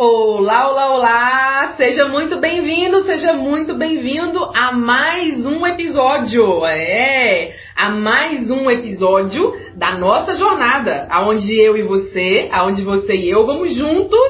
Olá, 0.00 0.70
olá, 0.70 0.94
olá! 0.94 1.74
Seja 1.76 2.06
muito 2.06 2.36
bem-vindo, 2.36 3.04
seja 3.04 3.32
muito 3.32 3.74
bem-vindo 3.74 4.38
a 4.54 4.70
mais 4.70 5.44
um 5.44 5.66
episódio. 5.66 6.64
É, 6.64 7.56
a 7.74 7.90
mais 7.90 8.48
um 8.48 8.70
episódio 8.70 9.52
da 9.74 9.98
nossa 9.98 10.36
jornada, 10.36 11.08
aonde 11.10 11.52
eu 11.52 11.76
e 11.76 11.82
você, 11.82 12.48
aonde 12.52 12.84
você 12.84 13.12
e 13.12 13.28
eu 13.28 13.44
vamos 13.44 13.74
juntos 13.74 14.20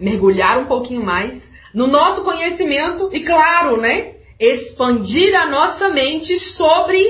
mergulhar 0.00 0.60
um 0.60 0.64
pouquinho 0.64 1.04
mais 1.04 1.52
no 1.74 1.86
nosso 1.86 2.24
conhecimento 2.24 3.10
e, 3.12 3.20
claro, 3.20 3.76
né, 3.76 4.14
expandir 4.40 5.38
a 5.38 5.44
nossa 5.44 5.90
mente 5.90 6.38
sobre 6.38 7.06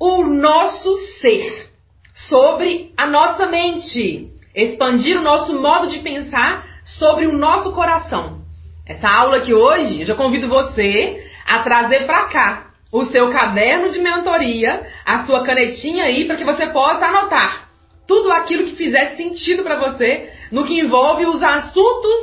o 0.00 0.24
nosso 0.24 0.96
ser, 1.20 1.70
sobre 2.12 2.92
a 2.96 3.06
nossa 3.06 3.46
mente, 3.46 4.28
expandir 4.52 5.16
o 5.20 5.22
nosso 5.22 5.56
modo 5.56 5.86
de 5.86 6.00
pensar 6.00 6.74
sobre 6.86 7.26
o 7.26 7.32
nosso 7.32 7.72
coração. 7.72 8.40
Essa 8.86 9.08
aula 9.08 9.38
aqui 9.38 9.52
hoje, 9.52 10.00
eu 10.00 10.06
já 10.06 10.14
convido 10.14 10.48
você 10.48 11.24
a 11.44 11.58
trazer 11.58 12.06
para 12.06 12.26
cá 12.26 12.66
o 12.92 13.04
seu 13.06 13.30
caderno 13.30 13.90
de 13.90 13.98
mentoria, 13.98 14.86
a 15.04 15.24
sua 15.24 15.42
canetinha 15.42 16.04
aí 16.04 16.24
para 16.24 16.36
que 16.36 16.44
você 16.44 16.68
possa 16.68 17.06
anotar 17.06 17.66
tudo 18.06 18.30
aquilo 18.30 18.64
que 18.64 18.76
fizer 18.76 19.16
sentido 19.16 19.64
para 19.64 19.80
você 19.80 20.30
no 20.52 20.64
que 20.64 20.78
envolve 20.78 21.26
os 21.26 21.42
assuntos, 21.42 22.20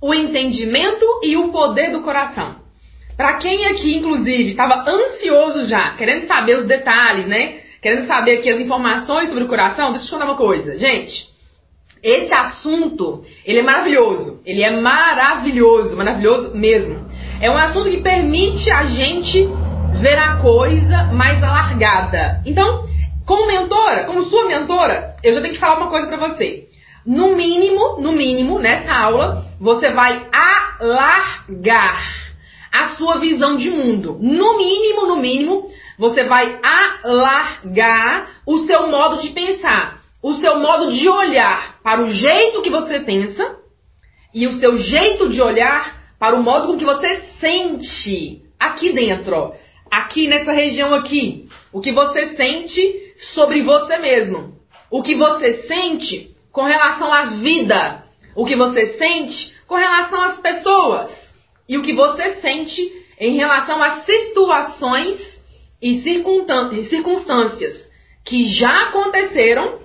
o 0.00 0.14
entendimento 0.14 1.04
e 1.22 1.36
o 1.36 1.52
poder 1.52 1.92
do 1.92 2.00
coração. 2.00 2.62
Para 3.14 3.34
quem 3.34 3.66
aqui, 3.66 3.98
inclusive, 3.98 4.50
estava 4.52 4.88
ansioso 4.88 5.66
já, 5.66 5.94
querendo 5.96 6.26
saber 6.26 6.56
os 6.56 6.66
detalhes, 6.66 7.26
né? 7.26 7.60
Querendo 7.82 8.06
saber 8.06 8.38
aqui 8.38 8.50
as 8.50 8.58
informações 8.58 9.28
sobre 9.28 9.44
o 9.44 9.48
coração, 9.48 9.92
deixa 9.92 10.06
eu 10.06 10.08
te 10.08 10.12
contar 10.12 10.24
uma 10.24 10.36
coisa. 10.36 10.78
Gente, 10.78 11.26
esse 12.02 12.34
assunto, 12.34 13.22
ele 13.44 13.60
é 13.60 13.62
maravilhoso. 13.62 14.40
Ele 14.44 14.62
é 14.62 14.80
maravilhoso, 14.80 15.96
maravilhoso 15.96 16.56
mesmo. 16.56 17.06
É 17.40 17.50
um 17.50 17.56
assunto 17.56 17.90
que 17.90 18.02
permite 18.02 18.72
a 18.72 18.84
gente 18.84 19.48
ver 20.00 20.18
a 20.18 20.36
coisa 20.38 21.04
mais 21.12 21.42
alargada. 21.42 22.42
Então, 22.44 22.84
como 23.24 23.46
mentora, 23.46 24.04
como 24.04 24.24
sua 24.24 24.46
mentora, 24.46 25.14
eu 25.22 25.32
já 25.34 25.40
tenho 25.40 25.54
que 25.54 25.60
falar 25.60 25.76
uma 25.76 25.90
coisa 25.90 26.08
para 26.08 26.28
você. 26.28 26.68
No 27.06 27.36
mínimo, 27.36 28.00
no 28.00 28.12
mínimo, 28.12 28.58
nessa 28.58 28.92
aula, 28.92 29.44
você 29.60 29.92
vai 29.92 30.26
alargar 30.80 32.00
a 32.72 32.96
sua 32.96 33.18
visão 33.18 33.56
de 33.56 33.70
mundo. 33.70 34.18
No 34.20 34.56
mínimo, 34.56 35.06
no 35.06 35.16
mínimo, 35.16 35.68
você 35.98 36.24
vai 36.24 36.58
alargar 36.62 38.28
o 38.46 38.58
seu 38.60 38.88
modo 38.88 39.20
de 39.20 39.30
pensar, 39.30 40.01
o 40.22 40.34
seu 40.36 40.58
modo 40.58 40.92
de 40.92 41.08
olhar 41.08 41.80
para 41.82 42.02
o 42.02 42.10
jeito 42.10 42.62
que 42.62 42.70
você 42.70 43.00
pensa 43.00 43.58
e 44.32 44.46
o 44.46 44.58
seu 44.60 44.78
jeito 44.78 45.28
de 45.28 45.42
olhar 45.42 46.00
para 46.18 46.36
o 46.36 46.42
modo 46.42 46.68
com 46.68 46.78
que 46.78 46.84
você 46.84 47.20
sente 47.40 48.42
aqui 48.58 48.92
dentro, 48.92 49.54
aqui 49.90 50.28
nessa 50.28 50.52
região 50.52 50.94
aqui, 50.94 51.48
o 51.72 51.80
que 51.80 51.90
você 51.90 52.36
sente 52.36 53.14
sobre 53.34 53.62
você 53.62 53.98
mesmo, 53.98 54.54
o 54.90 55.02
que 55.02 55.16
você 55.16 55.62
sente 55.66 56.34
com 56.52 56.62
relação 56.62 57.12
à 57.12 57.24
vida, 57.26 58.04
o 58.36 58.44
que 58.44 58.54
você 58.54 58.98
sente 58.98 59.52
com 59.66 59.74
relação 59.74 60.20
às 60.20 60.38
pessoas. 60.38 61.10
E 61.68 61.76
o 61.78 61.82
que 61.82 61.92
você 61.92 62.36
sente 62.36 62.82
em 63.18 63.36
relação 63.36 63.82
a 63.82 64.00
situações 64.00 65.42
e 65.80 66.02
circunstâncias 66.84 67.90
que 68.24 68.44
já 68.44 68.88
aconteceram, 68.88 69.80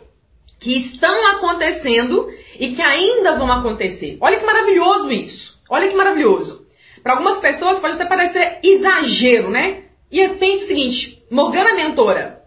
que 0.60 0.78
estão 0.78 1.28
acontecendo 1.28 2.30
e 2.60 2.74
que 2.76 2.82
ainda 2.82 3.38
vão 3.38 3.52
acontecer. 3.52 4.18
Olha 4.20 4.38
que 4.38 4.46
maravilhoso 4.46 5.12
isso. 5.12 5.58
Olha 5.70 5.88
que 5.88 5.96
maravilhoso. 5.96 6.66
Para 7.04 7.14
algumas 7.14 7.40
pessoas 7.40 7.80
pode 7.80 7.96
até 7.96 8.06
parecer 8.06 8.60
exagero, 8.64 9.50
né? 9.50 9.84
E 10.12 10.20
eu 10.20 10.36
penso 10.38 10.64
o 10.64 10.68
seguinte, 10.68 11.24
Morgana 11.30 11.74
mentora, 11.74 12.42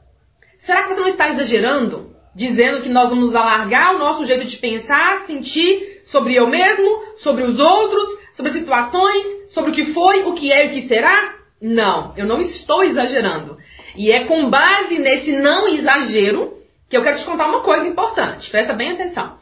será 0.58 0.82
que 0.82 0.94
você 0.94 1.00
não 1.00 1.08
está 1.08 1.28
exagerando? 1.28 2.10
Dizendo 2.34 2.82
que 2.82 2.88
nós 2.88 3.10
vamos 3.10 3.34
alargar 3.34 3.94
o 3.94 3.98
nosso 3.98 4.24
jeito 4.24 4.46
de 4.46 4.56
pensar, 4.56 5.26
sentir 5.26 6.02
sobre 6.04 6.34
eu 6.34 6.46
mesmo, 6.46 6.88
sobre 7.16 7.44
os 7.44 7.58
outros, 7.58 8.08
sobre 8.34 8.52
situações, 8.52 9.52
sobre 9.52 9.70
o 9.70 9.74
que 9.74 9.92
foi, 9.92 10.22
o 10.24 10.32
que 10.32 10.52
é 10.52 10.66
e 10.66 10.68
o 10.68 10.72
que 10.72 10.88
será? 10.88 11.34
Não, 11.60 12.14
eu 12.16 12.26
não 12.26 12.40
estou 12.40 12.82
exagerando. 12.82 13.58
E 13.96 14.10
é 14.10 14.24
com 14.24 14.48
base 14.48 14.98
nesse 14.98 15.32
não 15.32 15.68
exagero 15.68 16.59
que 16.90 16.96
eu 16.96 17.02
quero 17.02 17.18
te 17.18 17.24
contar 17.24 17.46
uma 17.46 17.60
coisa 17.60 17.86
importante. 17.86 18.50
Presta 18.50 18.74
bem 18.74 18.92
atenção. 18.92 19.38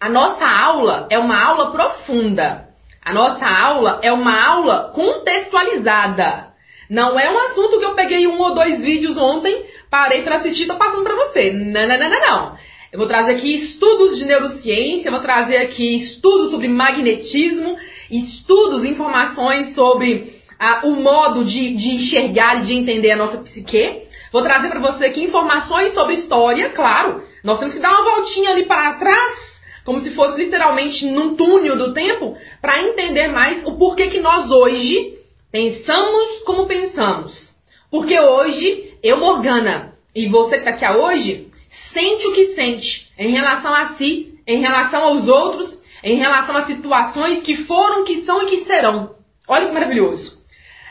A 0.00 0.08
nossa 0.08 0.46
aula 0.46 1.08
é 1.10 1.18
uma 1.18 1.38
aula 1.42 1.72
profunda. 1.72 2.68
A 3.04 3.12
nossa 3.12 3.44
aula 3.44 3.98
é 4.00 4.12
uma 4.12 4.40
aula 4.40 4.92
contextualizada. 4.94 6.52
Não 6.88 7.18
é 7.18 7.28
um 7.30 7.38
assunto 7.38 7.80
que 7.80 7.84
eu 7.84 7.94
peguei 7.94 8.28
um 8.28 8.40
ou 8.40 8.54
dois 8.54 8.80
vídeos 8.80 9.18
ontem, 9.18 9.64
parei 9.90 10.22
para 10.22 10.36
assistir 10.36 10.64
e 10.64 10.66
tô 10.68 10.76
passando 10.76 11.02
para 11.02 11.16
você. 11.16 11.52
Não, 11.52 11.86
não, 11.86 11.98
não, 11.98 12.10
não, 12.10 12.20
não. 12.20 12.56
Eu 12.92 12.98
vou 12.98 13.08
trazer 13.08 13.32
aqui 13.32 13.56
estudos 13.56 14.18
de 14.18 14.24
neurociência, 14.24 15.10
vou 15.10 15.20
trazer 15.20 15.56
aqui 15.56 15.96
estudos 15.96 16.50
sobre 16.50 16.68
magnetismo, 16.68 17.76
estudos, 18.10 18.84
informações 18.84 19.74
sobre 19.74 20.32
ah, 20.60 20.82
o 20.84 20.96
modo 20.96 21.44
de, 21.44 21.74
de 21.74 21.96
enxergar 21.96 22.60
e 22.60 22.66
de 22.66 22.74
entender 22.74 23.12
a 23.12 23.16
nossa 23.16 23.38
psique. 23.38 24.02
Vou 24.32 24.42
trazer 24.42 24.68
para 24.68 24.80
você 24.80 25.06
aqui 25.06 25.22
informações 25.22 25.92
sobre 25.92 26.14
história, 26.14 26.70
claro. 26.70 27.22
Nós 27.44 27.58
temos 27.58 27.74
que 27.74 27.80
dar 27.80 27.90
uma 27.90 28.14
voltinha 28.14 28.50
ali 28.50 28.64
para 28.64 28.94
trás, 28.94 29.60
como 29.84 30.00
se 30.00 30.14
fosse 30.14 30.42
literalmente 30.42 31.06
num 31.06 31.36
túnel 31.36 31.76
do 31.76 31.92
tempo, 31.92 32.36
para 32.60 32.82
entender 32.82 33.28
mais 33.28 33.64
o 33.66 33.76
porquê 33.76 34.08
que 34.08 34.20
nós 34.20 34.50
hoje 34.50 35.18
pensamos 35.50 36.42
como 36.46 36.66
pensamos. 36.66 37.52
Porque 37.90 38.18
hoje, 38.18 38.94
eu, 39.02 39.18
Morgana, 39.18 39.92
e 40.14 40.28
você 40.28 40.58
que 40.58 40.68
está 40.68 40.70
aqui 40.70 40.98
hoje, 40.98 41.50
sente 41.92 42.26
o 42.26 42.32
que 42.32 42.54
sente 42.54 43.12
em 43.18 43.30
relação 43.30 43.74
a 43.74 43.94
si, 43.96 44.38
em 44.46 44.60
relação 44.60 45.02
aos 45.04 45.28
outros 45.28 45.82
em 46.02 46.16
relação 46.16 46.56
a 46.56 46.66
situações 46.66 47.42
que 47.42 47.64
foram, 47.64 48.04
que 48.04 48.22
são 48.22 48.42
e 48.42 48.46
que 48.46 48.64
serão. 48.64 49.14
Olha 49.46 49.66
que 49.66 49.72
maravilhoso. 49.72 50.38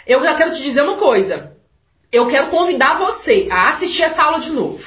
Eu 0.08 0.24
já 0.24 0.36
quero 0.36 0.56
te 0.56 0.64
dizer 0.64 0.82
uma 0.82 0.98
coisa. 0.98 1.51
Eu 2.12 2.28
quero 2.28 2.50
convidar 2.50 2.98
você 2.98 3.48
a 3.50 3.70
assistir 3.70 4.04
essa 4.04 4.22
aula 4.22 4.40
de 4.40 4.52
novo. 4.52 4.84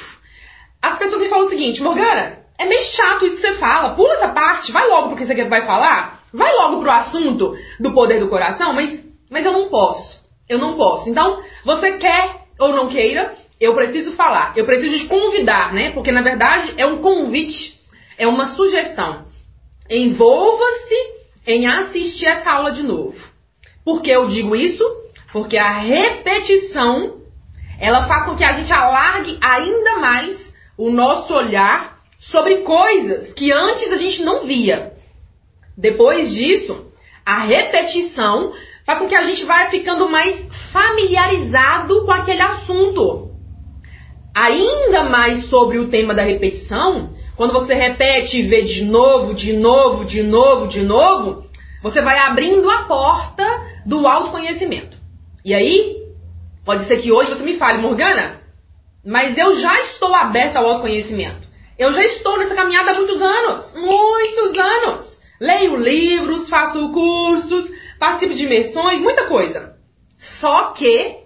As 0.83 0.99
pessoas 0.99 1.23
me 1.23 1.29
falam 1.29 1.47
o 1.47 1.51
seguinte, 1.51 1.83
Morgana, 1.83 2.41
é 2.59 2.67
meio 2.67 2.85
chato 2.85 3.25
isso 3.25 3.37
que 3.37 3.49
você 3.49 3.55
fala. 3.55 3.95
Pula 3.95 4.15
essa 4.15 4.29
parte, 4.29 4.71
vai 4.71 4.87
logo 4.87 5.09
pro 5.09 5.17
que 5.17 5.27
você 5.27 5.45
vai 5.45 5.62
falar. 5.62 6.23
Vai 6.33 6.53
logo 6.55 6.81
pro 6.81 6.91
assunto 6.91 7.57
do 7.81 7.93
poder 7.93 8.21
do 8.21 8.29
coração, 8.29 8.75
mas, 8.75 9.03
mas 9.31 9.47
eu 9.47 9.53
não 9.53 9.69
posso. 9.69 10.23
Eu 10.49 10.59
não 10.59 10.75
posso. 10.75 11.09
Então, 11.09 11.43
você 11.65 11.93
quer 11.93 12.45
ou 12.59 12.69
não 12.69 12.89
queira, 12.89 13.35
eu 13.61 13.75
preciso 13.75 14.12
falar. 14.12 14.53
Eu 14.56 14.67
preciso 14.67 14.99
te 14.99 15.06
convidar, 15.06 15.73
né? 15.73 15.93
Porque 15.93 16.12
na 16.12 16.23
verdade 16.23 16.75
é 16.77 16.87
um 16.87 16.99
convite, 16.99 17.81
é 18.19 18.29
uma 18.29 18.49
sugestão. 18.49 19.25
Envolva-se 19.89 20.95
em 21.47 21.67
assistir 21.67 22.27
essa 22.27 22.51
aula 22.51 22.73
de 22.73 22.83
novo. 22.83 23.17
Por 23.85 24.03
que 24.03 24.11
eu 24.11 24.29
digo 24.29 24.55
isso? 24.55 24.85
Porque 25.34 25.59
a 25.59 25.72
repetição 25.72 27.17
ela 27.81 28.06
faz 28.06 28.27
com 28.27 28.37
que 28.37 28.45
a 28.45 28.53
gente 28.53 28.72
alargue 28.72 29.37
ainda 29.41 29.99
mais 29.99 30.55
o 30.78 30.91
nosso 30.91 31.34
olhar 31.34 31.99
sobre 32.21 32.59
coisas 32.59 33.33
que 33.33 33.50
antes 33.50 33.91
a 33.91 33.97
gente 33.97 34.23
não 34.23 34.47
via. 34.47 34.93
Depois 35.77 36.33
disso, 36.33 36.87
a 37.27 37.41
repetição 37.41 38.53
faz 38.87 39.00
com 39.00 39.09
que 39.09 39.17
a 39.17 39.25
gente 39.25 39.44
vá 39.44 39.67
ficando 39.67 40.09
mais 40.09 40.41
familiarizado 40.73 42.05
com 42.05 42.12
aquele 42.12 42.43
assunto. 42.43 43.32
Ainda 44.32 45.03
mais 45.03 45.47
sobre 45.47 45.79
o 45.79 45.88
tema 45.88 46.14
da 46.14 46.23
repetição, 46.23 47.11
quando 47.35 47.53
você 47.53 47.75
repete 47.75 48.38
e 48.38 48.43
vê 48.43 48.62
de 48.62 48.85
novo, 48.85 49.35
de 49.35 49.53
novo, 49.53 50.05
de 50.05 50.23
novo, 50.23 50.69
de 50.69 50.82
novo, 50.82 51.44
você 51.82 52.00
vai 52.03 52.19
abrindo 52.19 52.70
a 52.70 52.85
porta 52.85 53.44
do 53.85 54.06
autoconhecimento. 54.06 55.03
E 55.44 55.52
aí, 55.55 56.02
pode 56.64 56.87
ser 56.87 57.00
que 57.02 57.12
hoje 57.12 57.31
você 57.31 57.43
me 57.43 57.56
fale, 57.56 57.82
Morgana, 57.82 58.41
mas 59.05 59.37
eu 59.37 59.56
já 59.56 59.81
estou 59.82 60.14
aberta 60.14 60.58
ao 60.58 60.67
autoconhecimento. 60.67 61.46
Eu 61.79 61.93
já 61.93 62.02
estou 62.02 62.38
nessa 62.38 62.55
caminhada 62.55 62.93
há 62.93 62.94
muitos 62.94 63.20
anos. 63.20 63.75
Muitos 63.75 64.56
anos. 64.56 65.19
Leio 65.41 65.76
livros, 65.76 66.49
faço 66.49 66.93
cursos, 66.93 67.70
participo 67.99 68.35
de 68.35 68.44
imersões, 68.44 69.00
muita 69.00 69.26
coisa. 69.26 69.75
Só 70.17 70.73
que 70.73 71.17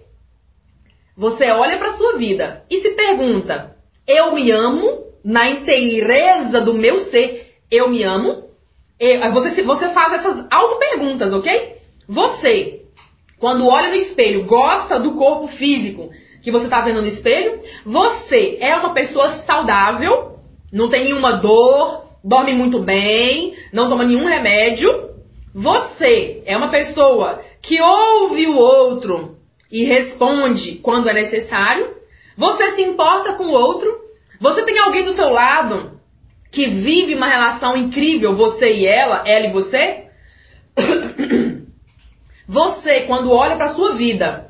você 1.15 1.51
olha 1.51 1.77
para 1.77 1.93
sua 1.93 2.17
vida 2.17 2.65
e 2.69 2.81
se 2.81 2.89
pergunta: 2.91 3.75
eu 4.07 4.33
me 4.33 4.51
amo? 4.51 5.09
na 5.23 5.49
inteireza 5.49 6.61
do 6.61 6.73
meu 6.73 7.01
ser, 7.01 7.55
eu 7.69 7.89
me 7.89 8.03
amo. 8.03 8.49
Você, 9.33 9.63
você 9.63 9.89
faz 9.89 10.13
essas 10.13 10.47
auto-perguntas, 10.49 11.33
ok? 11.33 11.77
Você, 12.07 12.78
quando 13.39 13.67
olha 13.67 13.89
no 13.89 13.95
espelho, 13.95 14.45
gosta 14.45 14.99
do 14.99 15.15
corpo 15.15 15.47
físico 15.47 16.09
que 16.41 16.51
você 16.51 16.65
está 16.65 16.81
vendo 16.81 17.01
no 17.01 17.07
espelho? 17.07 17.59
Você 17.85 18.57
é 18.59 18.75
uma 18.75 18.93
pessoa 18.93 19.29
saudável, 19.45 20.39
não 20.71 20.89
tem 20.89 21.05
nenhuma 21.05 21.33
dor, 21.33 22.05
dorme 22.23 22.53
muito 22.53 22.79
bem, 22.79 23.55
não 23.73 23.89
toma 23.89 24.03
nenhum 24.03 24.25
remédio. 24.25 25.09
Você 25.53 26.43
é 26.45 26.55
uma 26.55 26.69
pessoa 26.69 27.41
que 27.61 27.81
ouve 27.81 28.47
o 28.47 28.55
outro 28.55 29.37
e 29.71 29.85
responde 29.85 30.75
quando 30.75 31.09
é 31.09 31.13
necessário. 31.13 31.95
Você 32.37 32.71
se 32.71 32.81
importa 32.81 33.33
com 33.33 33.45
o 33.45 33.53
outro. 33.53 33.89
Você 34.39 34.63
tem 34.63 34.77
alguém 34.79 35.03
do 35.03 35.13
seu 35.13 35.29
lado 35.29 35.99
que 36.51 36.67
vive 36.67 37.15
uma 37.15 37.27
relação 37.27 37.75
incrível, 37.77 38.35
você 38.35 38.71
e 38.71 38.85
ela, 38.85 39.23
ela 39.25 39.47
e 39.47 39.51
você? 39.51 40.05
Você, 42.49 43.01
quando 43.01 43.31
olha 43.31 43.57
para 43.57 43.75
sua 43.75 43.93
vida, 43.93 44.49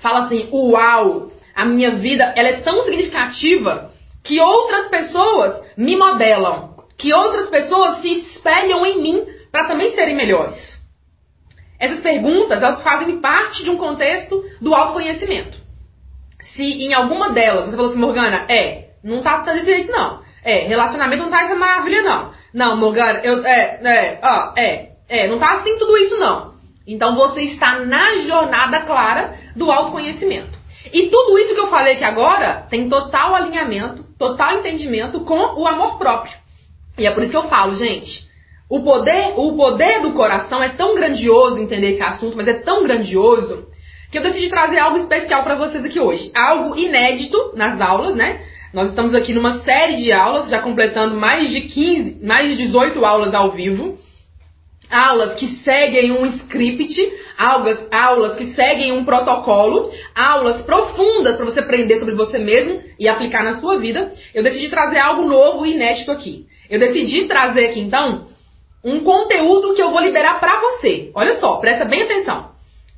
fala 0.00 0.20
assim: 0.20 0.48
"Uau, 0.50 1.30
a 1.54 1.64
minha 1.66 1.90
vida, 1.90 2.32
ela 2.34 2.48
é 2.48 2.60
tão 2.62 2.80
significativa 2.80 3.92
que 4.24 4.40
outras 4.40 4.88
pessoas 4.88 5.62
me 5.76 5.94
modelam, 5.94 6.78
que 6.96 7.12
outras 7.12 7.50
pessoas 7.50 8.00
se 8.00 8.10
espelham 8.12 8.86
em 8.86 9.02
mim 9.02 9.26
para 9.52 9.68
também 9.68 9.94
serem 9.94 10.16
melhores." 10.16 10.56
Essas 11.78 12.00
perguntas, 12.00 12.62
elas 12.62 12.82
fazem 12.82 13.20
parte 13.20 13.62
de 13.62 13.68
um 13.68 13.76
contexto 13.76 14.42
do 14.58 14.74
autoconhecimento. 14.74 15.58
Se 16.40 16.64
em 16.64 16.94
alguma 16.94 17.28
delas 17.28 17.66
você 17.66 17.76
falou 17.76 17.90
assim, 17.90 18.00
Morgana, 18.00 18.46
é, 18.48 18.92
não 19.04 19.22
tá 19.22 19.42
desse 19.42 19.66
jeito 19.66 19.92
não. 19.92 20.22
É, 20.42 20.66
relacionamento 20.66 21.24
não 21.24 21.30
tá 21.30 21.42
essa 21.42 21.54
maravilha 21.54 22.02
não. 22.02 22.32
Não, 22.54 22.76
Morgana, 22.78 23.20
eu, 23.22 23.44
é, 23.44 23.80
é, 23.84 24.20
ó, 24.22 24.54
é, 24.56 24.92
é, 25.08 25.28
não 25.28 25.38
tá 25.38 25.58
assim 25.58 25.78
tudo 25.78 25.96
isso 25.98 26.16
não. 26.16 26.57
Então 26.88 27.14
você 27.14 27.42
está 27.42 27.80
na 27.80 28.16
jornada 28.20 28.80
clara 28.80 29.34
do 29.54 29.70
autoconhecimento. 29.70 30.58
E 30.90 31.08
tudo 31.10 31.38
isso 31.38 31.54
que 31.54 31.60
eu 31.60 31.68
falei 31.68 31.92
aqui 31.94 32.04
agora 32.04 32.66
tem 32.70 32.88
total 32.88 33.34
alinhamento, 33.34 34.02
total 34.18 34.54
entendimento 34.54 35.20
com 35.20 35.60
o 35.60 35.68
amor 35.68 35.98
próprio. 35.98 36.32
E 36.96 37.06
é 37.06 37.10
por 37.10 37.22
isso 37.22 37.30
que 37.30 37.36
eu 37.36 37.48
falo, 37.48 37.76
gente, 37.76 38.26
o 38.70 38.80
poder, 38.80 39.34
o 39.36 39.54
poder 39.54 40.00
do 40.00 40.12
coração 40.12 40.62
é 40.62 40.70
tão 40.70 40.94
grandioso 40.94 41.58
entender 41.58 41.90
esse 41.90 42.02
assunto, 42.02 42.36
mas 42.36 42.48
é 42.48 42.54
tão 42.54 42.82
grandioso 42.82 43.66
que 44.10 44.16
eu 44.16 44.22
decidi 44.22 44.48
trazer 44.48 44.78
algo 44.78 44.96
especial 44.96 45.42
para 45.42 45.56
vocês 45.56 45.84
aqui 45.84 46.00
hoje. 46.00 46.32
Algo 46.34 46.74
inédito 46.74 47.52
nas 47.54 47.78
aulas, 47.82 48.14
né? 48.16 48.40
Nós 48.72 48.88
estamos 48.88 49.14
aqui 49.14 49.34
numa 49.34 49.60
série 49.60 49.96
de 49.96 50.10
aulas, 50.10 50.48
já 50.48 50.62
completando 50.62 51.16
mais 51.16 51.50
de 51.50 51.62
15, 51.62 52.24
mais 52.24 52.48
de 52.48 52.64
18 52.64 53.04
aulas 53.04 53.34
ao 53.34 53.50
vivo 53.50 53.98
aulas 54.90 55.38
que 55.38 55.46
seguem 55.56 56.12
um 56.12 56.26
script, 56.26 56.96
aulas, 57.36 57.78
aulas 57.90 58.36
que 58.36 58.52
seguem 58.54 58.92
um 58.92 59.04
protocolo, 59.04 59.92
aulas 60.14 60.62
profundas 60.62 61.36
para 61.36 61.44
você 61.44 61.60
aprender 61.60 61.98
sobre 61.98 62.14
você 62.14 62.38
mesmo 62.38 62.82
e 62.98 63.08
aplicar 63.08 63.44
na 63.44 63.54
sua 63.60 63.78
vida, 63.78 64.12
eu 64.34 64.42
decidi 64.42 64.68
trazer 64.68 64.98
algo 64.98 65.26
novo 65.26 65.66
e 65.66 65.72
inédito 65.72 66.10
aqui. 66.10 66.46
Eu 66.70 66.78
decidi 66.78 67.26
trazer 67.26 67.66
aqui 67.66 67.80
então 67.80 68.28
um 68.84 69.00
conteúdo 69.00 69.74
que 69.74 69.82
eu 69.82 69.90
vou 69.90 70.00
liberar 70.00 70.40
para 70.40 70.60
você. 70.60 71.10
Olha 71.14 71.36
só, 71.36 71.56
presta 71.56 71.84
bem 71.84 72.02
atenção. 72.02 72.50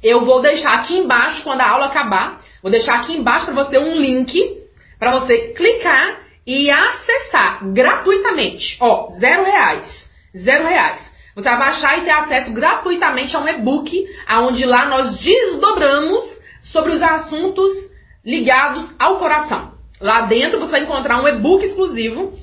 Eu 0.03 0.25
vou 0.25 0.41
deixar 0.41 0.75
aqui 0.75 0.97
embaixo 0.97 1.43
quando 1.43 1.61
a 1.61 1.69
aula 1.69 1.87
acabar, 1.87 2.41
vou 2.63 2.71
deixar 2.71 3.01
aqui 3.01 3.15
embaixo 3.15 3.47
para 3.47 3.55
você 3.55 3.79
um 3.79 3.95
link 3.97 4.61
para 4.99 5.19
você 5.19 5.55
clicar 5.55 6.21
e 6.47 6.71
acessar 6.71 7.73
gratuitamente. 7.73 8.77
Ó, 8.81 9.11
zero 9.19 9.45
reais, 9.45 10.09
zero 10.37 10.67
reais. 10.67 11.10
Você 11.41 11.49
vai 11.49 11.59
baixar 11.59 11.99
e 11.99 12.03
ter 12.03 12.11
acesso 12.11 12.53
gratuitamente 12.53 13.35
a 13.35 13.41
um 13.41 13.49
e-book, 13.49 14.07
onde 14.43 14.67
lá 14.67 14.87
nós 14.87 15.17
desdobramos 15.17 16.23
sobre 16.63 16.93
os 16.93 17.03
assuntos 17.03 17.73
ligados 18.25 18.95
ao 18.99 19.19
coração. 19.19 19.73
Lá 19.99 20.23
dentro 20.23 20.61
você 20.61 20.73
vai 20.73 20.83
encontrar 20.83 21.19
um 21.23 21.27
e-book 21.27 21.65
exclusivo, 21.65 22.35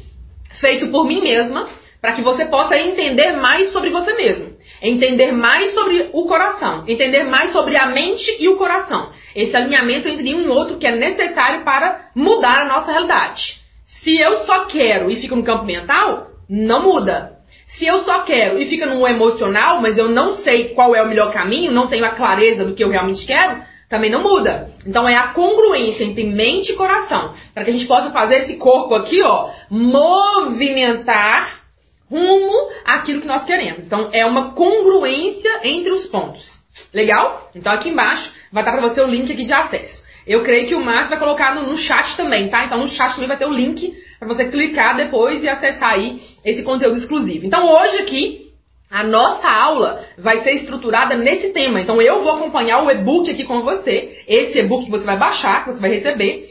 feito 0.59 0.87
por 0.87 1.05
mim 1.05 1.21
mesma, 1.21 1.69
para 2.01 2.13
que 2.13 2.23
você 2.23 2.45
possa 2.45 2.75
entender 2.75 3.33
mais 3.33 3.71
sobre 3.71 3.91
você 3.91 4.13
mesmo, 4.13 4.57
entender 4.81 5.31
mais 5.31 5.75
sobre 5.75 6.09
o 6.11 6.25
coração, 6.25 6.83
entender 6.87 7.23
mais 7.23 7.51
sobre 7.51 7.77
a 7.77 7.85
mente 7.87 8.35
e 8.39 8.49
o 8.49 8.57
coração. 8.57 9.11
Esse 9.35 9.55
alinhamento 9.55 10.07
entre 10.07 10.33
um 10.33 10.41
e 10.41 10.47
outro 10.47 10.77
que 10.77 10.87
é 10.87 10.95
necessário 10.95 11.63
para 11.63 12.09
mudar 12.15 12.61
a 12.61 12.67
nossa 12.67 12.91
realidade. 12.91 13.61
Se 13.85 14.19
eu 14.19 14.43
só 14.45 14.65
quero 14.65 15.11
e 15.11 15.17
fico 15.17 15.35
no 15.35 15.43
campo 15.43 15.65
mental, 15.65 16.31
não 16.49 16.81
muda. 16.81 17.36
Se 17.67 17.85
eu 17.85 18.03
só 18.03 18.21
quero 18.21 18.59
e 18.59 18.65
fica 18.65 18.85
no 18.85 19.05
emocional, 19.07 19.81
mas 19.81 19.97
eu 19.97 20.09
não 20.09 20.37
sei 20.37 20.69
qual 20.69 20.95
é 20.95 21.01
o 21.01 21.07
melhor 21.07 21.31
caminho, 21.31 21.71
não 21.71 21.87
tenho 21.87 22.05
a 22.05 22.15
clareza 22.15 22.65
do 22.65 22.73
que 22.73 22.83
eu 22.83 22.89
realmente 22.89 23.25
quero, 23.27 23.61
também 23.89 24.09
não 24.09 24.23
muda. 24.23 24.71
Então 24.85 25.07
é 25.07 25.15
a 25.15 25.27
congruência 25.29 26.03
entre 26.03 26.23
mente 26.23 26.71
e 26.71 26.75
coração, 26.75 27.33
para 27.53 27.63
que 27.63 27.69
a 27.69 27.73
gente 27.73 27.87
possa 27.87 28.11
fazer 28.11 28.43
esse 28.43 28.57
corpo 28.57 28.95
aqui, 28.95 29.21
ó, 29.21 29.49
movimentar 29.69 31.61
rumo 32.09 32.69
àquilo 32.85 33.21
que 33.21 33.27
nós 33.27 33.45
queremos. 33.45 33.85
Então 33.85 34.09
é 34.13 34.25
uma 34.25 34.53
congruência 34.53 35.59
entre 35.63 35.91
os 35.91 36.05
pontos. 36.07 36.49
Legal? 36.93 37.49
Então 37.55 37.71
aqui 37.71 37.89
embaixo 37.89 38.31
vai 38.51 38.63
estar 38.63 38.71
para 38.71 38.87
você 38.87 39.01
o 39.01 39.07
link 39.07 39.31
aqui 39.31 39.43
de 39.43 39.53
acesso. 39.53 40.06
Eu 40.27 40.43
creio 40.43 40.67
que 40.67 40.75
o 40.75 40.83
Márcio 40.83 41.11
vai 41.11 41.19
colocar 41.19 41.55
no, 41.55 41.63
no, 41.71 41.77
chat 41.77 42.17
também, 42.17 42.49
tá? 42.49 42.65
Então 42.65 42.77
no 42.77 42.89
chat 42.89 43.13
também 43.13 43.29
vai 43.29 43.37
ter 43.37 43.47
o 43.47 43.53
link 43.53 43.93
para 44.19 44.27
você 44.27 44.45
clicar 44.45 44.97
depois 44.97 45.41
e 45.41 45.47
acessar 45.47 45.93
aí 45.93 46.19
esse 46.43 46.63
conteúdo 46.63 46.97
exclusivo. 46.97 47.45
Então 47.45 47.65
hoje 47.65 47.99
aqui 47.99 48.47
a 48.91 49.03
nossa 49.03 49.47
aula 49.47 50.03
vai 50.17 50.39
ser 50.43 50.51
estruturada 50.51 51.15
nesse 51.15 51.53
tema. 51.53 51.79
Então 51.79 52.01
eu 52.01 52.23
vou 52.23 52.33
acompanhar 52.33 52.83
o 52.83 52.91
e-book 52.91 53.31
aqui 53.31 53.45
com 53.45 53.61
você. 53.61 54.21
Esse 54.27 54.59
e-book 54.59 54.85
que 54.85 54.91
você 54.91 55.05
vai 55.05 55.17
baixar, 55.17 55.63
que 55.63 55.71
você 55.71 55.79
vai 55.79 55.91
receber, 55.91 56.45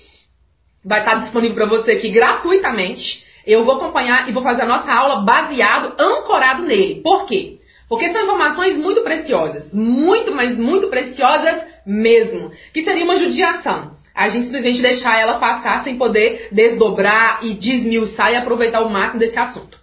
vai 0.83 1.01
estar 1.01 1.17
disponível 1.17 1.57
para 1.57 1.67
você 1.67 1.93
aqui 1.93 2.09
gratuitamente. 2.09 3.25
Eu 3.47 3.65
vou 3.65 3.77
acompanhar 3.77 4.29
e 4.29 4.33
vou 4.33 4.43
fazer 4.43 4.63
a 4.63 4.67
nossa 4.67 4.91
aula 4.91 5.17
baseado, 5.17 5.95
ancorado 6.01 6.63
nele. 6.63 7.03
Por 7.03 7.27
quê? 7.27 7.59
Porque 7.89 8.11
são 8.11 8.23
informações 8.23 8.77
muito 8.77 9.03
preciosas, 9.03 9.73
muito, 9.73 10.35
mas 10.35 10.59
muito 10.59 10.89
preciosas 10.89 11.76
mesmo, 11.87 12.51
que 12.73 12.83
seria 12.83 13.05
uma 13.05 13.19
judiação. 13.19 13.97
A 14.15 14.29
gente 14.29 14.47
simplesmente 14.47 14.81
deixar 14.81 15.21
ela 15.21 15.39
passar 15.39 15.85
sem 15.85 15.97
poder 15.97 16.49
desdobrar 16.51 17.41
e 17.43 17.53
desmiuçar 17.55 18.33
e 18.33 18.37
aproveitar 18.37 18.81
o 18.83 18.91
máximo 18.91 19.21
desse 19.21 19.39
assunto. 19.39 19.79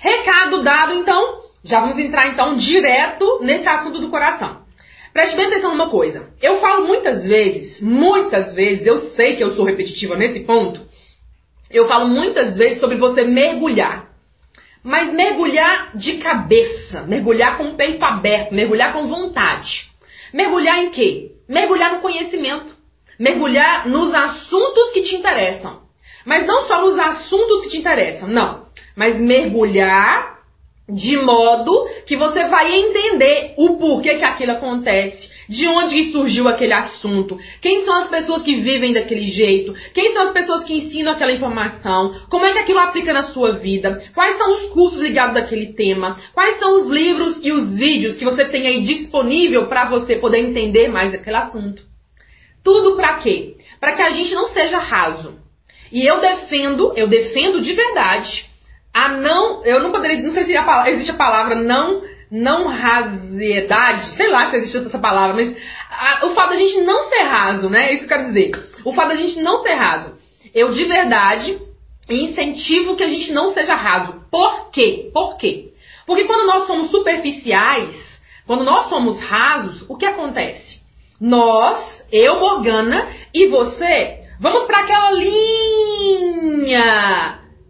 Recado 0.00 0.62
dado, 0.62 0.94
então, 0.94 1.42
já 1.64 1.80
vamos 1.80 1.98
entrar 1.98 2.28
então 2.28 2.56
direto 2.56 3.40
nesse 3.42 3.66
assunto 3.68 4.00
do 4.00 4.08
coração. 4.08 4.66
Preste 5.12 5.34
bem 5.34 5.46
atenção 5.46 5.70
numa 5.70 5.88
coisa. 5.88 6.28
Eu 6.42 6.60
falo 6.60 6.86
muitas 6.86 7.24
vezes, 7.24 7.80
muitas 7.80 8.54
vezes, 8.54 8.86
eu 8.86 9.10
sei 9.12 9.36
que 9.36 9.42
eu 9.42 9.54
sou 9.54 9.64
repetitiva 9.64 10.14
nesse 10.14 10.40
ponto. 10.40 10.80
Eu 11.70 11.88
falo 11.88 12.08
muitas 12.08 12.56
vezes 12.56 12.80
sobre 12.80 12.96
você 12.96 13.24
mergulhar. 13.24 14.10
Mas 14.84 15.12
mergulhar 15.12 15.96
de 15.96 16.18
cabeça, 16.18 17.02
mergulhar 17.02 17.56
com 17.56 17.68
o 17.68 17.74
peito 17.74 18.04
aberto, 18.04 18.54
mergulhar 18.54 18.92
com 18.92 19.08
vontade. 19.08 19.90
Mergulhar 20.32 20.82
em 20.82 20.90
quê? 20.90 21.32
Mergulhar 21.48 21.94
no 21.94 22.00
conhecimento. 22.00 22.74
Mergulhar 23.18 23.88
nos 23.88 24.12
assuntos 24.12 24.90
que 24.90 25.02
te 25.02 25.16
interessam. 25.16 25.82
Mas 26.24 26.46
não 26.46 26.66
só 26.66 26.80
nos 26.80 26.98
assuntos 26.98 27.62
que 27.62 27.70
te 27.70 27.78
interessam, 27.78 28.28
não. 28.28 28.66
Mas 28.94 29.18
mergulhar 29.18 30.35
de 30.88 31.16
modo 31.16 31.88
que 32.06 32.16
você 32.16 32.44
vai 32.44 32.72
entender 32.72 33.54
o 33.56 33.76
porquê 33.76 34.14
que 34.14 34.24
aquilo 34.24 34.52
acontece, 34.52 35.28
de 35.48 35.66
onde 35.66 36.12
surgiu 36.12 36.46
aquele 36.46 36.72
assunto, 36.72 37.38
quem 37.60 37.84
são 37.84 37.94
as 37.94 38.08
pessoas 38.08 38.42
que 38.42 38.54
vivem 38.54 38.92
daquele 38.92 39.26
jeito, 39.26 39.74
quem 39.92 40.12
são 40.12 40.22
as 40.22 40.30
pessoas 40.30 40.64
que 40.64 40.74
ensinam 40.74 41.12
aquela 41.12 41.32
informação, 41.32 42.14
como 42.30 42.44
é 42.44 42.52
que 42.52 42.60
aquilo 42.60 42.78
aplica 42.78 43.12
na 43.12 43.24
sua 43.32 43.52
vida, 43.52 44.00
quais 44.14 44.38
são 44.38 44.54
os 44.54 44.72
cursos 44.72 45.00
ligados 45.00 45.34
daquele 45.34 45.72
tema, 45.72 46.20
quais 46.32 46.58
são 46.58 46.80
os 46.80 46.88
livros 46.88 47.44
e 47.44 47.50
os 47.50 47.76
vídeos 47.76 48.16
que 48.16 48.24
você 48.24 48.44
tem 48.44 48.66
aí 48.66 48.84
disponível 48.84 49.66
para 49.66 49.88
você 49.88 50.16
poder 50.16 50.38
entender 50.38 50.88
mais 50.88 51.12
aquele 51.12 51.36
assunto. 51.36 51.82
Tudo 52.62 52.94
para 52.96 53.14
quê? 53.14 53.56
Para 53.80 53.92
que 53.92 54.02
a 54.02 54.10
gente 54.10 54.34
não 54.34 54.48
seja 54.48 54.78
raso. 54.78 55.36
E 55.92 56.04
eu 56.04 56.20
defendo, 56.20 56.92
eu 56.96 57.06
defendo 57.06 57.60
de 57.60 57.72
verdade 57.72 58.55
a 58.96 59.08
não, 59.10 59.62
eu 59.62 59.82
não 59.82 59.92
poderia, 59.92 60.22
não 60.22 60.32
sei 60.32 60.46
se 60.46 60.56
a, 60.56 60.90
existe 60.90 61.10
a 61.10 61.16
palavra 61.16 61.54
não, 61.54 62.02
não 62.30 62.66
rasidade, 62.66 64.16
sei 64.16 64.28
lá 64.28 64.48
se 64.48 64.56
existe 64.56 64.78
essa 64.78 64.98
palavra, 64.98 65.36
mas 65.36 65.54
a, 65.90 66.24
o 66.24 66.30
fato 66.30 66.48
da 66.50 66.56
gente 66.56 66.80
não 66.80 67.06
ser 67.10 67.24
raso, 67.24 67.68
né? 67.68 67.90
É 67.90 67.92
isso 67.92 68.06
que 68.06 68.14
eu 68.14 68.16
quero 68.16 68.28
dizer. 68.28 68.52
O 68.86 68.94
fato 68.94 69.08
da 69.08 69.16
gente 69.16 69.38
não 69.42 69.60
ser 69.60 69.74
raso. 69.74 70.16
Eu 70.54 70.72
de 70.72 70.82
verdade 70.84 71.60
incentivo 72.08 72.96
que 72.96 73.04
a 73.04 73.08
gente 73.08 73.30
não 73.34 73.52
seja 73.52 73.74
raso. 73.74 74.24
Por 74.30 74.70
quê? 74.70 75.10
Por 75.12 75.36
quê? 75.36 75.74
Porque 76.06 76.24
quando 76.24 76.46
nós 76.46 76.66
somos 76.66 76.90
superficiais, 76.90 78.18
quando 78.46 78.64
nós 78.64 78.88
somos 78.88 79.18
rasos, 79.18 79.84
o 79.90 79.96
que 79.98 80.06
acontece? 80.06 80.80
Nós, 81.20 82.02
eu, 82.10 82.40
Morgana 82.40 83.08
e 83.34 83.46
você, 83.48 84.20
vamos 84.40 84.64
para 84.64 84.78
aquela 84.78 85.10
linha 85.10 85.80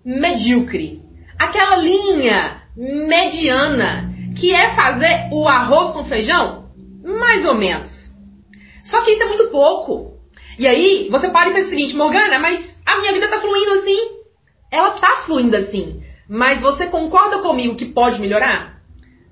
medíocre 0.04 1.04
aquela 1.38 1.76
linha 1.76 2.62
mediana 2.76 4.12
que 4.38 4.54
é 4.54 4.74
fazer 4.74 5.28
o 5.32 5.48
arroz 5.48 5.92
com 5.92 6.04
feijão? 6.04 6.70
Mais 7.04 7.44
ou 7.44 7.54
menos. 7.54 7.90
Só 8.84 9.00
que 9.02 9.12
isso 9.12 9.22
é 9.22 9.26
muito 9.26 9.48
pouco. 9.48 10.16
E 10.58 10.66
aí, 10.66 11.08
você 11.10 11.28
para 11.28 11.50
e 11.50 11.54
pensa 11.54 11.68
o 11.68 11.70
seguinte, 11.70 11.96
Morgana, 11.96 12.38
mas 12.38 12.78
a 12.84 12.98
minha 12.98 13.12
vida 13.12 13.28
tá 13.28 13.40
fluindo 13.40 13.72
assim. 13.72 14.16
Ela 14.70 14.90
tá 14.92 15.22
fluindo 15.26 15.56
assim. 15.56 16.02
Mas 16.28 16.60
você 16.60 16.86
concorda 16.86 17.38
comigo 17.38 17.76
que 17.76 17.86
pode 17.86 18.20
melhorar? 18.20 18.80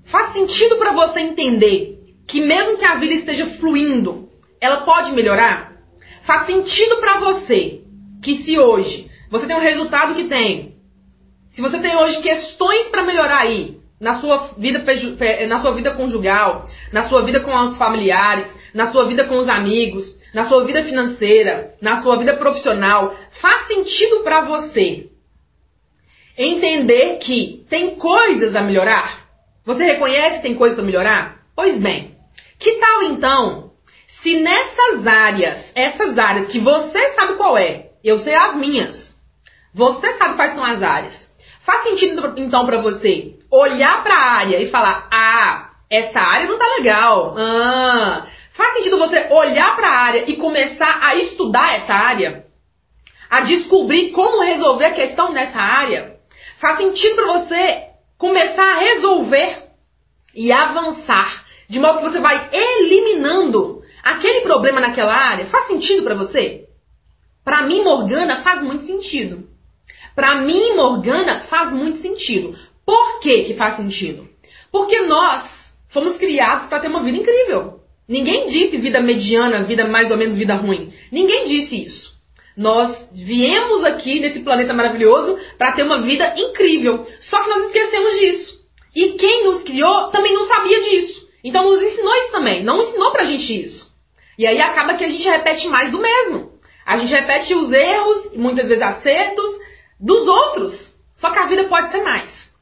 Faz 0.05 0.33
sentido 0.33 0.77
para 0.77 0.93
você 0.93 1.19
entender 1.19 1.99
que 2.27 2.41
mesmo 2.41 2.77
que 2.77 2.85
a 2.85 2.95
vida 2.95 3.13
esteja 3.13 3.45
fluindo, 3.57 4.29
ela 4.61 4.81
pode 4.81 5.11
melhorar? 5.13 5.73
Faz 6.23 6.47
sentido 6.47 6.97
para 6.97 7.19
você 7.19 7.81
que 8.23 8.37
se 8.37 8.57
hoje 8.57 9.09
você 9.29 9.47
tem 9.47 9.55
o 9.55 9.61
resultado 9.61 10.15
que 10.15 10.25
tem, 10.25 10.74
se 11.55 11.61
você 11.61 11.79
tem 11.79 11.95
hoje 11.95 12.21
questões 12.21 12.89
para 12.89 13.03
melhorar 13.03 13.39
aí 13.39 13.77
na 13.99 14.19
sua 14.19 14.49
vida 14.57 14.83
na 15.47 15.61
sua 15.61 15.71
vida 15.71 15.91
conjugal, 15.95 16.69
na 16.91 17.07
sua 17.07 17.21
vida 17.23 17.39
com 17.39 17.55
os 17.55 17.77
familiares, 17.77 18.45
na 18.73 18.91
sua 18.91 19.05
vida 19.05 19.23
com 19.23 19.37
os 19.37 19.47
amigos, 19.47 20.05
na 20.33 20.49
sua 20.49 20.65
vida 20.65 20.83
financeira, 20.83 21.73
na 21.81 22.03
sua 22.03 22.17
vida 22.17 22.35
profissional, 22.35 23.15
faz 23.39 23.67
sentido 23.67 24.21
para 24.21 24.41
você 24.41 25.07
entender 26.37 27.19
que 27.19 27.65
tem 27.69 27.95
coisas 27.95 28.53
a 28.53 28.61
melhorar? 28.61 29.25
Você 29.65 29.85
reconhece 29.85 30.37
que 30.37 30.43
tem 30.43 30.55
coisas 30.55 30.77
a 30.77 30.83
melhorar? 30.83 31.37
Pois 31.55 31.79
bem, 31.81 32.17
que 32.59 32.73
tal 32.73 33.03
então 33.03 33.71
se 34.21 34.41
nessas 34.41 35.07
áreas, 35.07 35.71
essas 35.73 36.17
áreas 36.17 36.47
que 36.47 36.59
você 36.59 37.11
sabe 37.11 37.35
qual 37.35 37.57
é, 37.57 37.91
eu 38.03 38.19
sei 38.19 38.35
as 38.35 38.57
minhas, 38.57 39.15
você 39.73 40.13
sabe 40.13 40.35
quais 40.35 40.53
são 40.53 40.65
as 40.65 40.83
áreas. 40.83 41.24
Faz 41.65 41.83
sentido 41.83 42.33
então 42.37 42.65
para 42.65 42.81
você 42.81 43.39
olhar 43.51 44.03
para 44.03 44.15
a 44.15 44.31
área 44.33 44.61
e 44.61 44.69
falar: 44.69 45.07
"Ah, 45.11 45.71
essa 45.89 46.19
área 46.19 46.47
não 46.47 46.57
tá 46.57 46.67
legal". 46.77 47.35
Ah, 47.37 48.27
faz 48.53 48.73
sentido 48.75 48.99
você 48.99 49.27
olhar 49.31 49.75
para 49.75 49.87
a 49.87 49.99
área 49.99 50.23
e 50.27 50.35
começar 50.35 50.99
a 51.01 51.15
estudar 51.15 51.75
essa 51.75 51.93
área? 51.93 52.45
A 53.29 53.41
descobrir 53.41 54.11
como 54.11 54.43
resolver 54.43 54.85
a 54.85 54.93
questão 54.93 55.33
nessa 55.33 55.57
área? 55.57 56.17
Faz 56.61 56.77
sentido 56.77 57.15
para 57.15 57.33
você 57.33 57.83
começar 58.17 58.63
a 58.63 58.79
resolver 58.79 59.63
e 60.35 60.51
avançar, 60.51 61.45
de 61.67 61.79
modo 61.79 61.97
que 61.97 62.09
você 62.09 62.19
vai 62.19 62.49
eliminando 62.53 63.81
aquele 64.03 64.41
problema 64.41 64.79
naquela 64.79 65.15
área. 65.15 65.47
Faz 65.47 65.67
sentido 65.67 66.03
para 66.03 66.13
você? 66.13 66.65
Para 67.43 67.63
mim, 67.63 67.83
Morgana, 67.83 68.43
faz 68.43 68.61
muito 68.61 68.85
sentido. 68.85 69.54
Para 70.15 70.41
mim, 70.41 70.73
Morgana, 70.75 71.41
faz 71.41 71.73
muito 71.73 71.99
sentido. 71.99 72.57
Por 72.85 73.19
que, 73.19 73.43
que 73.43 73.53
faz 73.55 73.75
sentido? 73.75 74.27
Porque 74.71 75.01
nós 75.01 75.43
fomos 75.89 76.17
criados 76.17 76.67
para 76.67 76.79
ter 76.79 76.87
uma 76.87 77.03
vida 77.03 77.17
incrível. 77.17 77.79
Ninguém 78.07 78.47
disse 78.47 78.77
vida 78.77 79.01
mediana, 79.01 79.63
vida 79.63 79.87
mais 79.87 80.11
ou 80.11 80.17
menos 80.17 80.37
vida 80.37 80.55
ruim. 80.55 80.93
Ninguém 81.11 81.47
disse 81.47 81.85
isso. 81.85 82.15
Nós 82.55 83.09
viemos 83.11 83.83
aqui 83.83 84.19
nesse 84.19 84.39
planeta 84.39 84.73
maravilhoso 84.73 85.37
para 85.57 85.73
ter 85.73 85.83
uma 85.83 86.01
vida 86.01 86.35
incrível. 86.37 87.05
Só 87.19 87.43
que 87.43 87.49
nós 87.49 87.65
esquecemos 87.65 88.19
disso. 88.19 88.65
E 88.95 89.11
quem 89.13 89.43
nos 89.43 89.63
criou 89.63 90.09
também 90.09 90.33
não 90.33 90.45
sabia 90.45 90.81
disso. 90.81 91.27
Então 91.43 91.69
nos 91.69 91.81
ensinou 91.81 92.15
isso 92.15 92.31
também. 92.31 92.63
Não 92.63 92.81
ensinou 92.81 93.11
pra 93.11 93.25
gente 93.25 93.61
isso. 93.61 93.93
E 94.37 94.47
aí 94.47 94.61
acaba 94.61 94.93
que 94.93 95.03
a 95.03 95.09
gente 95.09 95.27
repete 95.27 95.67
mais 95.67 95.91
do 95.91 95.99
mesmo. 95.99 96.53
A 96.85 96.97
gente 96.97 97.11
repete 97.11 97.53
os 97.55 97.71
erros, 97.71 98.35
muitas 98.35 98.69
vezes 98.69 98.83
acertos, 98.83 99.64
dos 99.99 100.27
outros. 100.27 100.95
Só 101.15 101.31
que 101.31 101.39
a 101.39 101.45
vida 101.47 101.65
pode 101.65 101.91
ser 101.91 102.03
mais. 102.03 102.53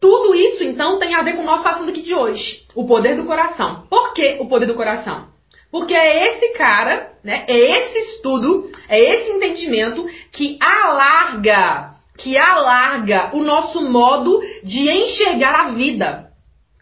Tudo 0.00 0.34
isso, 0.34 0.64
então, 0.64 0.98
tem 0.98 1.14
a 1.14 1.22
ver 1.22 1.34
com 1.34 1.42
o 1.42 1.46
nosso 1.46 1.68
assunto 1.68 1.90
aqui 1.90 2.02
de 2.02 2.14
hoje. 2.14 2.64
O 2.74 2.86
poder 2.86 3.16
do 3.16 3.26
coração. 3.26 3.86
Por 3.88 4.14
que 4.14 4.38
o 4.40 4.48
poder 4.48 4.66
do 4.66 4.74
coração? 4.74 5.28
Porque 5.70 5.94
é 5.94 6.26
esse 6.26 6.54
cara, 6.54 7.12
né? 7.22 7.44
É 7.46 7.56
esse 7.56 7.98
estudo, 7.98 8.70
é 8.88 8.98
esse 8.98 9.32
entendimento 9.32 10.04
que 10.32 10.58
alarga, 10.60 11.92
que 12.18 12.36
alarga 12.36 13.30
o 13.34 13.42
nosso 13.42 13.80
modo 13.88 14.40
de 14.64 14.90
enxergar 14.90 15.54
a 15.54 15.68
vida. 15.70 16.30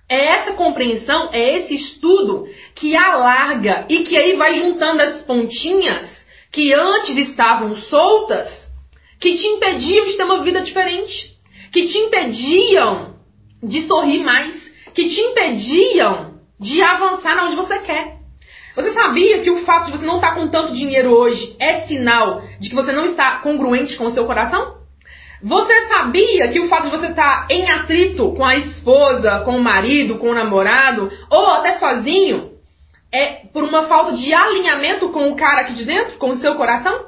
É 0.09 0.25
essa 0.29 0.53
compreensão, 0.55 1.29
é 1.33 1.59
esse 1.59 1.75
estudo 1.75 2.49
que 2.75 2.97
alarga 2.97 3.85
e 3.91 4.05
que 4.05 4.17
aí 4.17 4.37
vai 4.37 4.55
juntando 4.55 5.03
as 5.03 5.23
pontinhas 5.23 6.27
que 6.51 6.73
antes 6.73 7.17
estavam 7.29 7.77
soltas, 7.77 8.58
que 9.21 9.35
te 9.37 9.47
impediam 9.47 10.07
de 10.07 10.17
ter 10.17 10.25
uma 10.25 10.43
vida 10.43 10.61
diferente, 10.61 11.37
que 11.73 11.87
te 11.87 11.99
impediam 11.99 13.17
de 13.63 13.83
sorrir 13.83 14.23
mais, 14.23 14.55
que 14.95 15.09
te 15.09 15.21
impediam 15.21 16.39
de 16.61 16.83
avançar 16.83 17.45
onde 17.45 17.57
você 17.57 17.79
quer. 17.81 18.19
Você 18.75 18.93
sabia 18.93 19.41
que 19.41 19.51
o 19.51 19.65
fato 19.65 19.87
de 19.87 19.99
você 19.99 20.07
não 20.07 20.17
estar 20.17 20.37
com 20.37 20.47
tanto 20.49 20.73
dinheiro 20.73 21.11
hoje 21.11 21.57
é 21.59 21.87
sinal 21.87 22.43
de 22.61 22.69
que 22.69 22.77
você 22.77 22.93
não 22.93 23.07
está 23.07 23.39
congruente 23.39 23.97
com 23.97 24.05
o 24.05 24.11
seu 24.13 24.25
coração? 24.25 24.79
Você 25.43 25.89
sabia 25.89 26.49
que 26.49 26.61
o 26.61 26.69
fato 26.69 26.85
de 26.85 26.97
você 26.97 27.09
estar 27.09 27.47
em 27.51 27.69
atrito 27.71 28.33
com 28.35 28.45
a 28.45 28.57
esposa, 28.57 29.41
com 29.41 29.57
o 29.57 29.63
marido, 29.63 30.19
com 30.19 30.31
o 30.31 30.35
namorado, 30.35 31.11
ou 31.31 31.47
até 31.55 31.79
sozinho, 31.79 32.53
é 33.13 33.47
por 33.53 33.65
uma 33.65 33.85
falta 33.85 34.13
de 34.13 34.33
alinhamento 34.33 35.09
com 35.11 35.31
o 35.31 35.37
cara 35.37 35.63
aqui 35.63 35.75
de 35.75 35.85
dentro, 35.85 36.19
com 36.19 36.31
o 36.31 36.37
seu 36.37 36.55
coração? 36.55 37.08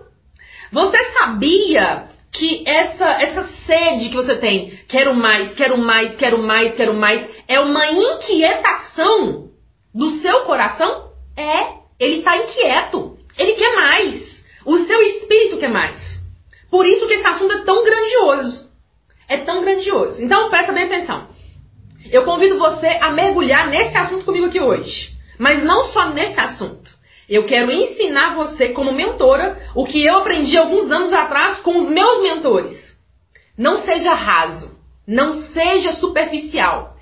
Você 0.72 1.12
sabia 1.12 2.08
que 2.32 2.62
essa, 2.66 3.04
essa 3.04 3.42
sede 3.66 4.08
que 4.08 4.16
você 4.16 4.36
tem, 4.36 4.70
quero 4.88 5.14
mais, 5.14 5.52
quero 5.54 5.76
mais, 5.76 6.16
quero 6.16 6.38
mais, 6.38 6.74
quero 6.74 6.94
mais, 6.94 7.28
é 7.48 7.58
uma 7.58 7.86
inquietação 7.90 9.50
do 9.94 10.10
seu 10.20 10.40
coração? 10.42 11.10
É, 11.36 11.80
ele 11.98 12.18
está 12.18 12.36
inquieto. 12.36 13.18
Ele 13.36 13.52
quer 13.54 13.74
mais. 13.74 14.44
O 14.64 14.78
seu 14.78 15.02
espírito 15.02 15.58
quer 15.58 15.72
mais. 15.72 15.98
Por 16.70 16.86
isso 16.86 17.06
que 17.06 17.14
esse 17.14 17.26
assunto 17.26 17.52
é 17.52 17.64
tão 17.64 17.84
grandioso. 17.84 18.70
É 19.28 19.38
tão 19.38 19.60
grandioso. 19.60 20.22
Então 20.22 20.50
presta 20.50 20.72
bem 20.72 20.84
atenção. 20.84 21.28
Eu 22.10 22.24
convido 22.24 22.58
você 22.58 22.86
a 23.00 23.10
mergulhar 23.10 23.68
nesse 23.68 23.96
assunto 23.96 24.24
comigo 24.24 24.46
aqui 24.46 24.60
hoje. 24.60 25.16
Mas 25.38 25.64
não 25.64 25.84
só 25.86 26.10
nesse 26.10 26.38
assunto. 26.38 26.90
Eu 27.30 27.46
quero 27.46 27.70
ensinar 27.70 28.34
você, 28.34 28.70
como 28.70 28.92
mentora, 28.92 29.56
o 29.74 29.86
que 29.86 30.04
eu 30.04 30.16
aprendi 30.16 30.58
alguns 30.58 30.90
anos 30.90 31.12
atrás 31.12 31.60
com 31.60 31.78
os 31.78 31.88
meus 31.88 32.22
mentores. 32.22 32.76
Não 33.56 33.84
seja 33.84 34.10
raso. 34.10 34.78
Não 35.06 35.44
seja 35.44 35.92
superficial. 35.92 36.96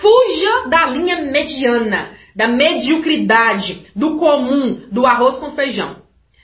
Fuja 0.00 0.68
da 0.68 0.86
linha 0.86 1.22
mediana 1.22 2.16
da 2.34 2.48
mediocridade, 2.48 3.86
do 3.94 4.18
comum, 4.18 4.82
do 4.90 5.06
arroz 5.06 5.36
com 5.36 5.52
feijão. 5.52 5.96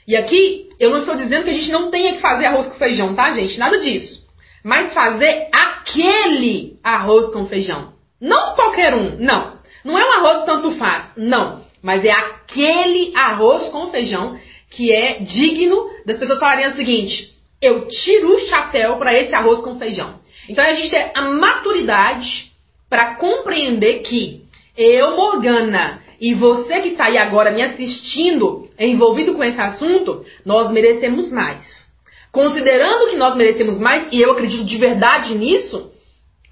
E 0.06 0.16
aqui 0.16 0.68
eu 0.78 0.90
não 0.90 1.00
estou 1.00 1.16
dizendo 1.16 1.44
que 1.44 1.50
a 1.50 1.54
gente 1.54 1.70
não 1.70 1.90
tenha 1.90 2.14
que 2.14 2.20
fazer 2.20 2.46
arroz 2.46 2.68
com 2.68 2.74
feijão, 2.74 3.14
tá, 3.14 3.34
gente? 3.34 3.58
Nada 3.58 3.78
disso. 3.78 4.26
Mas 4.64 4.92
fazer 4.92 5.48
aquele 5.52 6.78
arroz 6.82 7.32
com 7.32 7.46
feijão. 7.46 7.92
Não 8.20 8.54
qualquer 8.54 8.94
um, 8.94 9.16
não. 9.18 9.58
Não 9.84 9.98
é 9.98 10.04
um 10.04 10.12
arroz 10.12 10.44
tanto 10.44 10.72
faz, 10.72 11.12
não. 11.16 11.62
Mas 11.82 12.04
é 12.04 12.10
aquele 12.10 13.12
arroz 13.14 13.68
com 13.68 13.90
feijão 13.90 14.38
que 14.70 14.92
é 14.92 15.20
digno 15.20 15.88
das 16.04 16.18
pessoas 16.18 16.38
falarem 16.38 16.68
o 16.68 16.74
seguinte: 16.74 17.34
eu 17.60 17.86
tiro 17.88 18.34
o 18.34 18.40
chapéu 18.40 18.96
para 18.96 19.14
esse 19.14 19.34
arroz 19.34 19.60
com 19.60 19.78
feijão. 19.78 20.18
Então 20.48 20.64
a 20.64 20.72
gente 20.72 20.90
tem 20.90 21.10
a 21.14 21.22
maturidade 21.22 22.52
para 22.88 23.16
compreender 23.16 24.00
que 24.00 24.42
eu, 24.76 25.16
Morgana, 25.16 26.00
e 26.20 26.34
você 26.34 26.80
que 26.80 26.90
está 26.90 27.06
aí 27.06 27.18
agora 27.18 27.50
me 27.50 27.62
assistindo, 27.62 28.68
envolvido 28.78 29.34
com 29.34 29.44
esse 29.44 29.60
assunto, 29.60 30.24
nós 30.44 30.70
merecemos 30.70 31.30
mais. 31.30 31.86
Considerando 32.32 33.10
que 33.10 33.16
nós 33.16 33.36
merecemos 33.36 33.78
mais, 33.78 34.08
e 34.12 34.20
eu 34.20 34.32
acredito 34.32 34.64
de 34.64 34.78
verdade 34.78 35.36
nisso, 35.36 35.90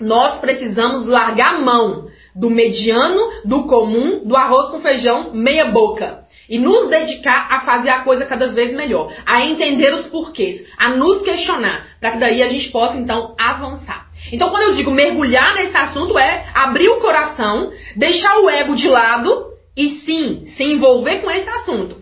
nós 0.00 0.38
precisamos 0.40 1.06
largar 1.06 1.54
a 1.54 1.60
mão 1.60 2.08
do 2.36 2.50
mediano, 2.50 3.20
do 3.44 3.64
comum, 3.64 4.20
do 4.24 4.36
arroz 4.36 4.70
com 4.70 4.80
feijão 4.80 5.32
meia 5.32 5.66
boca. 5.66 6.24
E 6.48 6.58
nos 6.58 6.88
dedicar 6.88 7.48
a 7.50 7.62
fazer 7.62 7.90
a 7.90 8.02
coisa 8.02 8.24
cada 8.24 8.46
vez 8.46 8.72
melhor, 8.72 9.12
a 9.24 9.44
entender 9.44 9.92
os 9.92 10.06
porquês, 10.06 10.64
a 10.78 10.90
nos 10.90 11.22
questionar, 11.22 11.86
para 11.98 12.12
que 12.12 12.18
daí 12.18 12.40
a 12.40 12.48
gente 12.48 12.70
possa 12.70 12.96
então 12.96 13.34
avançar. 13.36 14.06
Então, 14.30 14.50
quando 14.50 14.64
eu 14.64 14.72
digo 14.72 14.92
mergulhar 14.92 15.54
nesse 15.54 15.76
assunto, 15.76 16.16
é 16.16 16.46
abrir 16.54 16.88
o 16.88 17.00
coração, 17.00 17.72
deixar 17.96 18.38
o 18.38 18.48
ego 18.48 18.76
de 18.76 18.88
lado 18.88 19.46
e 19.76 20.00
sim 20.04 20.46
se 20.46 20.62
envolver 20.62 21.18
com 21.18 21.30
esse 21.30 21.50
assunto. 21.50 21.96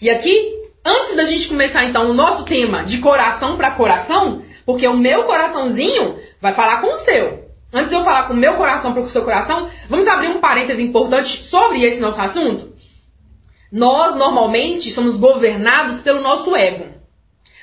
E 0.00 0.08
aqui, 0.08 0.52
antes 0.84 1.16
da 1.16 1.24
gente 1.24 1.48
começar 1.48 1.84
então 1.84 2.10
o 2.10 2.14
nosso 2.14 2.44
tema 2.44 2.84
de 2.84 2.98
coração 2.98 3.56
para 3.56 3.72
coração, 3.72 4.42
porque 4.64 4.86
o 4.86 4.96
meu 4.96 5.24
coraçãozinho 5.24 6.16
vai 6.40 6.54
falar 6.54 6.80
com 6.80 6.94
o 6.94 6.98
seu. 6.98 7.47
Antes 7.72 7.90
de 7.90 7.96
eu 7.96 8.04
falar 8.04 8.28
com 8.28 8.34
o 8.34 8.36
meu 8.36 8.54
coração 8.54 8.92
para 8.92 9.02
o 9.02 9.10
seu 9.10 9.22
coração, 9.22 9.68
vamos 9.88 10.06
abrir 10.06 10.28
um 10.28 10.40
parêntese 10.40 10.82
importante 10.82 11.44
sobre 11.48 11.82
esse 11.84 12.00
nosso 12.00 12.20
assunto. 12.20 12.72
Nós 13.70 14.16
normalmente 14.16 14.90
somos 14.92 15.16
governados 15.16 16.00
pelo 16.00 16.22
nosso 16.22 16.56
ego. 16.56 16.96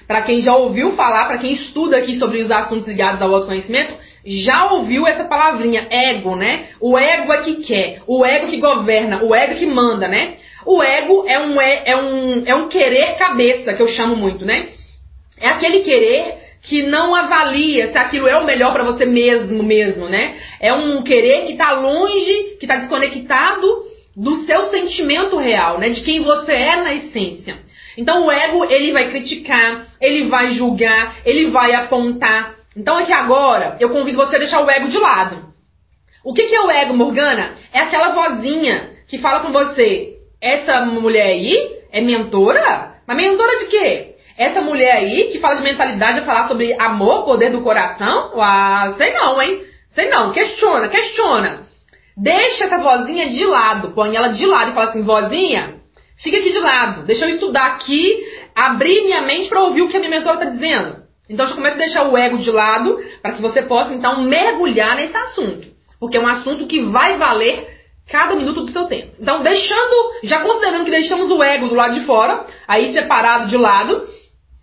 Para 0.07 0.21
quem 0.21 0.41
já 0.41 0.55
ouviu 0.55 0.91
falar, 0.91 1.25
para 1.25 1.39
quem 1.39 1.53
estuda 1.53 1.97
aqui 1.97 2.15
sobre 2.17 2.39
os 2.39 2.51
assuntos 2.51 2.87
ligados 2.87 3.19
ao 3.19 3.33
autoconhecimento, 3.33 3.95
já 4.23 4.71
ouviu 4.71 5.07
essa 5.07 5.23
palavrinha, 5.23 5.87
ego, 5.89 6.35
né? 6.35 6.67
O 6.79 6.95
ego 6.95 7.33
é 7.33 7.41
que 7.41 7.55
quer, 7.63 8.03
o 8.05 8.23
ego 8.23 8.47
que 8.47 8.57
governa, 8.57 9.23
o 9.23 9.33
ego 9.33 9.55
que 9.55 9.65
manda, 9.65 10.07
né? 10.07 10.35
O 10.63 10.83
ego 10.83 11.25
é 11.27 11.39
um, 11.39 11.59
é, 11.59 11.83
é 11.85 11.97
um, 11.97 12.43
é 12.45 12.53
um 12.53 12.67
querer 12.67 13.15
cabeça, 13.17 13.73
que 13.73 13.81
eu 13.81 13.87
chamo 13.87 14.15
muito, 14.15 14.45
né? 14.45 14.69
É 15.39 15.49
aquele 15.49 15.79
querer 15.79 16.44
que 16.65 16.83
não 16.83 17.13
avalia 17.13 17.91
se 17.91 17.97
aquilo 17.97 18.27
é 18.27 18.35
o 18.37 18.45
melhor 18.45 18.73
para 18.73 18.83
você 18.83 19.05
mesmo, 19.05 19.61
mesmo, 19.61 20.09
né? 20.09 20.35
É 20.59 20.73
um 20.73 21.03
querer 21.03 21.45
que 21.45 21.51
está 21.51 21.71
longe, 21.71 22.57
que 22.59 22.65
está 22.65 22.77
desconectado 22.77 23.83
do 24.15 24.35
seu 24.45 24.65
sentimento 24.65 25.37
real, 25.37 25.77
né? 25.77 25.89
De 25.89 26.01
quem 26.01 26.21
você 26.21 26.53
é 26.53 26.75
na 26.77 26.93
essência. 26.95 27.59
Então 27.95 28.25
o 28.25 28.31
ego, 28.31 28.65
ele 28.65 28.91
vai 28.91 29.09
criticar, 29.09 29.87
ele 30.01 30.27
vai 30.27 30.51
julgar, 30.51 31.17
ele 31.23 31.51
vai 31.51 31.73
apontar. 31.73 32.55
Então 32.75 32.97
aqui 32.97 33.13
agora, 33.13 33.77
eu 33.79 33.89
convido 33.89 34.17
você 34.17 34.35
a 34.35 34.39
deixar 34.39 34.65
o 34.65 34.69
ego 34.69 34.87
de 34.87 34.97
lado. 34.97 35.53
O 36.23 36.33
que, 36.33 36.45
que 36.45 36.55
é 36.55 36.61
o 36.61 36.71
ego, 36.71 36.95
Morgana? 36.95 37.53
É 37.71 37.79
aquela 37.79 38.09
vozinha 38.09 38.89
que 39.07 39.19
fala 39.19 39.41
com 39.41 39.51
você, 39.51 40.17
essa 40.41 40.83
mulher 40.83 41.27
aí 41.27 41.75
é 41.91 42.01
mentora? 42.01 42.95
Mas 43.05 43.17
mentora 43.17 43.59
de 43.59 43.65
quê? 43.67 44.14
Essa 44.37 44.61
mulher 44.61 44.97
aí 44.97 45.29
que 45.31 45.39
fala 45.39 45.55
de 45.55 45.63
mentalidade, 45.63 46.19
vai 46.19 46.25
falar 46.25 46.47
sobre 46.47 46.73
amor, 46.79 47.23
poder 47.23 47.51
do 47.51 47.61
coração? 47.61 48.31
Ah, 48.39 48.93
sei 48.97 49.13
não, 49.13 49.41
hein? 49.41 49.63
Sei 49.89 50.09
não. 50.09 50.31
Questiona, 50.33 50.89
questiona. 50.89 51.63
Deixa 52.17 52.65
essa 52.65 52.77
vozinha 52.79 53.29
de 53.29 53.45
lado. 53.45 53.91
Põe 53.91 54.15
ela 54.15 54.29
de 54.29 54.45
lado 54.45 54.71
e 54.71 54.73
fala 54.73 54.89
assim, 54.89 55.03
vozinha, 55.03 55.81
fica 56.17 56.37
aqui 56.37 56.51
de 56.51 56.59
lado. 56.59 57.03
Deixa 57.03 57.25
eu 57.25 57.29
estudar 57.29 57.67
aqui, 57.67 58.25
abrir 58.53 59.03
minha 59.03 59.21
mente 59.21 59.47
para 59.47 59.63
ouvir 59.63 59.81
o 59.81 59.89
que 59.89 59.97
a 59.97 59.99
minha 59.99 60.11
mentora 60.11 60.35
está 60.35 60.49
dizendo. 60.49 61.03
Então, 61.29 61.47
já 61.47 61.55
começa 61.55 61.75
a 61.75 61.79
deixar 61.79 62.07
o 62.07 62.17
ego 62.17 62.37
de 62.37 62.51
lado 62.51 62.99
para 63.21 63.31
que 63.33 63.41
você 63.41 63.61
possa, 63.63 63.93
então, 63.93 64.21
mergulhar 64.21 64.95
nesse 64.95 65.15
assunto. 65.15 65.67
Porque 65.99 66.17
é 66.17 66.21
um 66.21 66.27
assunto 66.27 66.67
que 66.67 66.81
vai 66.81 67.17
valer 67.17 67.67
cada 68.07 68.35
minuto 68.35 68.61
do 68.61 68.71
seu 68.71 68.85
tempo. 68.85 69.13
Então, 69.19 69.41
deixando, 69.41 70.13
já 70.23 70.41
considerando 70.41 70.85
que 70.85 70.91
deixamos 70.91 71.31
o 71.31 71.41
ego 71.41 71.67
do 71.67 71.75
lado 71.75 71.95
de 71.95 72.05
fora, 72.05 72.45
aí 72.67 72.93
separado 72.93 73.47
de 73.47 73.57
lado, 73.57 74.07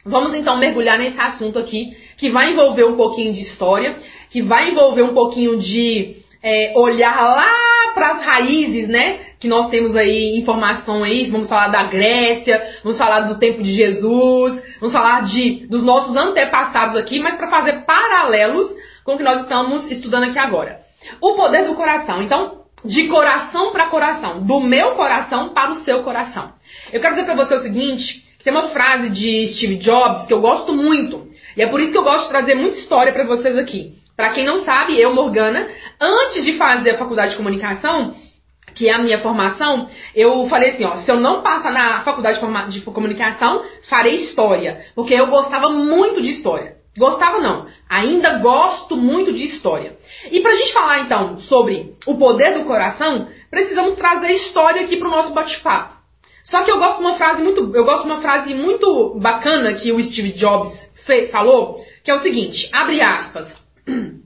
Vamos 0.04 0.35
então 0.35 0.59
mergulhar 0.59 0.99
nesse 0.99 1.21
assunto 1.21 1.59
aqui, 1.59 1.97
que 2.16 2.30
vai 2.30 2.52
envolver 2.52 2.85
um 2.85 2.97
pouquinho 2.97 3.32
de 3.32 3.40
história, 3.40 3.97
que 4.30 4.42
vai 4.42 4.71
envolver 4.71 5.02
um 5.02 5.14
pouquinho 5.14 5.59
de 5.59 6.16
é, 6.42 6.73
olhar 6.76 7.21
lá 7.21 7.49
para 7.94 8.12
as 8.12 8.23
raízes, 8.23 8.88
né? 8.88 9.21
Que 9.38 9.47
nós 9.47 9.71
temos 9.71 9.94
aí 9.94 10.38
informações, 10.38 11.30
vamos 11.30 11.49
falar 11.49 11.68
da 11.68 11.85
Grécia, 11.85 12.62
vamos 12.82 12.99
falar 12.99 13.21
do 13.21 13.38
tempo 13.38 13.62
de 13.62 13.75
Jesus, 13.75 14.62
vamos 14.80 14.92
falar 14.92 15.23
de 15.25 15.66
dos 15.66 15.85
nossos 15.85 16.16
antepassados 16.16 16.97
aqui, 16.97 17.21
mas 17.21 17.37
para 17.37 17.50
fazer 17.50 17.85
paralelos 17.85 18.68
com 19.04 19.14
o 19.14 19.16
que 19.16 19.23
nós 19.23 19.42
estamos 19.42 19.88
estudando 19.90 20.25
aqui 20.25 20.38
agora. 20.38 20.80
O 21.21 21.35
poder 21.35 21.64
do 21.64 21.75
coração. 21.75 22.23
Então, 22.23 22.62
de 22.85 23.06
coração 23.09 23.73
para 23.73 23.87
coração, 23.87 24.42
do 24.42 24.61
meu 24.61 24.92
coração 24.92 25.50
para 25.50 25.71
o 25.71 25.76
seu 25.76 26.02
coração. 26.02 26.52
Eu 26.92 27.00
quero 27.00 27.14
dizer 27.14 27.26
para 27.26 27.37
você 27.37 27.54
o 27.54 27.62
seguinte, 27.62 28.23
tem 28.42 28.52
uma 28.52 28.70
frase 28.70 29.11
de 29.11 29.49
Steve 29.54 29.76
Jobs 29.76 30.26
que 30.26 30.32
eu 30.32 30.40
gosto 30.40 30.72
muito. 30.72 31.26
E 31.56 31.62
é 31.62 31.66
por 31.66 31.80
isso 31.80 31.92
que 31.92 31.99
eu 31.99 32.04
gosto 32.04 32.25
de 32.25 32.28
trazer 32.30 32.54
muita 32.54 32.76
história 32.76 33.12
para 33.12 33.26
vocês 33.26 33.56
aqui. 33.56 33.92
Para 34.16 34.30
quem 34.30 34.44
não 34.44 34.64
sabe, 34.64 35.00
eu, 35.00 35.14
Morgana, 35.14 35.68
antes 36.00 36.44
de 36.44 36.52
fazer 36.54 36.90
a 36.90 36.99
faculdade 36.99 37.32
de 37.32 37.37
comunicação, 37.37 38.14
que 38.75 38.88
é 38.88 38.92
a 38.92 38.99
minha 38.99 39.20
formação, 39.20 39.88
eu 40.14 40.46
falei 40.49 40.70
assim, 40.70 40.84
ó, 40.84 40.96
se 40.96 41.11
eu 41.11 41.16
não 41.16 41.42
passar 41.42 41.72
na 41.72 42.02
faculdade 42.02 42.40
de 42.70 42.80
comunicação, 42.80 43.64
farei 43.88 44.16
história, 44.16 44.87
porque 44.94 45.14
eu 45.14 45.26
gostava 45.26 45.68
muito 45.68 46.20
de 46.20 46.30
história. 46.30 46.76
Gostava 46.96 47.38
não, 47.38 47.66
ainda 47.88 48.38
gosto 48.38 48.96
muito 48.96 49.32
de 49.32 49.44
história. 49.44 49.96
E 50.30 50.40
pra 50.40 50.54
gente 50.54 50.75
falar 50.75 51.00
então 51.00 51.38
sobre 51.38 51.94
o 52.06 52.18
poder 52.18 52.58
do 52.58 52.66
coração, 52.66 53.28
precisamos 53.50 53.96
trazer 53.96 54.32
história 54.32 54.82
aqui 54.82 54.99
pro 54.99 55.08
nosso 55.11 55.32
bate-papo. 55.32 55.91
Só 56.44 56.64
que 56.64 56.70
eu 56.70 56.78
gosto 56.78 56.99
de 56.99 57.04
uma 57.04 57.16
frase 57.16 57.42
muito, 57.42 57.70
eu 57.75 57.84
gosto 57.84 58.02
de 58.02 58.12
uma 58.12 58.20
frase 58.20 58.54
muito 58.54 59.18
bacana 59.20 59.75
que 59.75 59.92
o 59.92 60.02
Steve 60.02 60.32
Jobs 60.32 60.72
falou, 61.31 61.76
que 62.05 62.11
é 62.11 62.14
o 62.14 62.22
seguinte, 62.22 62.68
abre 62.72 63.00
aspas. 63.00 63.48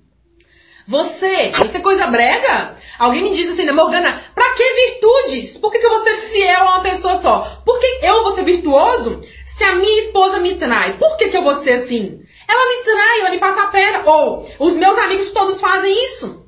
Você, 0.88 1.50
isso 1.50 1.76
é 1.76 1.81
coisa 1.81 2.07
brega? 2.07 2.76
Alguém 2.98 3.22
me 3.22 3.35
diz 3.35 3.50
assim, 3.50 3.64
né, 3.64 3.72
Morgana, 3.72 4.22
pra 4.35 4.55
que 4.55 4.62
virtudes? 4.62 5.59
Por 5.59 5.72
que, 5.72 5.81
que 5.81 5.87
eu 5.87 5.90
vou 5.90 6.02
ser 6.05 6.16
fiel 6.31 6.62
a 6.62 6.76
uma 6.76 6.83
pessoa 6.83 7.20
só? 7.20 7.61
Por 7.64 7.79
que 7.81 7.98
eu 8.02 8.22
vou 8.22 8.33
ser 8.35 8.44
virtuoso 8.44 9.20
se 9.59 9.64
a 9.64 9.74
minha 9.74 10.05
esposa 10.05 10.38
me 10.38 10.55
trai? 10.55 10.96
Por 10.96 11.16
que, 11.16 11.29
que 11.29 11.37
eu 11.37 11.42
vou 11.42 11.62
ser 11.62 11.83
assim? 11.83 12.20
Ela 12.48 12.68
me 12.68 12.85
trai, 12.85 13.20
ela 13.20 13.31
me 13.31 13.38
passa 13.38 13.62
a 13.62 13.66
perna. 13.66 14.02
Ou, 14.09 14.48
os 14.61 14.76
meus 14.76 14.96
amigos 14.98 15.33
todos 15.33 15.61
fazem 15.61 15.92
isso. 16.05 16.46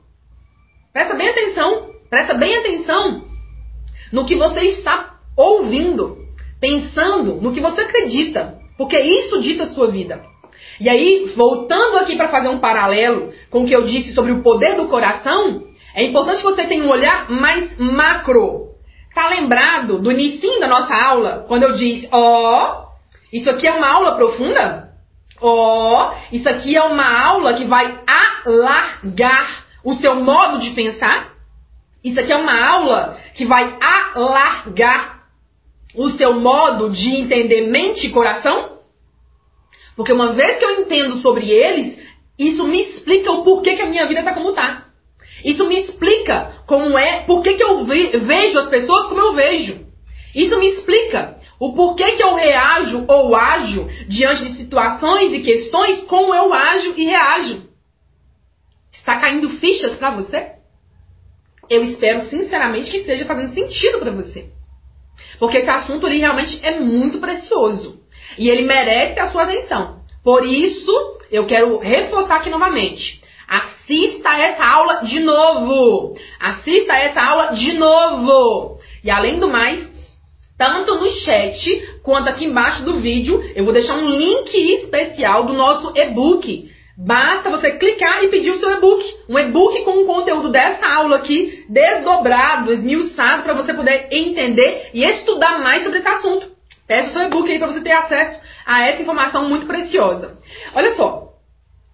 Presta 0.92 1.14
bem 1.14 1.28
atenção, 1.28 1.90
presta 2.08 2.34
bem 2.34 2.56
atenção 2.56 3.24
no 4.12 4.24
que 4.24 4.36
você 4.36 4.60
está 4.60 5.17
ouvindo, 5.38 6.18
pensando 6.60 7.36
no 7.36 7.52
que 7.52 7.60
você 7.60 7.82
acredita, 7.82 8.58
porque 8.76 8.98
isso 8.98 9.40
dita 9.40 9.62
a 9.64 9.68
sua 9.68 9.88
vida. 9.88 10.20
E 10.80 10.88
aí, 10.88 11.32
voltando 11.36 11.98
aqui 11.98 12.16
para 12.16 12.28
fazer 12.28 12.48
um 12.48 12.58
paralelo 12.58 13.32
com 13.48 13.62
o 13.62 13.66
que 13.66 13.74
eu 13.74 13.84
disse 13.84 14.12
sobre 14.12 14.32
o 14.32 14.42
poder 14.42 14.76
do 14.76 14.88
coração, 14.88 15.64
é 15.94 16.02
importante 16.04 16.38
que 16.38 16.44
você 16.44 16.64
tenha 16.66 16.84
um 16.84 16.90
olhar 16.90 17.30
mais 17.30 17.78
macro. 17.78 18.68
Tá 19.14 19.28
lembrado 19.28 20.00
do 20.00 20.10
início 20.10 20.60
da 20.60 20.66
nossa 20.66 20.94
aula, 20.94 21.44
quando 21.46 21.62
eu 21.62 21.74
disse, 21.74 22.08
ó, 22.10 22.84
oh, 22.84 22.88
isso 23.32 23.48
aqui 23.48 23.66
é 23.66 23.72
uma 23.72 23.88
aula 23.88 24.16
profunda? 24.16 24.88
Ó, 25.40 26.10
oh, 26.10 26.34
isso 26.34 26.48
aqui 26.48 26.76
é 26.76 26.82
uma 26.82 27.26
aula 27.26 27.54
que 27.54 27.64
vai 27.64 28.00
alargar 28.44 29.66
o 29.84 29.94
seu 29.94 30.16
modo 30.16 30.58
de 30.58 30.70
pensar? 30.70 31.32
Isso 32.04 32.18
aqui 32.18 32.32
é 32.32 32.36
uma 32.36 32.68
aula 32.68 33.16
que 33.34 33.44
vai 33.44 33.76
alargar 34.14 35.17
o 35.94 36.10
seu 36.10 36.34
modo 36.34 36.90
de 36.90 37.08
entender 37.10 37.68
mente 37.68 38.06
e 38.06 38.10
coração? 38.10 38.78
Porque 39.96 40.12
uma 40.12 40.32
vez 40.32 40.58
que 40.58 40.64
eu 40.64 40.80
entendo 40.80 41.18
sobre 41.18 41.50
eles, 41.50 41.98
isso 42.38 42.64
me 42.64 42.82
explica 42.82 43.32
o 43.32 43.42
porquê 43.42 43.74
que 43.74 43.82
a 43.82 43.86
minha 43.86 44.06
vida 44.06 44.20
está 44.20 44.32
como 44.32 44.50
está. 44.50 44.86
Isso 45.44 45.66
me 45.66 45.80
explica 45.80 46.62
como 46.66 46.96
é, 46.96 47.22
porquê 47.22 47.54
que 47.54 47.62
eu 47.62 47.84
vejo 47.84 48.58
as 48.58 48.68
pessoas 48.68 49.06
como 49.06 49.20
eu 49.20 49.32
vejo. 49.34 49.86
Isso 50.34 50.58
me 50.58 50.68
explica 50.68 51.38
o 51.58 51.72
porquê 51.74 52.12
que 52.12 52.22
eu 52.22 52.34
reajo 52.34 53.04
ou 53.08 53.34
ajo 53.34 53.88
diante 54.06 54.44
de 54.44 54.56
situações 54.56 55.32
e 55.32 55.40
questões 55.40 56.04
como 56.04 56.34
eu 56.34 56.52
ajo 56.52 56.94
e 56.96 57.04
reajo. 57.04 57.68
Está 58.92 59.18
caindo 59.18 59.50
fichas 59.58 59.94
para 59.96 60.12
você? 60.12 60.52
Eu 61.68 61.82
espero 61.82 62.20
sinceramente 62.28 62.90
que 62.90 62.98
esteja 62.98 63.26
fazendo 63.26 63.54
sentido 63.54 63.98
para 63.98 64.12
você. 64.12 64.50
Porque 65.38 65.58
esse 65.58 65.70
assunto 65.70 66.06
ali 66.06 66.18
realmente 66.18 66.58
é 66.62 66.78
muito 66.80 67.18
precioso. 67.18 68.00
E 68.36 68.48
ele 68.48 68.62
merece 68.62 69.18
a 69.20 69.30
sua 69.30 69.44
atenção. 69.44 70.00
Por 70.22 70.44
isso, 70.44 70.92
eu 71.30 71.46
quero 71.46 71.78
reforçar 71.78 72.36
aqui 72.36 72.50
novamente. 72.50 73.20
Assista 73.48 74.30
essa 74.30 74.64
aula 74.64 75.02
de 75.04 75.20
novo. 75.20 76.14
Assista 76.38 76.94
essa 76.94 77.22
aula 77.22 77.52
de 77.52 77.72
novo. 77.74 78.78
E 79.02 79.10
além 79.10 79.38
do 79.38 79.48
mais, 79.48 79.88
tanto 80.58 80.96
no 80.96 81.08
chat 81.08 82.00
quanto 82.02 82.28
aqui 82.28 82.44
embaixo 82.44 82.84
do 82.84 83.00
vídeo, 83.00 83.42
eu 83.54 83.64
vou 83.64 83.72
deixar 83.72 83.94
um 83.96 84.08
link 84.08 84.54
especial 84.54 85.46
do 85.46 85.52
nosso 85.52 85.92
e-book 85.96 86.70
Basta 87.00 87.48
você 87.48 87.70
clicar 87.78 88.24
e 88.24 88.28
pedir 88.28 88.50
o 88.50 88.58
seu 88.58 88.72
e-book. 88.72 89.04
Um 89.28 89.38
e-book 89.38 89.84
com 89.84 90.02
o 90.02 90.06
conteúdo 90.06 90.48
dessa 90.48 90.84
aula 90.84 91.18
aqui, 91.18 91.64
desdobrado, 91.68 92.72
esmiuçado, 92.72 93.44
para 93.44 93.54
você 93.54 93.72
poder 93.72 94.08
entender 94.10 94.90
e 94.92 95.04
estudar 95.04 95.60
mais 95.60 95.84
sobre 95.84 96.00
esse 96.00 96.08
assunto. 96.08 96.50
Peça 96.88 97.10
o 97.10 97.12
seu 97.12 97.22
e-book 97.22 97.48
aí 97.52 97.58
para 97.60 97.68
você 97.68 97.80
ter 97.82 97.92
acesso 97.92 98.40
a 98.66 98.88
essa 98.88 99.00
informação 99.00 99.48
muito 99.48 99.64
preciosa. 99.66 100.38
Olha 100.74 100.90
só. 100.96 101.28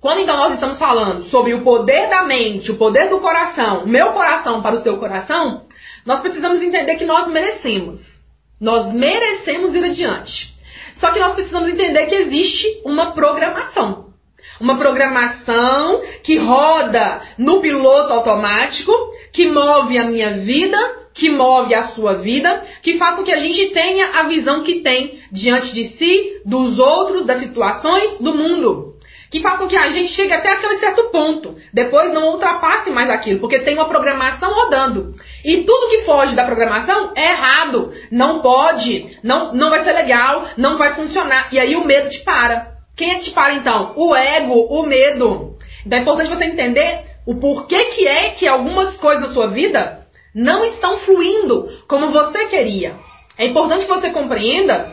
Quando 0.00 0.20
então 0.20 0.38
nós 0.38 0.54
estamos 0.54 0.78
falando 0.78 1.24
sobre 1.24 1.52
o 1.52 1.60
poder 1.60 2.08
da 2.08 2.22
mente, 2.22 2.70
o 2.70 2.76
poder 2.76 3.10
do 3.10 3.20
coração, 3.20 3.84
o 3.84 3.88
meu 3.88 4.12
coração 4.12 4.62
para 4.62 4.76
o 4.76 4.82
seu 4.82 4.96
coração, 4.98 5.66
nós 6.06 6.20
precisamos 6.20 6.62
entender 6.62 6.96
que 6.96 7.04
nós 7.04 7.28
merecemos. 7.28 8.00
Nós 8.58 8.90
merecemos 8.94 9.74
ir 9.74 9.84
adiante. 9.84 10.54
Só 10.94 11.10
que 11.10 11.18
nós 11.18 11.34
precisamos 11.34 11.68
entender 11.68 12.06
que 12.06 12.14
existe 12.14 12.80
uma 12.86 13.12
programação. 13.12 14.03
Uma 14.60 14.76
programação 14.76 16.02
que 16.22 16.36
roda 16.36 17.22
no 17.38 17.60
piloto 17.60 18.12
automático, 18.12 18.92
que 19.32 19.48
move 19.48 19.98
a 19.98 20.04
minha 20.04 20.38
vida, 20.38 20.78
que 21.14 21.30
move 21.30 21.74
a 21.74 21.88
sua 21.88 22.14
vida, 22.14 22.62
que 22.82 22.98
faz 22.98 23.16
com 23.16 23.22
que 23.22 23.32
a 23.32 23.38
gente 23.38 23.70
tenha 23.70 24.18
a 24.18 24.24
visão 24.24 24.62
que 24.62 24.80
tem 24.80 25.20
diante 25.30 25.72
de 25.72 25.96
si, 25.96 26.40
dos 26.44 26.78
outros, 26.78 27.24
das 27.24 27.40
situações, 27.40 28.18
do 28.18 28.34
mundo. 28.34 28.94
Que 29.30 29.40
faz 29.40 29.58
com 29.58 29.66
que 29.66 29.76
a 29.76 29.90
gente 29.90 30.12
chegue 30.12 30.32
até 30.32 30.52
aquele 30.52 30.76
certo 30.76 31.10
ponto. 31.10 31.56
Depois 31.72 32.12
não 32.12 32.28
ultrapasse 32.28 32.90
mais 32.90 33.10
aquilo, 33.10 33.40
porque 33.40 33.60
tem 33.60 33.74
uma 33.74 33.88
programação 33.88 34.52
rodando. 34.52 35.14
E 35.44 35.64
tudo 35.64 35.88
que 35.88 36.02
foge 36.02 36.36
da 36.36 36.44
programação 36.44 37.12
é 37.16 37.30
errado. 37.30 37.92
Não 38.12 38.40
pode, 38.40 39.18
não, 39.24 39.52
não 39.52 39.70
vai 39.70 39.82
ser 39.82 39.92
legal, 39.92 40.48
não 40.56 40.78
vai 40.78 40.94
funcionar. 40.94 41.48
E 41.52 41.58
aí 41.58 41.74
o 41.74 41.84
medo 41.84 42.10
te 42.10 42.22
para. 42.22 42.73
Quem 42.96 43.10
é 43.10 43.14
que 43.16 43.24
te 43.24 43.30
para 43.32 43.54
então? 43.54 43.92
O 43.96 44.14
ego, 44.14 44.54
o 44.54 44.86
medo. 44.86 45.56
Então 45.84 45.98
é 45.98 46.02
importante 46.02 46.30
você 46.30 46.44
entender 46.44 47.04
o 47.26 47.36
porquê 47.36 47.86
que 47.86 48.06
é 48.06 48.30
que 48.30 48.46
algumas 48.46 48.96
coisas 48.96 49.28
da 49.28 49.34
sua 49.34 49.48
vida 49.48 50.06
não 50.34 50.64
estão 50.64 50.98
fluindo 50.98 51.68
como 51.88 52.10
você 52.10 52.46
queria. 52.46 52.96
É 53.38 53.46
importante 53.46 53.86
que 53.86 53.92
você 53.92 54.10
compreenda 54.10 54.92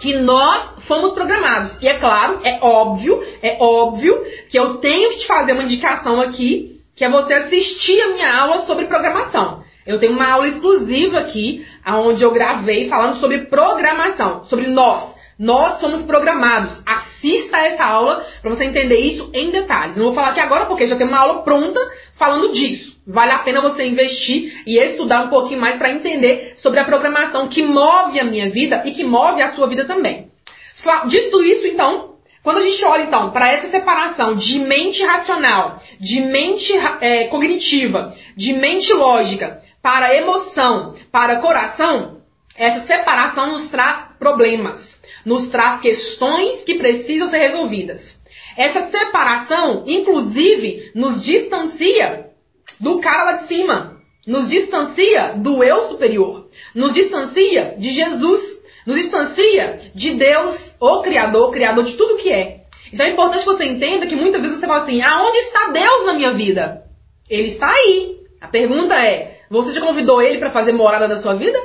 que 0.00 0.16
nós 0.16 0.84
fomos 0.86 1.12
programados. 1.12 1.80
E 1.82 1.88
é 1.88 1.98
claro, 1.98 2.40
é 2.42 2.58
óbvio, 2.62 3.22
é 3.42 3.56
óbvio 3.60 4.24
que 4.50 4.58
eu 4.58 4.78
tenho 4.78 5.10
que 5.10 5.18
te 5.18 5.26
fazer 5.26 5.52
uma 5.52 5.62
indicação 5.62 6.20
aqui, 6.20 6.80
que 6.96 7.04
é 7.04 7.10
você 7.10 7.34
assistir 7.34 8.00
a 8.00 8.08
minha 8.08 8.34
aula 8.34 8.64
sobre 8.64 8.86
programação. 8.86 9.62
Eu 9.86 9.98
tenho 9.98 10.12
uma 10.12 10.26
aula 10.26 10.48
exclusiva 10.48 11.18
aqui, 11.18 11.66
onde 11.86 12.22
eu 12.22 12.32
gravei 12.32 12.88
falando 12.88 13.18
sobre 13.18 13.46
programação, 13.46 14.44
sobre 14.46 14.66
nós. 14.68 15.14
Nós 15.40 15.80
somos 15.80 16.02
programados. 16.02 16.82
Assista 16.84 17.56
essa 17.56 17.82
aula 17.82 18.26
para 18.42 18.50
você 18.50 18.64
entender 18.64 18.98
isso 18.98 19.30
em 19.32 19.50
detalhes. 19.50 19.96
Não 19.96 20.04
vou 20.04 20.14
falar 20.14 20.28
aqui 20.28 20.40
agora 20.40 20.66
porque 20.66 20.86
já 20.86 20.96
tem 20.96 21.06
uma 21.06 21.16
aula 21.16 21.42
pronta 21.42 21.80
falando 22.14 22.52
disso. 22.52 23.00
Vale 23.06 23.32
a 23.32 23.38
pena 23.38 23.62
você 23.62 23.86
investir 23.86 24.62
e 24.66 24.76
estudar 24.76 25.22
um 25.22 25.28
pouquinho 25.28 25.58
mais 25.58 25.78
para 25.78 25.92
entender 25.92 26.52
sobre 26.58 26.78
a 26.78 26.84
programação 26.84 27.48
que 27.48 27.62
move 27.62 28.20
a 28.20 28.24
minha 28.24 28.50
vida 28.50 28.82
e 28.84 28.92
que 28.92 29.02
move 29.02 29.40
a 29.40 29.54
sua 29.54 29.66
vida 29.66 29.86
também. 29.86 30.30
Dito 31.06 31.42
isso, 31.42 31.66
então, 31.66 32.16
quando 32.42 32.58
a 32.58 32.62
gente 32.62 32.84
olha 32.84 33.04
então 33.04 33.30
para 33.30 33.50
essa 33.50 33.70
separação 33.70 34.36
de 34.36 34.58
mente 34.58 35.02
racional, 35.02 35.78
de 35.98 36.20
mente 36.20 36.70
é, 37.00 37.28
cognitiva, 37.28 38.14
de 38.36 38.52
mente 38.52 38.92
lógica, 38.92 39.62
para 39.82 40.14
emoção, 40.14 40.96
para 41.10 41.40
coração, 41.40 42.18
essa 42.54 42.84
separação 42.84 43.52
nos 43.52 43.70
traz 43.70 44.10
problemas 44.18 44.99
nos 45.24 45.48
traz 45.48 45.80
questões 45.80 46.62
que 46.64 46.74
precisam 46.74 47.28
ser 47.28 47.38
resolvidas. 47.38 48.18
Essa 48.56 48.90
separação, 48.90 49.84
inclusive, 49.86 50.90
nos 50.94 51.22
distancia 51.22 52.26
do 52.78 53.00
cara 53.00 53.24
lá 53.24 53.32
de 53.38 53.48
cima, 53.48 54.00
nos 54.26 54.48
distancia 54.48 55.34
do 55.36 55.62
eu 55.62 55.88
superior, 55.88 56.48
nos 56.74 56.92
distancia 56.92 57.74
de 57.78 57.90
Jesus, 57.90 58.42
nos 58.86 58.96
distancia 58.96 59.90
de 59.94 60.14
Deus, 60.14 60.76
o 60.80 61.00
Criador, 61.02 61.48
o 61.48 61.52
Criador 61.52 61.84
de 61.84 61.96
tudo 61.96 62.16
que 62.16 62.30
é. 62.30 62.60
Então 62.92 63.06
é 63.06 63.10
importante 63.10 63.44
que 63.44 63.50
você 63.50 63.64
entenda 63.64 64.06
que 64.06 64.16
muitas 64.16 64.40
vezes 64.40 64.58
você 64.58 64.66
fala 64.66 64.82
assim: 64.82 65.02
aonde 65.02 65.38
está 65.38 65.68
Deus 65.68 66.06
na 66.06 66.14
minha 66.14 66.32
vida? 66.32 66.82
Ele 67.28 67.48
está 67.48 67.70
aí. 67.70 68.16
A 68.40 68.48
pergunta 68.48 68.94
é: 68.94 69.40
você 69.50 69.72
já 69.72 69.80
convidou 69.80 70.20
ele 70.20 70.38
para 70.38 70.50
fazer 70.50 70.72
morada 70.72 71.06
da 71.06 71.22
sua 71.22 71.34
vida? 71.34 71.58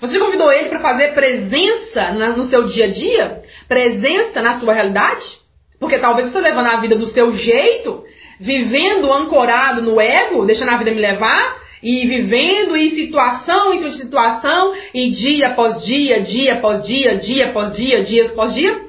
Você 0.00 0.18
convidou 0.18 0.52
ele 0.52 0.68
para 0.68 0.80
fazer 0.80 1.14
presença 1.14 2.12
no 2.12 2.44
seu 2.46 2.64
dia 2.64 2.86
a 2.86 2.88
dia? 2.88 3.42
Presença 3.68 4.42
na 4.42 4.58
sua 4.60 4.74
realidade? 4.74 5.24
Porque 5.78 5.98
talvez 5.98 6.30
você 6.30 6.40
levando 6.40 6.66
a 6.66 6.80
vida 6.80 6.96
do 6.96 7.08
seu 7.08 7.34
jeito, 7.36 8.04
vivendo 8.40 9.12
ancorado 9.12 9.82
no 9.82 10.00
ego, 10.00 10.44
deixando 10.44 10.70
a 10.70 10.76
vida 10.76 10.90
me 10.90 11.00
levar, 11.00 11.62
e 11.82 12.06
vivendo 12.06 12.74
em 12.74 12.94
situação 12.94 13.74
em 13.74 13.92
situação, 13.92 14.72
e 14.94 15.10
dia 15.10 15.48
após 15.48 15.84
dia, 15.84 16.22
dia 16.22 16.54
após 16.54 16.86
dia, 16.86 17.16
dia 17.16 17.46
após 17.46 17.76
dia, 17.76 18.02
dia 18.02 18.26
após 18.26 18.54
dia, 18.54 18.80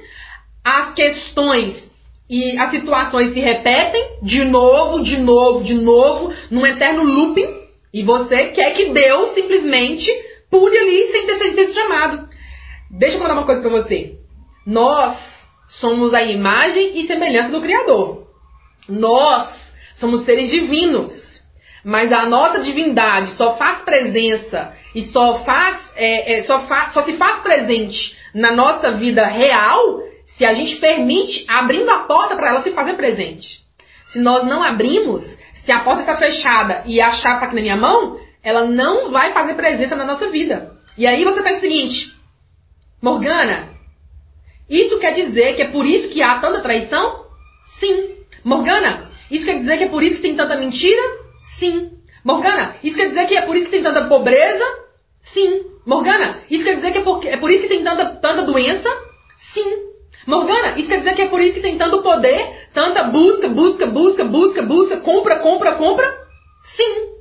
as 0.64 0.94
questões 0.94 1.86
e 2.28 2.58
as 2.58 2.70
situações 2.70 3.34
se 3.34 3.40
repetem 3.40 4.02
de 4.22 4.44
novo, 4.44 5.04
de 5.04 5.18
novo, 5.18 5.62
de 5.62 5.74
novo, 5.74 6.32
num 6.50 6.66
eterno 6.66 7.04
looping, 7.04 7.66
e 7.92 8.02
você 8.02 8.46
quer 8.46 8.72
que 8.72 8.86
Deus 8.86 9.34
simplesmente 9.34 10.10
pule 10.58 10.78
ali 10.78 11.12
sem 11.12 11.26
ter 11.26 11.38
sido 11.38 11.74
chamado. 11.74 12.28
Deixa 12.90 13.16
eu 13.16 13.20
contar 13.20 13.34
uma 13.34 13.44
coisa 13.44 13.60
para 13.60 13.70
você. 13.70 14.16
Nós 14.66 15.18
somos 15.68 16.14
a 16.14 16.22
imagem 16.22 16.98
e 16.98 17.06
semelhança 17.06 17.50
do 17.50 17.60
Criador. 17.60 18.26
Nós 18.88 19.48
somos 19.96 20.24
seres 20.24 20.50
divinos. 20.50 21.12
Mas 21.84 22.12
a 22.12 22.26
nossa 22.26 22.60
divindade 22.60 23.32
só 23.36 23.56
faz 23.56 23.82
presença 23.82 24.72
e 24.94 25.04
só 25.04 25.38
faz, 25.44 25.92
é, 25.94 26.38
é, 26.38 26.42
só, 26.42 26.66
fa 26.66 26.88
só 26.88 27.02
se 27.02 27.16
faz 27.16 27.42
presente 27.42 28.16
na 28.34 28.50
nossa 28.52 28.92
vida 28.92 29.24
real 29.24 30.00
se 30.24 30.44
a 30.44 30.52
gente 30.52 30.76
permite 30.76 31.44
abrindo 31.48 31.88
a 31.90 32.00
porta 32.00 32.34
para 32.34 32.48
ela 32.48 32.62
se 32.62 32.72
fazer 32.72 32.94
presente. 32.94 33.60
Se 34.08 34.18
nós 34.18 34.44
não 34.44 34.62
abrimos, 34.64 35.24
se 35.64 35.72
a 35.72 35.80
porta 35.80 36.00
está 36.00 36.16
fechada 36.16 36.82
e 36.86 37.00
a 37.00 37.12
chave 37.12 37.34
está 37.34 37.46
aqui 37.46 37.54
na 37.54 37.62
minha 37.62 37.76
mão, 37.76 38.18
ela 38.46 38.64
não 38.64 39.10
vai 39.10 39.32
fazer 39.32 39.54
presença 39.54 39.96
na 39.96 40.04
nossa 40.04 40.30
vida. 40.30 40.70
E 40.96 41.04
aí 41.04 41.24
você 41.24 41.42
faz 41.42 41.58
o 41.58 41.60
seguinte, 41.60 42.14
Morgana, 43.02 43.70
isso 44.70 45.00
quer 45.00 45.14
dizer 45.14 45.56
que 45.56 45.62
é 45.62 45.68
por 45.72 45.84
isso 45.84 46.10
que 46.10 46.22
há 46.22 46.38
tanta 46.38 46.60
traição? 46.60 47.26
Sim. 47.80 48.18
Morgana, 48.44 49.10
isso 49.32 49.44
quer 49.44 49.56
dizer 49.56 49.78
que 49.78 49.84
é 49.84 49.88
por 49.88 50.00
isso 50.00 50.16
que 50.16 50.22
tem 50.22 50.36
tanta 50.36 50.56
mentira? 50.56 51.02
Sim. 51.58 51.90
Morgana, 52.24 52.76
isso 52.84 52.96
quer 52.96 53.08
dizer 53.08 53.26
que 53.26 53.36
é 53.36 53.42
por 53.42 53.56
isso 53.56 53.64
que 53.64 53.72
tem 53.72 53.82
tanta 53.82 54.06
pobreza? 54.06 54.64
Sim. 55.22 55.62
Morgana, 55.84 56.38
isso 56.48 56.62
quer 56.62 56.76
dizer 56.76 56.92
que 56.92 56.98
é 56.98 57.02
por, 57.02 57.26
é 57.26 57.36
por 57.36 57.50
isso 57.50 57.62
que 57.62 57.68
tem 57.68 57.82
tanta, 57.82 58.10
tanta 58.10 58.42
doença? 58.42 58.88
Sim. 59.52 59.90
Morgana, 60.24 60.78
isso 60.78 60.88
quer 60.88 60.98
dizer 60.98 61.16
que 61.16 61.22
é 61.22 61.28
por 61.28 61.40
isso 61.40 61.54
que 61.54 61.62
tem 61.62 61.76
tanto 61.76 62.00
poder, 62.00 62.68
tanta 62.72 63.02
busca, 63.04 63.48
busca, 63.48 63.86
busca, 63.86 64.22
busca, 64.22 64.62
busca, 64.62 65.00
compra, 65.00 65.40
compra, 65.40 65.72
compra? 65.72 66.06
Sim. 66.76 67.16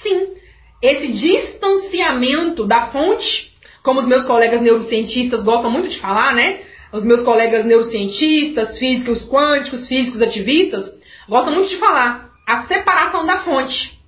Sim 0.00 0.43
esse 0.86 1.08
distanciamento 1.08 2.66
da 2.66 2.88
fonte, 2.88 3.52
como 3.82 4.00
os 4.00 4.06
meus 4.06 4.24
colegas 4.26 4.60
neurocientistas 4.60 5.42
gostam 5.42 5.70
muito 5.70 5.88
de 5.88 5.98
falar, 5.98 6.34
né? 6.34 6.60
Os 6.92 7.04
meus 7.04 7.22
colegas 7.22 7.64
neurocientistas, 7.64 8.78
físicos 8.78 9.28
quânticos, 9.28 9.88
físicos 9.88 10.22
ativistas, 10.22 10.92
gostam 11.28 11.54
muito 11.54 11.70
de 11.70 11.76
falar 11.76 12.30
a 12.46 12.64
separação 12.64 13.24
da 13.24 13.40
fonte. 13.40 13.98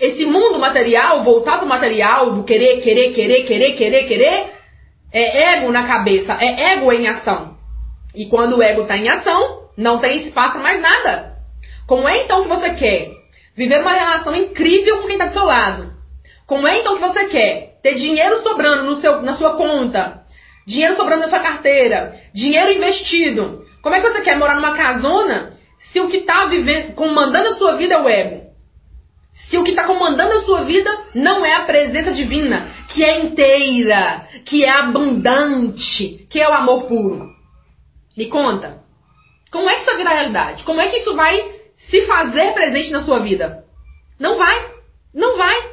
Esse 0.00 0.24
mundo 0.24 0.58
material, 0.58 1.22
voltado 1.22 1.64
material, 1.64 2.32
do 2.32 2.44
querer, 2.44 2.80
querer, 2.80 3.12
querer, 3.12 3.44
querer, 3.44 3.76
querer, 3.76 4.08
querer, 4.08 4.52
é 5.12 5.54
ego 5.54 5.70
na 5.70 5.86
cabeça, 5.86 6.32
é 6.34 6.72
ego 6.72 6.90
em 6.92 7.06
ação. 7.06 7.56
E 8.14 8.26
quando 8.26 8.56
o 8.56 8.62
ego 8.62 8.82
está 8.82 8.96
em 8.96 9.08
ação, 9.08 9.68
não 9.76 9.98
tem 9.98 10.26
espaço 10.26 10.58
mais 10.58 10.80
nada. 10.80 11.36
Como 11.86 12.08
é 12.08 12.24
então 12.24 12.42
que 12.42 12.48
você 12.48 12.74
quer 12.74 13.10
viver 13.56 13.80
uma 13.80 13.92
relação 13.92 14.34
incrível 14.34 14.98
com 14.98 15.06
quem 15.06 15.12
está 15.12 15.26
do 15.26 15.34
seu 15.34 15.44
lado? 15.44 15.91
Como 16.52 16.68
é 16.68 16.80
então 16.80 16.96
que 16.96 17.00
você 17.00 17.24
quer 17.28 17.78
ter 17.82 17.94
dinheiro 17.94 18.42
sobrando 18.42 19.00
seu, 19.00 19.22
na 19.22 19.32
sua 19.32 19.56
conta, 19.56 20.20
dinheiro 20.66 20.96
sobrando 20.96 21.22
na 21.22 21.28
sua 21.30 21.40
carteira, 21.40 22.20
dinheiro 22.34 22.70
investido? 22.70 23.64
Como 23.80 23.94
é 23.94 24.02
que 24.02 24.10
você 24.10 24.20
quer 24.20 24.36
morar 24.36 24.56
numa 24.56 24.76
casona 24.76 25.54
se 25.78 25.98
o 25.98 26.08
que 26.08 26.18
está 26.18 26.46
comandando 26.94 27.48
a 27.48 27.56
sua 27.56 27.76
vida 27.76 27.94
é 27.94 28.02
o 28.02 28.06
ego? 28.06 28.50
Se 29.32 29.56
o 29.56 29.64
que 29.64 29.70
está 29.70 29.84
comandando 29.84 30.30
a 30.30 30.42
sua 30.42 30.64
vida 30.64 30.90
não 31.14 31.42
é 31.42 31.54
a 31.54 31.64
presença 31.64 32.12
divina, 32.12 32.68
que 32.88 33.02
é 33.02 33.20
inteira, 33.20 34.26
que 34.44 34.62
é 34.62 34.68
abundante, 34.68 36.26
que 36.28 36.38
é 36.38 36.46
o 36.46 36.52
amor 36.52 36.82
puro. 36.82 37.30
Me 38.14 38.26
conta. 38.26 38.82
Como 39.50 39.70
é 39.70 39.76
que 39.76 39.88
isso 39.88 39.96
vira 39.96 40.10
realidade? 40.10 40.64
Como 40.64 40.82
é 40.82 40.88
que 40.88 40.98
isso 40.98 41.16
vai 41.16 41.50
se 41.76 42.02
fazer 42.02 42.52
presente 42.52 42.90
na 42.90 43.00
sua 43.00 43.20
vida? 43.20 43.64
Não 44.20 44.36
vai. 44.36 44.70
Não 45.14 45.38
vai. 45.38 45.71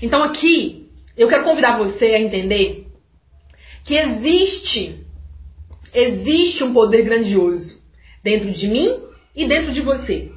Então 0.00 0.22
aqui 0.22 0.88
eu 1.16 1.28
quero 1.28 1.44
convidar 1.44 1.78
você 1.78 2.06
a 2.06 2.20
entender 2.20 2.86
que 3.84 3.94
existe 3.94 5.04
existe 5.94 6.62
um 6.62 6.72
poder 6.72 7.02
grandioso 7.02 7.80
dentro 8.22 8.50
de 8.50 8.68
mim 8.68 9.00
e 9.34 9.46
dentro 9.46 9.72
de 9.72 9.80
você. 9.80 10.30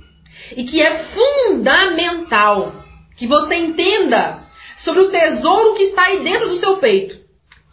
E 0.55 0.63
que 0.63 0.81
é 0.81 1.03
fundamental 1.03 2.85
que 3.17 3.27
você 3.27 3.55
entenda 3.55 4.47
sobre 4.77 5.01
o 5.01 5.11
tesouro 5.11 5.75
que 5.75 5.83
está 5.83 6.03
aí 6.03 6.23
dentro 6.23 6.49
do 6.49 6.57
seu 6.57 6.77
peito, 6.77 7.19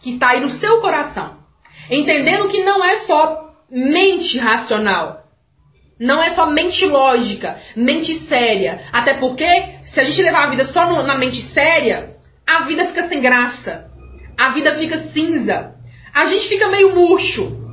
que 0.03 0.11
está 0.11 0.31
aí 0.31 0.41
no 0.41 0.51
seu 0.51 0.81
coração. 0.81 1.37
Entendendo 1.89 2.49
que 2.49 2.65
não 2.65 2.85
é 2.85 2.99
só 3.07 3.55
mente 3.71 4.39
racional, 4.39 5.26
não 5.99 6.23
é 6.23 6.35
só 6.35 6.47
mente 6.47 6.85
lógica, 6.85 7.59
mente 7.75 8.21
séria. 8.27 8.81
Até 8.93 9.15
porque, 9.15 9.47
se 9.87 9.99
a 9.99 10.05
gente 10.05 10.23
levar 10.23 10.45
a 10.45 10.51
vida 10.51 10.67
só 10.67 10.87
no, 10.87 11.03
na 11.03 11.17
mente 11.17 11.43
séria, 11.43 12.17
a 12.47 12.65
vida 12.65 12.87
fica 12.87 13.09
sem 13.09 13.21
graça. 13.21 13.87
A 14.37 14.51
vida 14.51 14.75
fica 14.75 15.05
cinza. 15.13 15.75
A 16.13 16.27
gente 16.27 16.49
fica 16.49 16.69
meio 16.69 16.95
murcho. 16.95 17.65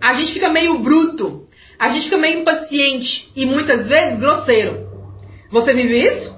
A 0.00 0.12
gente 0.14 0.32
fica 0.32 0.48
meio 0.48 0.78
bruto. 0.80 1.46
A 1.78 1.88
gente 1.90 2.04
fica 2.04 2.18
meio 2.18 2.40
impaciente. 2.40 3.30
E 3.36 3.46
muitas 3.46 3.88
vezes 3.88 4.18
grosseiro. 4.18 4.88
Você 5.50 5.72
vive 5.72 6.04
isso? 6.04 6.36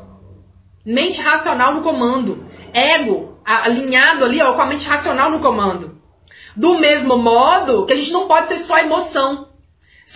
Mente 0.85 1.23
racional 1.23 1.75
no 1.75 1.83
comando. 1.83 2.45
Ego 2.75 3.41
alinhado 3.45 4.27
ali 4.27 4.43
ó, 4.43 4.53
com 4.53 4.61
a 4.61 4.67
mente 4.67 4.87
racional 4.87 5.31
no 5.31 5.41
comando. 5.41 5.99
Do 6.55 6.79
mesmo 6.79 7.17
modo 7.17 7.87
que 7.87 7.95
a 7.95 7.97
gente 7.97 8.13
não 8.13 8.29
pode 8.29 8.49
ser 8.49 8.59
só 8.59 8.79
emoção 8.79 9.50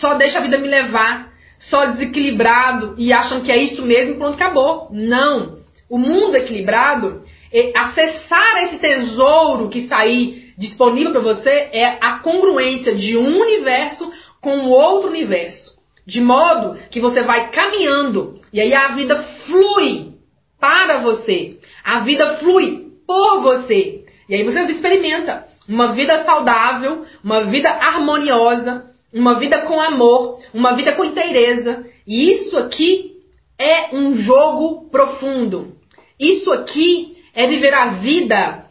só 0.00 0.14
deixa 0.14 0.38
a 0.38 0.42
vida 0.42 0.58
me 0.58 0.68
levar, 0.68 1.32
só 1.58 1.86
desequilibrado 1.86 2.94
e 2.98 3.12
acham 3.12 3.42
que 3.42 3.52
é 3.52 3.56
isso 3.56 3.82
mesmo 3.82 4.16
pronto, 4.16 4.34
acabou. 4.34 4.88
Não. 4.92 5.58
O 5.88 5.98
mundo 5.98 6.36
equilibrado, 6.36 7.22
é 7.52 7.70
acessar 7.76 8.64
esse 8.64 8.78
tesouro 8.78 9.68
que 9.68 9.80
está 9.80 9.98
aí 9.98 10.52
disponível 10.58 11.12
para 11.12 11.20
você 11.20 11.68
é 11.72 11.98
a 12.00 12.18
congruência 12.18 12.96
de 12.96 13.16
um 13.16 13.40
universo 13.40 14.12
com 14.40 14.58
o 14.58 14.70
outro 14.70 15.08
universo. 15.08 15.72
De 16.04 16.20
modo 16.20 16.76
que 16.90 17.00
você 17.00 17.22
vai 17.22 17.50
caminhando 17.50 18.40
e 18.52 18.60
aí 18.60 18.74
a 18.74 18.88
vida 18.88 19.22
flui 19.46 20.14
para 20.60 20.98
você. 20.98 21.58
A 21.84 22.00
vida 22.00 22.38
flui 22.38 22.88
por 23.06 23.40
você. 23.40 24.04
E 24.28 24.34
aí 24.34 24.42
você 24.42 24.60
experimenta 24.62 25.46
uma 25.68 25.92
vida 25.92 26.24
saudável, 26.24 27.04
uma 27.22 27.44
vida 27.44 27.70
harmoniosa, 27.70 28.90
uma 29.14 29.38
vida 29.38 29.62
com 29.62 29.80
amor, 29.80 30.40
uma 30.52 30.74
vida 30.74 30.92
com 30.92 31.04
inteireza. 31.04 31.86
E 32.06 32.32
isso 32.32 32.58
aqui 32.58 33.12
é 33.58 33.94
um 33.94 34.16
jogo 34.16 34.90
profundo. 34.90 35.76
Isso 36.18 36.50
aqui 36.52 37.16
é 37.34 37.46
viver 37.46 37.72
a 37.72 37.86
vida 37.94 38.64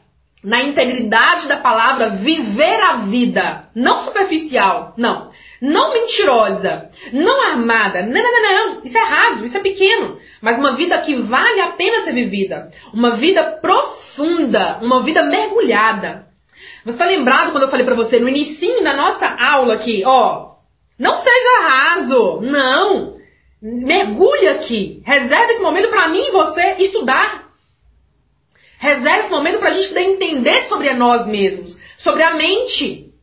na 0.44 0.62
integridade 0.62 1.48
da 1.48 1.58
palavra, 1.58 2.18
viver 2.18 2.82
a 2.82 2.98
vida, 2.98 3.70
não 3.74 4.04
superficial, 4.04 4.94
não. 4.98 5.32
Não 5.62 5.94
mentirosa, 5.94 6.90
não 7.14 7.42
armada, 7.42 8.02
não, 8.02 8.22
não, 8.22 8.42
não, 8.42 8.76
não, 8.76 8.84
isso 8.84 8.98
é 8.98 9.02
raso, 9.02 9.46
isso 9.46 9.56
é 9.56 9.62
pequeno, 9.62 10.18
mas 10.42 10.60
uma 10.60 10.76
vida 10.76 10.98
que 10.98 11.16
vale 11.16 11.62
a 11.62 11.68
pena 11.68 12.04
ser 12.04 12.12
vivida, 12.12 12.70
uma 12.94 13.12
vida 13.12 13.60
profunda, 13.62 14.80
uma 14.82 15.02
vida 15.02 15.24
mergulhada. 15.24 16.28
Você 16.84 16.92
está 16.92 17.06
lembrado 17.06 17.52
quando 17.52 17.64
eu 17.64 17.70
falei 17.70 17.86
para 17.86 17.96
você 17.96 18.20
no 18.20 18.28
início 18.28 18.84
da 18.84 18.94
nossa 18.94 19.26
aula 19.26 19.76
aqui, 19.76 20.04
ó, 20.06 20.56
não 21.00 21.16
seja 21.16 21.62
raso, 21.62 22.42
não, 22.42 23.16
mergulhe 23.62 24.50
aqui, 24.50 25.02
reserve 25.06 25.54
esse 25.54 25.64
momento 25.64 25.90
para 25.90 26.10
mim 26.10 26.20
e 26.20 26.32
você 26.32 26.76
estudar, 26.80 27.50
reserve 28.78 29.20
esse 29.22 29.32
momento 29.32 29.60
para 29.60 29.70
a 29.70 29.74
gente 29.74 29.88
poder 29.88 30.02
entender 30.02 30.68
sobre 30.68 30.94
nós 30.94 31.26
mesmos, 31.26 31.78
sobre 32.00 32.22
a 32.22 32.36
mente. 32.36 33.14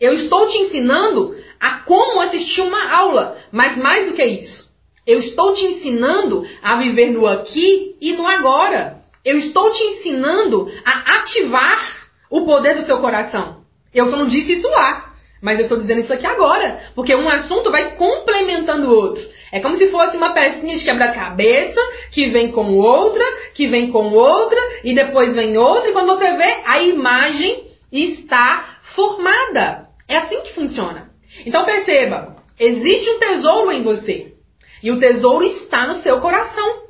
Eu 0.00 0.12
estou 0.14 0.48
te 0.48 0.58
ensinando 0.58 1.36
a 1.60 1.78
como 1.80 2.20
assistir 2.20 2.60
uma 2.60 2.92
aula, 2.92 3.38
mas 3.52 3.78
mais 3.78 4.10
do 4.10 4.16
que 4.16 4.24
isso, 4.24 4.68
eu 5.06 5.20
estou 5.20 5.54
te 5.54 5.64
ensinando 5.64 6.44
a 6.60 6.74
viver 6.74 7.12
no 7.12 7.24
aqui 7.24 7.96
e 8.00 8.14
no 8.14 8.26
agora. 8.26 8.96
Eu 9.24 9.38
estou 9.38 9.72
te 9.72 9.82
ensinando 9.82 10.70
a 10.84 11.18
ativar 11.18 12.05
o 12.36 12.46
poder 12.46 12.74
do 12.76 12.84
seu 12.84 12.98
coração. 12.98 13.62
Eu 13.94 14.08
só 14.08 14.16
não 14.16 14.28
disse 14.28 14.52
isso 14.52 14.68
lá, 14.68 15.14
mas 15.40 15.58
eu 15.58 15.64
estou 15.64 15.78
dizendo 15.78 16.00
isso 16.00 16.12
aqui 16.12 16.26
agora, 16.26 16.90
porque 16.94 17.14
um 17.14 17.28
assunto 17.28 17.70
vai 17.70 17.96
complementando 17.96 18.88
o 18.88 18.94
outro. 18.94 19.22
É 19.52 19.60
como 19.60 19.76
se 19.76 19.90
fosse 19.90 20.16
uma 20.16 20.32
pecinha 20.32 20.76
de 20.76 20.84
quebra-cabeça 20.84 21.80
que 22.10 22.26
vem 22.28 22.50
com 22.50 22.74
outra, 22.74 23.24
que 23.54 23.66
vem 23.66 23.90
com 23.90 24.12
outra 24.12 24.60
e 24.84 24.94
depois 24.94 25.34
vem 25.34 25.56
outra 25.56 25.90
e 25.90 25.92
quando 25.92 26.08
você 26.08 26.36
vê 26.36 26.62
a 26.64 26.82
imagem 26.82 27.64
está 27.92 28.78
formada. 28.94 29.86
É 30.08 30.18
assim 30.18 30.40
que 30.42 30.54
funciona. 30.54 31.10
Então 31.44 31.64
perceba, 31.64 32.36
existe 32.58 33.10
um 33.10 33.18
tesouro 33.18 33.72
em 33.72 33.82
você. 33.82 34.34
E 34.82 34.90
o 34.90 35.00
tesouro 35.00 35.44
está 35.44 35.86
no 35.86 36.00
seu 36.00 36.20
coração. 36.20 36.86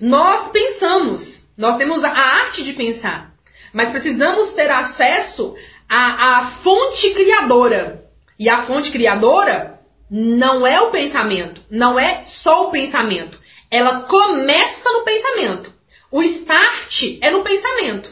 Nós 0.00 0.50
pensamos, 0.52 1.48
nós 1.56 1.76
temos 1.76 2.04
a 2.04 2.10
arte 2.10 2.62
de 2.62 2.72
pensar, 2.72 3.27
mas 3.72 3.90
precisamos 3.90 4.52
ter 4.54 4.70
acesso 4.70 5.54
à, 5.88 6.38
à 6.38 6.46
fonte 6.62 7.10
criadora. 7.14 8.02
E 8.38 8.48
a 8.48 8.64
fonte 8.66 8.90
criadora 8.90 9.78
não 10.10 10.66
é 10.66 10.80
o 10.80 10.90
pensamento, 10.90 11.60
não 11.70 11.98
é 11.98 12.24
só 12.26 12.68
o 12.68 12.70
pensamento. 12.70 13.38
Ela 13.70 14.02
começa 14.02 14.90
no 14.92 15.04
pensamento. 15.04 15.72
O 16.10 16.22
start 16.22 17.18
é 17.20 17.30
no 17.30 17.42
pensamento, 17.42 18.10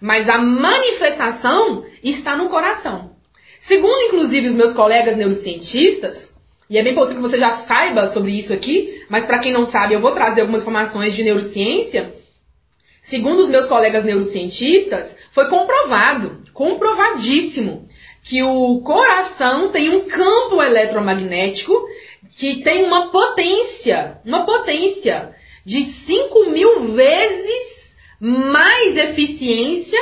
mas 0.00 0.28
a 0.28 0.38
manifestação 0.38 1.84
está 2.02 2.36
no 2.36 2.48
coração. 2.48 3.12
Segundo, 3.60 4.00
inclusive, 4.02 4.48
os 4.48 4.54
meus 4.54 4.74
colegas 4.74 5.16
neurocientistas, 5.16 6.34
e 6.68 6.78
é 6.78 6.82
bem 6.82 6.94
possível 6.94 7.22
que 7.22 7.28
você 7.28 7.38
já 7.38 7.64
saiba 7.64 8.08
sobre 8.08 8.32
isso 8.32 8.52
aqui, 8.52 9.04
mas 9.08 9.24
para 9.24 9.38
quem 9.38 9.52
não 9.52 9.66
sabe, 9.66 9.94
eu 9.94 10.00
vou 10.00 10.12
trazer 10.12 10.40
algumas 10.40 10.62
informações 10.62 11.14
de 11.14 11.22
neurociência. 11.22 12.12
Segundo 13.08 13.40
os 13.40 13.48
meus 13.48 13.66
colegas 13.66 14.04
neurocientistas, 14.04 15.16
foi 15.32 15.48
comprovado, 15.48 16.42
comprovadíssimo, 16.52 17.86
que 18.24 18.42
o 18.42 18.80
coração 18.80 19.70
tem 19.70 19.90
um 19.90 20.08
campo 20.08 20.60
eletromagnético 20.60 21.72
que 22.36 22.62
tem 22.62 22.84
uma 22.84 23.10
potência, 23.10 24.18
uma 24.24 24.44
potência 24.44 25.34
de 25.64 25.84
5 25.84 26.50
mil 26.50 26.94
vezes 26.94 27.96
mais 28.20 28.96
eficiência, 28.96 30.00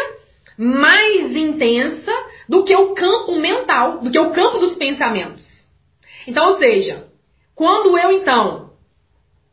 mais 0.57 1.37
intensa 1.37 2.13
do 2.49 2.65
que 2.65 2.75
o 2.75 2.95
campo 2.95 3.37
mental, 3.37 4.01
do 4.01 4.11
que 4.11 4.19
o 4.19 4.31
campo 4.31 4.59
dos 4.59 4.77
pensamentos. 4.77 5.47
Então, 6.27 6.53
ou 6.53 6.59
seja, 6.59 7.07
quando 7.55 7.99
eu 7.99 8.13
então 8.13 8.71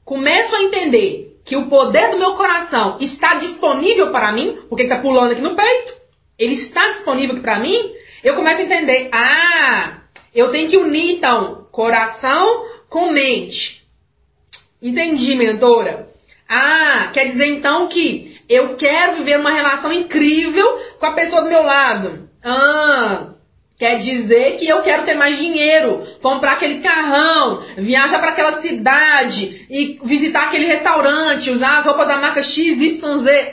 começo 0.05 0.55
a 0.55 0.63
entender 0.63 1.30
que 1.45 1.55
o 1.55 1.67
poder 1.67 2.11
do 2.11 2.19
meu 2.19 2.33
coração 2.33 2.97
está 2.99 3.35
disponível 3.35 4.11
para 4.11 4.31
mim, 4.31 4.59
porque 4.69 4.83
está 4.83 4.99
pulando 4.99 5.31
aqui 5.31 5.41
no 5.41 5.55
peito, 5.55 5.93
ele 6.37 6.55
está 6.55 6.91
disponível 6.91 7.35
aqui 7.35 7.41
para 7.41 7.59
mim, 7.59 7.91
eu 8.23 8.35
começo 8.35 8.61
a 8.61 8.63
entender, 8.63 9.09
ah, 9.11 10.01
eu 10.33 10.51
tenho 10.51 10.69
que 10.69 10.77
unir 10.77 11.17
então 11.17 11.67
coração 11.71 12.65
com 12.89 13.11
mente. 13.11 13.81
Entendi, 14.81 15.35
mentora. 15.35 16.07
Ah, 16.47 17.09
quer 17.13 17.25
dizer 17.25 17.45
então 17.45 17.87
que 17.87 18.37
eu 18.49 18.75
quero 18.75 19.17
viver 19.17 19.39
uma 19.39 19.51
relação 19.51 19.91
incrível 19.91 20.65
com 20.99 21.05
a 21.05 21.13
pessoa 21.13 21.43
do 21.43 21.49
meu 21.49 21.63
lado. 21.63 22.29
Ah, 22.43 23.29
quer 23.81 23.97
dizer 23.97 24.57
que 24.57 24.69
eu 24.69 24.83
quero 24.83 25.05
ter 25.05 25.15
mais 25.15 25.39
dinheiro, 25.39 26.05
comprar 26.21 26.51
aquele 26.51 26.81
carrão, 26.81 27.63
viajar 27.77 28.19
para 28.19 28.29
aquela 28.29 28.61
cidade 28.61 29.65
e 29.67 29.99
visitar 30.03 30.43
aquele 30.43 30.67
restaurante, 30.67 31.49
usar 31.49 31.79
as 31.79 31.85
roupas 31.87 32.07
da 32.07 32.17
marca 32.17 32.43
XYZ. 32.43 33.01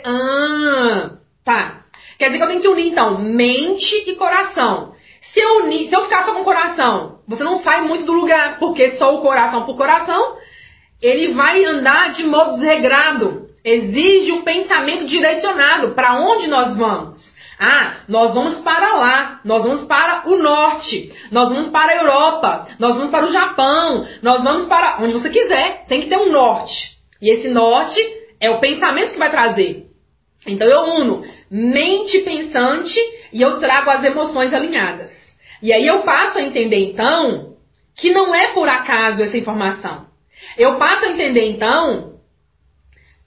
Ah, 0.05 1.13
tá. 1.43 1.85
Quer 2.19 2.27
dizer 2.27 2.37
que 2.37 2.45
eu 2.45 2.49
tenho 2.49 2.61
que 2.61 2.69
unir 2.69 2.89
então 2.89 3.19
mente 3.19 4.05
e 4.07 4.17
coração. 4.17 4.93
Se 5.33 5.41
eu, 5.41 5.65
unir, 5.65 5.89
se 5.89 5.97
eu 5.97 6.03
ficar 6.03 6.27
só 6.27 6.35
com 6.35 6.43
o 6.43 6.45
coração, 6.45 7.21
você 7.27 7.43
não 7.43 7.57
sai 7.61 7.81
muito 7.81 8.05
do 8.05 8.13
lugar, 8.13 8.59
porque 8.59 8.97
só 8.97 9.15
o 9.15 9.23
coração 9.23 9.63
por 9.63 9.79
coração, 9.79 10.37
ele 11.01 11.33
vai 11.33 11.65
andar 11.65 12.13
de 12.13 12.27
modo 12.27 12.59
desregrado. 12.59 13.49
Exige 13.65 14.33
um 14.33 14.43
pensamento 14.43 15.07
direcionado 15.07 15.95
para 15.95 16.21
onde 16.21 16.49
nós 16.49 16.77
vamos. 16.77 17.28
Ah, 17.59 17.97
nós 18.07 18.35
vamos 18.35 18.61
para 18.61 18.95
lá, 18.95 19.41
nós 19.45 19.65
vamos 19.65 19.87
para 19.87 20.29
o 20.29 20.37
norte, 20.37 21.13
nós 21.33 21.49
vamos 21.49 21.71
para 21.71 21.93
a 21.93 21.97
Europa, 21.97 22.69
nós 22.79 22.95
vamos 22.95 23.11
para 23.11 23.27
o 23.27 23.33
Japão, 23.33 24.07
nós 24.23 24.43
vamos 24.45 24.69
para 24.69 24.99
onde 25.01 25.15
você 25.15 25.29
quiser. 25.29 25.85
Tem 25.89 26.03
que 26.03 26.09
ter 26.09 26.19
um 26.19 26.31
norte. 26.31 26.97
E 27.21 27.31
esse 27.31 27.49
norte 27.49 27.99
é 28.41 28.49
o 28.49 28.61
pensamento 28.61 29.13
que 29.13 29.19
vai 29.19 29.31
trazer. 29.31 29.87
Então 30.47 30.69
eu 30.69 30.83
uno 31.01 31.25
mente 31.51 32.21
pensante 32.21 32.99
e 33.33 33.43
eu 33.43 33.59
trago 33.59 33.91
as 33.91 34.05
emoções 34.05 34.55
alinhadas. 34.55 35.11
E 35.61 35.73
aí 35.73 35.87
eu 35.87 36.03
passo 36.03 36.39
a 36.39 36.43
entender 36.43 36.91
então 36.91 37.57
que 37.97 38.11
não 38.11 38.33
é 38.33 38.53
por 38.53 38.69
acaso 38.69 39.23
essa 39.23 39.37
informação. 39.37 40.07
Eu 40.57 40.77
passo 40.77 41.07
a 41.07 41.09
entender 41.09 41.51
então 41.51 42.18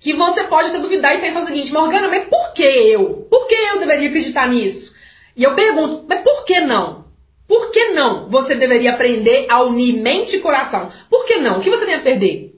que 0.01 0.13
você 0.13 0.45
pode 0.45 0.69
até 0.69 0.79
duvidar 0.79 1.15
e 1.15 1.21
pensar 1.21 1.43
o 1.43 1.45
seguinte, 1.45 1.71
Morgana, 1.71 2.07
mas 2.07 2.27
por 2.27 2.53
que 2.53 2.63
eu? 2.63 3.27
Por 3.29 3.47
que 3.47 3.53
eu 3.53 3.79
deveria 3.79 4.09
acreditar 4.09 4.49
nisso? 4.49 4.91
E 5.37 5.43
eu 5.43 5.53
pergunto, 5.53 6.05
mas 6.09 6.21
por 6.21 6.43
que 6.43 6.59
não? 6.59 7.05
Por 7.47 7.69
que 7.69 7.89
não 7.89 8.27
você 8.29 8.55
deveria 8.55 8.93
aprender 8.93 9.45
a 9.47 9.61
unir 9.61 10.01
mente 10.01 10.35
e 10.35 10.39
coração? 10.39 10.91
Por 11.09 11.25
que 11.25 11.37
não? 11.37 11.59
O 11.59 11.61
que 11.61 11.69
você 11.69 11.85
tem 11.85 11.95
a 11.95 12.01
perder? 12.01 12.51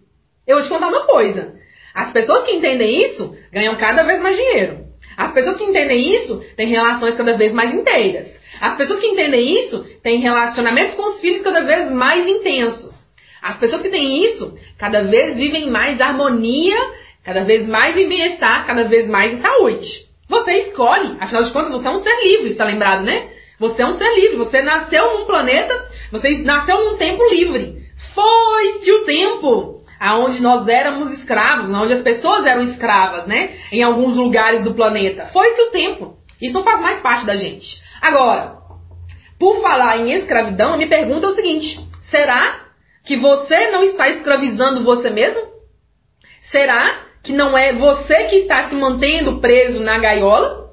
Eu 0.47 0.58
vou 0.58 0.63
te 0.63 0.69
contar 0.69 0.88
uma 0.88 1.06
coisa. 1.06 1.56
As 1.93 2.12
pessoas 2.12 2.45
que 2.45 2.53
entendem 2.53 3.03
isso 3.03 3.36
ganham 3.51 3.75
cada 3.75 4.03
vez 4.03 4.21
mais 4.21 4.38
dinheiro. 4.38 4.86
As 5.17 5.34
pessoas 5.34 5.58
que 5.58 5.63
entendem 5.65 6.15
isso 6.15 6.41
têm 6.56 6.67
relações 6.67 7.15
cada 7.15 7.36
vez 7.36 7.53
mais 7.53 7.73
inteiras. 7.73 8.27
As 8.62 8.77
pessoas 8.77 8.99
que 8.99 9.08
entendem 9.08 9.65
isso 9.65 9.84
têm 10.01 10.19
relacionamentos 10.19 10.95
com 10.95 11.13
os 11.13 11.19
filhos 11.19 11.43
cada 11.43 11.62
vez 11.62 11.89
mais 11.91 12.25
intensos. 12.27 12.93
As 13.41 13.58
pessoas 13.58 13.82
que 13.82 13.89
têm 13.89 14.23
isso 14.25 14.58
cada 14.77 15.03
vez 15.03 15.36
vivem 15.36 15.69
mais 15.69 15.99
harmonia 15.99 16.77
Cada 17.24 17.44
vez 17.46 17.68
mais 17.68 17.96
em 17.96 18.08
bem-estar, 18.08 18.66
cada 18.66 18.84
vez 18.84 19.08
mais 19.08 19.34
em 19.34 19.42
saúde. 19.42 19.88
Você 20.28 20.52
escolhe, 20.62 21.18
afinal 21.20 21.44
de 21.44 21.52
contas, 21.52 21.72
você 21.72 21.88
é 21.88 21.92
um 21.92 22.04
ser 22.04 22.24
livre, 22.24 22.50
está 22.52 22.66
lembrado, 22.66 23.04
né? 23.04 23.30
Você 23.60 23.82
é 23.82 23.86
um 23.86 23.98
ser 23.98 24.14
livre, 24.16 24.38
você 24.38 24.62
nasceu 24.62 25.18
num 25.18 25.26
planeta, 25.26 25.88
você 26.12 26.40
nasceu 26.40 26.84
num 26.84 26.98
tempo 26.98 27.24
livre. 27.30 27.84
Foi-se 28.14 28.92
o 28.92 29.06
tempo 29.06 29.82
aonde 30.00 30.42
nós 30.42 30.68
éramos 30.68 31.12
escravos, 31.12 31.72
onde 31.72 31.94
as 31.94 32.02
pessoas 32.02 32.46
eram 32.46 32.64
escravas, 32.64 33.26
né? 33.26 33.56
Em 33.72 33.82
alguns 33.84 34.16
lugares 34.18 34.64
do 34.64 34.74
planeta. 34.74 35.28
Foi-se 35.28 35.62
o 35.62 35.72
tempo. 35.72 36.18
Isso 36.42 36.54
não 36.54 36.64
faz 36.64 36.82
mais 36.82 37.00
parte 37.00 37.26
da 37.26 37.38
gente. 37.38 37.82
Agora, 38.02 38.58
por 39.40 39.62
falar 39.62 39.98
em 40.00 40.12
escravidão, 40.12 40.78
me 40.78 40.88
pergunta 40.88 41.28
o 41.28 41.36
seguinte: 41.36 41.80
será 42.10 42.66
que 43.06 43.16
você 43.16 43.72
não 43.72 43.84
está 43.84 44.10
escravizando 44.10 44.84
você 44.84 45.10
mesmo? 45.10 45.42
Será 46.42 47.12
que 47.24 47.32
não 47.32 47.58
é 47.58 47.74
você 47.74 48.26
que 48.26 48.36
está 48.36 48.68
se 48.68 48.76
mantendo 48.76 49.40
preso 49.40 49.80
na 49.80 49.98
gaiola? 49.98 50.72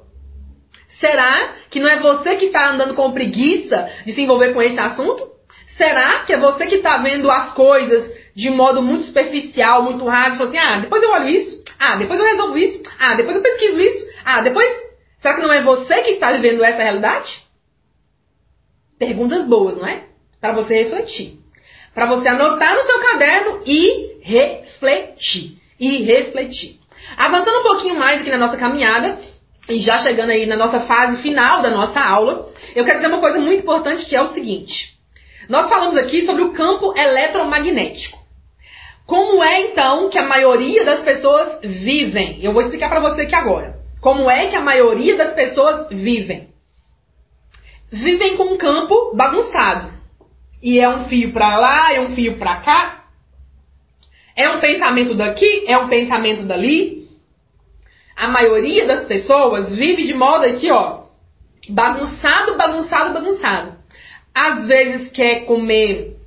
Será 0.99 1.55
que 1.69 1.79
não 1.79 1.89
é 1.89 1.99
você 1.99 2.35
que 2.35 2.45
está 2.45 2.69
andando 2.69 2.93
com 2.93 3.11
preguiça 3.13 3.89
de 4.05 4.11
se 4.11 4.21
envolver 4.21 4.53
com 4.53 4.61
esse 4.61 4.79
assunto? 4.79 5.31
Será 5.77 6.19
que 6.25 6.33
é 6.33 6.37
você 6.37 6.67
que 6.67 6.75
está 6.75 6.97
vendo 6.97 7.31
as 7.31 7.53
coisas 7.53 8.11
de 8.35 8.49
modo 8.49 8.81
muito 8.81 9.05
superficial, 9.05 9.83
muito 9.83 10.05
raso, 10.05 10.35
e 10.35 10.37
fala 10.37 10.49
assim, 10.49 10.57
ah, 10.57 10.79
depois 10.79 11.01
eu 11.01 11.09
olho 11.09 11.29
isso, 11.29 11.63
ah, 11.79 11.95
depois 11.95 12.19
eu 12.19 12.25
resolvo 12.25 12.57
isso, 12.57 12.83
ah, 12.99 13.15
depois 13.15 13.35
eu 13.35 13.41
pesquiso 13.41 13.79
isso, 13.79 14.05
ah, 14.23 14.41
depois... 14.41 14.91
Será 15.19 15.35
que 15.35 15.41
não 15.41 15.53
é 15.53 15.61
você 15.61 16.01
que 16.01 16.11
está 16.11 16.31
vivendo 16.31 16.63
essa 16.63 16.81
realidade? 16.81 17.43
Perguntas 18.97 19.45
boas, 19.45 19.77
não 19.77 19.87
é? 19.87 20.05
Para 20.39 20.53
você 20.53 20.75
refletir. 20.75 21.39
Para 21.93 22.07
você 22.07 22.27
anotar 22.27 22.75
no 22.75 22.81
seu 22.81 22.99
caderno 23.01 23.61
e 23.65 24.19
refletir. 24.23 25.60
E 25.81 26.03
refletir. 26.03 26.79
Avançando 27.17 27.59
um 27.59 27.63
pouquinho 27.63 27.97
mais 27.97 28.21
aqui 28.21 28.29
na 28.29 28.37
nossa 28.37 28.55
caminhada, 28.55 29.19
e 29.67 29.79
já 29.79 29.97
chegando 29.97 30.29
aí 30.29 30.45
na 30.45 30.55
nossa 30.55 30.81
fase 30.81 31.21
final 31.21 31.61
da 31.61 31.71
nossa 31.71 31.99
aula, 31.99 32.49
eu 32.75 32.85
quero 32.85 32.99
dizer 32.99 33.11
uma 33.11 33.19
coisa 33.19 33.39
muito 33.39 33.61
importante 33.61 34.05
que 34.05 34.15
é 34.15 34.21
o 34.21 34.33
seguinte. 34.33 34.91
Nós 35.49 35.67
falamos 35.67 35.97
aqui 35.97 36.25
sobre 36.25 36.43
o 36.43 36.53
campo 36.53 36.93
eletromagnético. 36.95 38.21
Como 39.05 39.43
é 39.43 39.63
então 39.63 40.09
que 40.09 40.17
a 40.17 40.27
maioria 40.27 40.85
das 40.85 41.01
pessoas 41.01 41.59
vivem? 41.61 42.39
Eu 42.41 42.53
vou 42.53 42.61
explicar 42.61 42.87
para 42.87 43.01
você 43.01 43.23
aqui 43.23 43.35
agora. 43.35 43.75
Como 43.99 44.29
é 44.29 44.47
que 44.47 44.55
a 44.55 44.61
maioria 44.61 45.17
das 45.17 45.33
pessoas 45.33 45.89
vivem? 45.89 46.49
Vivem 47.91 48.37
com 48.37 48.45
um 48.45 48.57
campo 48.57 49.13
bagunçado. 49.15 49.91
E 50.63 50.79
é 50.79 50.87
um 50.87 51.05
fio 51.05 51.33
para 51.33 51.57
lá, 51.57 51.93
é 51.93 51.99
um 51.99 52.15
fio 52.15 52.37
para 52.37 52.61
cá. 52.61 53.00
É 54.35 54.49
um 54.49 54.59
pensamento 54.59 55.15
daqui, 55.15 55.65
é 55.67 55.77
um 55.77 55.87
pensamento 55.87 56.43
dali. 56.43 57.07
A 58.15 58.27
maioria 58.27 58.85
das 58.85 59.05
pessoas 59.05 59.75
vive 59.75 60.05
de 60.05 60.13
modo 60.13 60.45
aqui, 60.45 60.71
ó, 60.71 61.05
bagunçado, 61.69 62.55
bagunçado, 62.55 63.13
bagunçado. 63.13 63.73
Às 64.33 64.65
vezes 64.65 65.11
quer 65.11 65.45
comer 65.45 66.21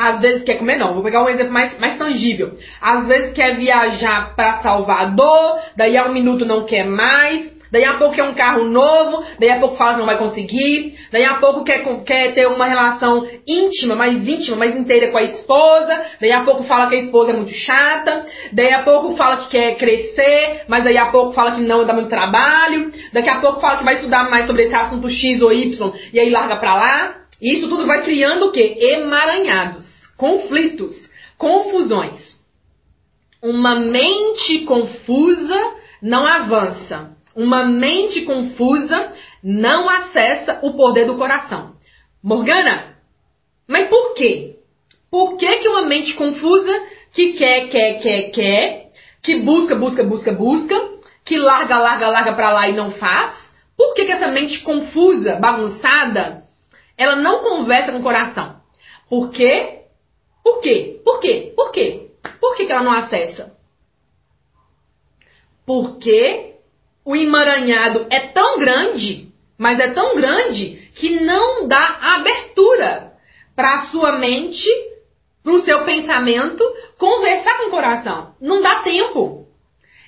às 0.00 0.18
vezes 0.18 0.44
quer 0.44 0.56
comer, 0.56 0.78
não, 0.78 0.94
vou 0.94 1.02
pegar 1.02 1.22
um 1.22 1.28
exemplo 1.28 1.52
mais, 1.52 1.78
mais 1.78 1.98
tangível. 1.98 2.56
Às 2.80 3.06
vezes 3.06 3.34
quer 3.34 3.56
viajar 3.56 4.34
para 4.34 4.62
Salvador, 4.62 5.60
daí 5.76 5.94
a 5.94 6.06
um 6.06 6.12
minuto 6.14 6.46
não 6.46 6.64
quer 6.64 6.84
mais, 6.84 7.54
daí 7.70 7.84
a 7.84 7.94
pouco 7.94 8.14
quer 8.14 8.24
um 8.24 8.34
carro 8.34 8.64
novo, 8.64 9.24
daí 9.38 9.50
a 9.50 9.58
pouco 9.58 9.76
fala 9.76 9.92
que 9.92 9.98
não 9.98 10.06
vai 10.06 10.18
conseguir, 10.18 10.98
daí 11.12 11.24
a 11.24 11.34
pouco 11.34 11.64
quer, 11.64 11.84
quer 12.04 12.34
ter 12.34 12.46
uma 12.46 12.66
relação 12.66 13.26
íntima, 13.46 13.94
mais 13.94 14.26
íntima, 14.26 14.56
mais 14.56 14.76
inteira 14.76 15.10
com 15.10 15.18
a 15.18 15.22
esposa, 15.22 16.04
daí 16.20 16.32
a 16.32 16.44
pouco 16.44 16.64
fala 16.64 16.88
que 16.88 16.96
a 16.96 17.00
esposa 17.00 17.30
é 17.30 17.34
muito 17.34 17.52
chata, 17.52 18.26
daí 18.52 18.72
a 18.72 18.82
pouco 18.82 19.16
fala 19.16 19.38
que 19.38 19.48
quer 19.48 19.76
crescer, 19.76 20.62
mas 20.68 20.84
daí 20.84 20.98
a 20.98 21.06
pouco 21.06 21.32
fala 21.32 21.52
que 21.52 21.60
não 21.60 21.84
dá 21.84 21.92
muito 21.92 22.08
trabalho, 22.08 22.92
daqui 23.12 23.30
a 23.30 23.40
pouco 23.40 23.60
fala 23.60 23.78
que 23.78 23.84
vai 23.84 23.94
estudar 23.94 24.30
mais 24.30 24.46
sobre 24.46 24.64
esse 24.64 24.74
assunto 24.74 25.08
X 25.08 25.40
ou 25.40 25.52
Y, 25.52 25.92
e 26.12 26.18
aí 26.18 26.30
larga 26.30 26.56
pra 26.56 26.74
lá. 26.74 27.16
E 27.40 27.54
isso 27.54 27.68
tudo 27.68 27.86
vai 27.86 28.02
criando 28.02 28.46
o 28.46 28.52
quê? 28.52 28.76
Emaranhados, 28.78 29.86
conflitos, 30.16 30.94
confusões. 31.38 32.38
Uma 33.42 33.76
mente 33.76 34.60
confusa 34.66 35.74
não 36.02 36.26
avança. 36.26 37.16
Uma 37.34 37.64
mente 37.64 38.22
confusa 38.22 39.12
não 39.42 39.88
acessa 39.88 40.58
o 40.62 40.74
poder 40.74 41.06
do 41.06 41.16
coração. 41.16 41.74
Morgana, 42.22 42.96
mas 43.66 43.88
por 43.88 44.14
quê? 44.14 44.56
Por 45.10 45.36
que, 45.36 45.58
que 45.58 45.68
uma 45.68 45.82
mente 45.82 46.14
confusa 46.14 46.72
que 47.12 47.32
quer, 47.32 47.68
quer, 47.68 48.00
quer, 48.00 48.30
quer, 48.30 48.90
que 49.22 49.40
busca, 49.40 49.74
busca, 49.74 50.02
busca, 50.02 50.32
busca, 50.32 50.90
que 51.24 51.38
larga, 51.38 51.78
larga, 51.78 52.08
larga 52.08 52.34
pra 52.34 52.52
lá 52.52 52.68
e 52.68 52.74
não 52.74 52.90
faz? 52.92 53.52
Por 53.76 53.94
que, 53.94 54.04
que 54.04 54.12
essa 54.12 54.28
mente 54.28 54.60
confusa, 54.60 55.36
bagunçada, 55.36 56.44
ela 57.00 57.16
não 57.16 57.42
conversa 57.42 57.92
com 57.92 57.98
o 57.98 58.02
coração. 58.02 58.60
Por 59.08 59.30
quê? 59.30 59.84
Por 60.44 60.60
quê? 60.60 61.00
Por 61.02 61.18
quê? 61.18 61.52
Por 61.56 61.72
quê? 61.72 62.10
Por 62.38 62.56
que, 62.56 62.66
que 62.66 62.72
ela 62.72 62.82
não 62.82 62.92
acessa? 62.92 63.56
Porque 65.64 66.49
o 67.10 67.16
emaranhado 67.16 68.06
é 68.08 68.28
tão 68.28 68.60
grande, 68.60 69.26
mas 69.58 69.80
é 69.80 69.88
tão 69.88 70.14
grande 70.14 70.88
que 70.94 71.18
não 71.18 71.66
dá 71.66 71.98
abertura 72.00 73.14
para 73.56 73.74
a 73.74 73.86
sua 73.86 74.12
mente, 74.12 74.68
para 75.42 75.52
o 75.52 75.58
seu 75.58 75.84
pensamento 75.84 76.62
conversar 76.96 77.58
com 77.58 77.66
o 77.66 77.70
coração. 77.70 78.34
Não 78.40 78.62
dá 78.62 78.76
tempo. 78.82 79.48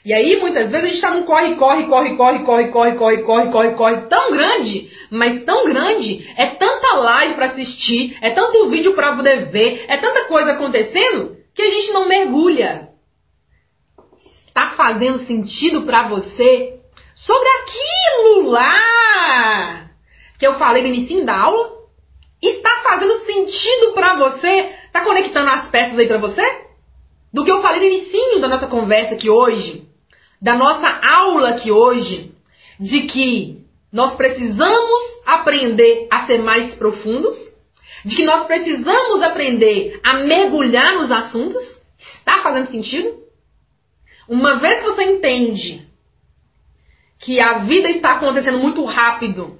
E 0.05 0.15
aí, 0.15 0.39
muitas 0.39 0.71
vezes, 0.71 0.77
a 0.77 0.87
gente 0.87 0.95
está 0.95 1.11
num 1.11 1.25
corre, 1.25 1.57
corre, 1.57 1.87
corre, 1.87 2.15
corre, 2.15 2.39
corre, 2.39 2.69
corre, 2.69 2.95
corre, 2.95 3.21
corre, 3.21 3.51
corre, 3.51 3.75
corre, 3.75 4.01
tão 4.03 4.31
grande, 4.31 4.89
mas 5.11 5.45
tão 5.45 5.65
grande, 5.65 6.33
é 6.37 6.47
tanta 6.55 6.95
live 6.99 7.35
para 7.35 7.47
assistir, 7.47 8.17
é 8.21 8.31
tanto 8.31 8.71
vídeo 8.71 8.95
para 8.95 9.17
poder 9.17 9.51
ver, 9.51 9.87
é 9.89 9.97
tanta 9.97 10.27
coisa 10.27 10.53
acontecendo, 10.53 11.37
que 11.53 11.63
a 11.63 11.71
gente 11.71 11.93
não 11.93 12.07
mergulha. 12.07 12.91
Está 14.47 14.71
fazendo 14.77 15.19
sentido 15.27 15.83
para 15.83 16.07
você 16.09 16.82
sobre 17.27 17.49
aquilo 17.49 18.51
lá 18.51 19.91
que 20.39 20.47
eu 20.47 20.55
falei 20.55 20.83
no 20.83 20.89
início 20.89 21.25
da 21.25 21.39
aula? 21.39 21.73
Está 22.41 22.83
fazendo 22.83 23.25
sentido 23.25 23.93
para 23.95 24.15
você? 24.15 24.73
Está 24.87 25.03
conectando 25.03 25.49
as 25.49 25.69
peças 25.69 25.99
aí 25.99 26.09
para 26.09 26.19
você? 26.19 26.43
Do 27.33 27.45
que 27.45 27.53
eu 27.53 27.63
falei 27.63 27.81
no 27.81 27.87
início 27.87 28.41
da 28.41 28.49
nossa 28.49 28.67
conversa 28.67 29.15
aqui 29.15 29.31
hoje? 29.31 29.93
da 30.43 30.57
nossa 30.57 30.89
aula 30.89 31.51
aqui 31.51 31.71
hoje 31.71 32.33
de 32.81 33.03
que 33.03 33.65
nós 33.93 34.17
precisamos 34.17 35.03
aprender 35.25 36.09
a 36.11 36.27
ser 36.27 36.43
mais 36.43 36.75
profundos, 36.75 37.37
de 38.05 38.17
que 38.17 38.25
nós 38.25 38.45
precisamos 38.47 39.23
aprender 39.23 40.01
a 40.03 40.15
mergulhar 40.15 40.95
nos 40.97 41.13
assuntos. 41.13 41.63
Está 42.19 42.43
fazendo 42.43 42.73
sentido? 42.73 43.23
Uma 44.29 44.57
vez 44.57 44.81
que 44.81 44.87
você 44.87 45.05
entende 45.05 45.87
que 47.23 47.41
a 47.41 47.59
vida 47.59 47.89
está 47.89 48.17
acontecendo 48.17 48.59
muito 48.59 48.85
rápido, 48.85 49.59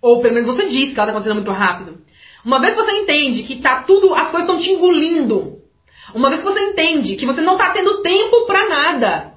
ou 0.00 0.22
pelo 0.22 0.34
menos 0.34 0.54
você 0.54 0.66
diz 0.68 0.92
que 0.92 1.00
ela 1.00 1.10
está 1.10 1.12
acontecendo 1.12 1.34
muito 1.34 1.50
rápido, 1.50 1.98
uma 2.44 2.60
vez 2.60 2.74
que 2.74 2.80
você 2.80 2.92
entende 2.92 3.42
que 3.42 3.56
tá 3.56 3.82
tudo, 3.82 4.14
as 4.14 4.30
coisas 4.30 4.48
estão 4.48 4.58
te 4.58 4.70
engolindo, 4.70 5.56
uma 6.14 6.30
vez 6.30 6.42
que 6.42 6.48
você 6.48 6.60
entende 6.60 7.16
que 7.16 7.26
você 7.26 7.40
não 7.40 7.54
está 7.54 7.70
tendo 7.72 8.02
tempo 8.02 8.46
para 8.46 8.68
nada, 8.68 9.32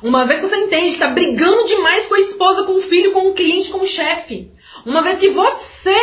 uma 0.00 0.26
vez 0.26 0.40
que 0.40 0.48
você 0.48 0.56
entende 0.56 0.88
que 0.88 0.92
está 0.94 1.08
brigando 1.08 1.66
demais 1.66 2.06
com 2.06 2.14
a 2.14 2.20
esposa, 2.20 2.64
com 2.64 2.74
o 2.74 2.82
filho, 2.82 3.12
com 3.12 3.28
o 3.28 3.34
cliente, 3.34 3.70
com 3.70 3.78
o 3.78 3.86
chefe. 3.86 4.50
Uma 4.84 5.02
vez 5.02 5.18
que 5.18 5.28
você 5.28 5.96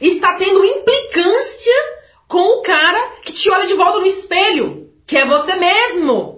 está 0.00 0.34
tendo 0.34 0.64
implicância 0.64 1.72
com 2.28 2.58
o 2.58 2.62
cara 2.62 3.12
que 3.22 3.32
te 3.32 3.48
olha 3.50 3.66
de 3.66 3.74
volta 3.74 4.00
no 4.00 4.06
espelho, 4.06 4.88
que 5.06 5.16
é 5.16 5.24
você 5.24 5.54
mesmo. 5.54 6.33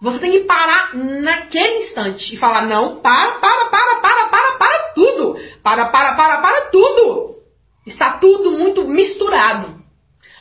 Você 0.00 0.18
tem 0.18 0.32
que 0.32 0.40
parar 0.40 0.94
naquele 0.94 1.84
instante 1.84 2.34
e 2.34 2.38
falar: 2.38 2.66
não, 2.66 3.00
para, 3.00 3.32
para, 3.32 3.66
para, 3.66 3.96
para, 3.96 4.28
para, 4.28 4.52
para 4.58 4.92
tudo. 4.94 5.38
Para, 5.62 5.88
para, 5.88 6.14
para, 6.14 6.38
para 6.38 6.60
tudo. 6.70 7.36
Está 7.86 8.12
tudo 8.12 8.52
muito 8.52 8.86
misturado. 8.86 9.80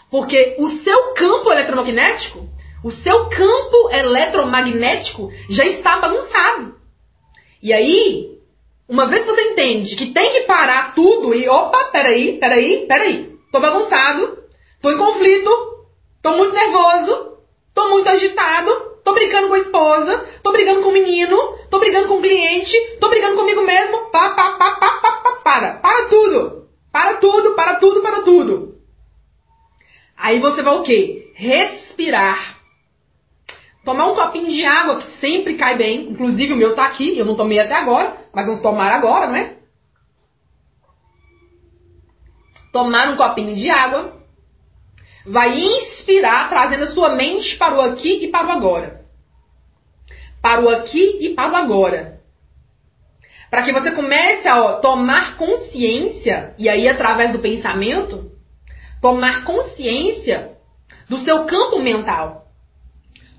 Porque 0.10 0.56
o 0.60 0.70
seu 0.70 1.14
campo 1.14 1.52
eletromagnético 1.52 2.50
o 2.84 2.92
seu 2.92 3.30
campo 3.30 3.90
eletromagnético 3.92 5.32
já 5.50 5.66
está 5.66 5.98
bagunçado. 5.98 6.76
E 7.62 7.74
aí, 7.74 8.38
uma 8.88 9.08
vez 9.08 9.26
que 9.26 9.32
você 9.32 9.52
entende 9.52 9.96
que 9.98 10.14
tem 10.14 10.32
que 10.32 10.42
parar 10.42 10.96
tudo 10.96 11.36
e, 11.36 11.48
opa, 11.50 11.86
peraí, 11.92 12.40
peraí, 12.40 12.86
peraí, 12.88 13.36
tô 13.52 13.60
bagunçado, 13.60 14.40
tô 14.82 14.92
em 14.92 14.98
conflito, 14.98 15.50
tô 16.22 16.32
muito 16.38 16.54
nervoso, 16.54 17.38
tô 17.76 17.90
muito 17.90 18.08
agitado, 18.08 18.72
tô 19.10 19.14
brigando 19.14 19.48
com 19.48 19.56
a 19.56 19.60
esposa, 19.60 20.26
tô 20.44 20.52
brigando 20.52 20.82
com 20.84 20.90
o 20.90 20.94
menino, 20.94 21.36
tô 21.72 21.80
brigando 21.80 22.08
com 22.08 22.18
o 22.18 22.22
cliente, 22.22 22.78
tô 23.00 23.10
brigando 23.10 23.36
comigo 23.36 23.64
mesmo, 23.64 24.12
pá, 24.12 24.30
pá, 24.30 24.52
pá, 24.52 24.76
pá, 24.76 25.00
pá, 25.02 25.12
pá, 25.24 25.32
para, 25.44 25.74
para 25.80 26.10
tudo, 26.10 26.68
para 26.92 27.16
tudo, 27.16 27.56
para 27.56 27.76
tudo, 27.76 28.02
para 28.02 28.22
tudo. 28.22 28.76
Aí 30.16 30.40
você 30.40 30.62
vai 30.62 30.76
o 30.76 30.84
quê? 30.84 31.32
Respirar 31.34 32.60
Tomar 33.84 34.08
um 34.08 34.16
copinho 34.16 34.52
de 34.52 34.64
água, 34.66 34.98
que 34.98 35.10
sempre 35.20 35.56
cai 35.56 35.76
bem. 35.76 36.10
Inclusive 36.10 36.54
o 36.54 36.58
meu 36.58 36.76
tá 36.76 36.86
aqui, 36.86 37.18
eu 37.18 37.26
não 37.26 37.36
tomei 37.36 37.60
até 37.60 37.74
agora, 37.74 38.18
mas 38.32 38.46
vamos 38.46 38.62
tomar 38.62 38.92
agora, 38.92 39.28
né? 39.28 39.56
Tomar 42.72 43.10
um 43.10 43.18
copinho 43.18 43.56
de 43.56 43.72
água. 43.72 44.20
Vai 45.26 45.58
inspirar, 45.58 46.50
trazendo 46.50 46.84
a 46.84 46.92
sua 46.92 47.16
mente 47.16 47.56
para 47.58 47.78
o 47.78 47.82
aqui 47.82 48.26
e 48.26 48.28
para 48.28 48.48
o 48.48 48.52
agora. 48.52 48.99
Para 50.42 50.62
o 50.62 50.70
aqui 50.70 51.18
e 51.22 51.34
para 51.34 51.54
o 51.54 51.56
agora. 51.56 52.20
Para 53.50 53.64
que 53.64 53.72
você 53.72 53.92
comece 53.92 54.48
a 54.48 54.64
ó, 54.64 54.74
tomar 54.80 55.36
consciência, 55.38 56.54
e 56.58 56.70
aí 56.70 56.88
através 56.88 57.32
do 57.32 57.40
pensamento, 57.40 58.32
tomar 59.02 59.44
consciência 59.44 60.52
do 61.10 61.18
seu 61.20 61.46
campo 61.46 61.82
mental. 61.82 62.46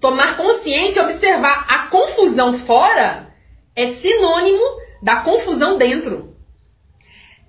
Tomar 0.01 0.36
consciência 0.36 1.01
e 1.01 1.05
observar 1.05 1.66
a 1.68 1.86
confusão 1.88 2.59
fora 2.61 3.28
é 3.76 3.94
sinônimo 3.94 4.64
da 5.03 5.20
confusão 5.20 5.76
dentro. 5.78 6.30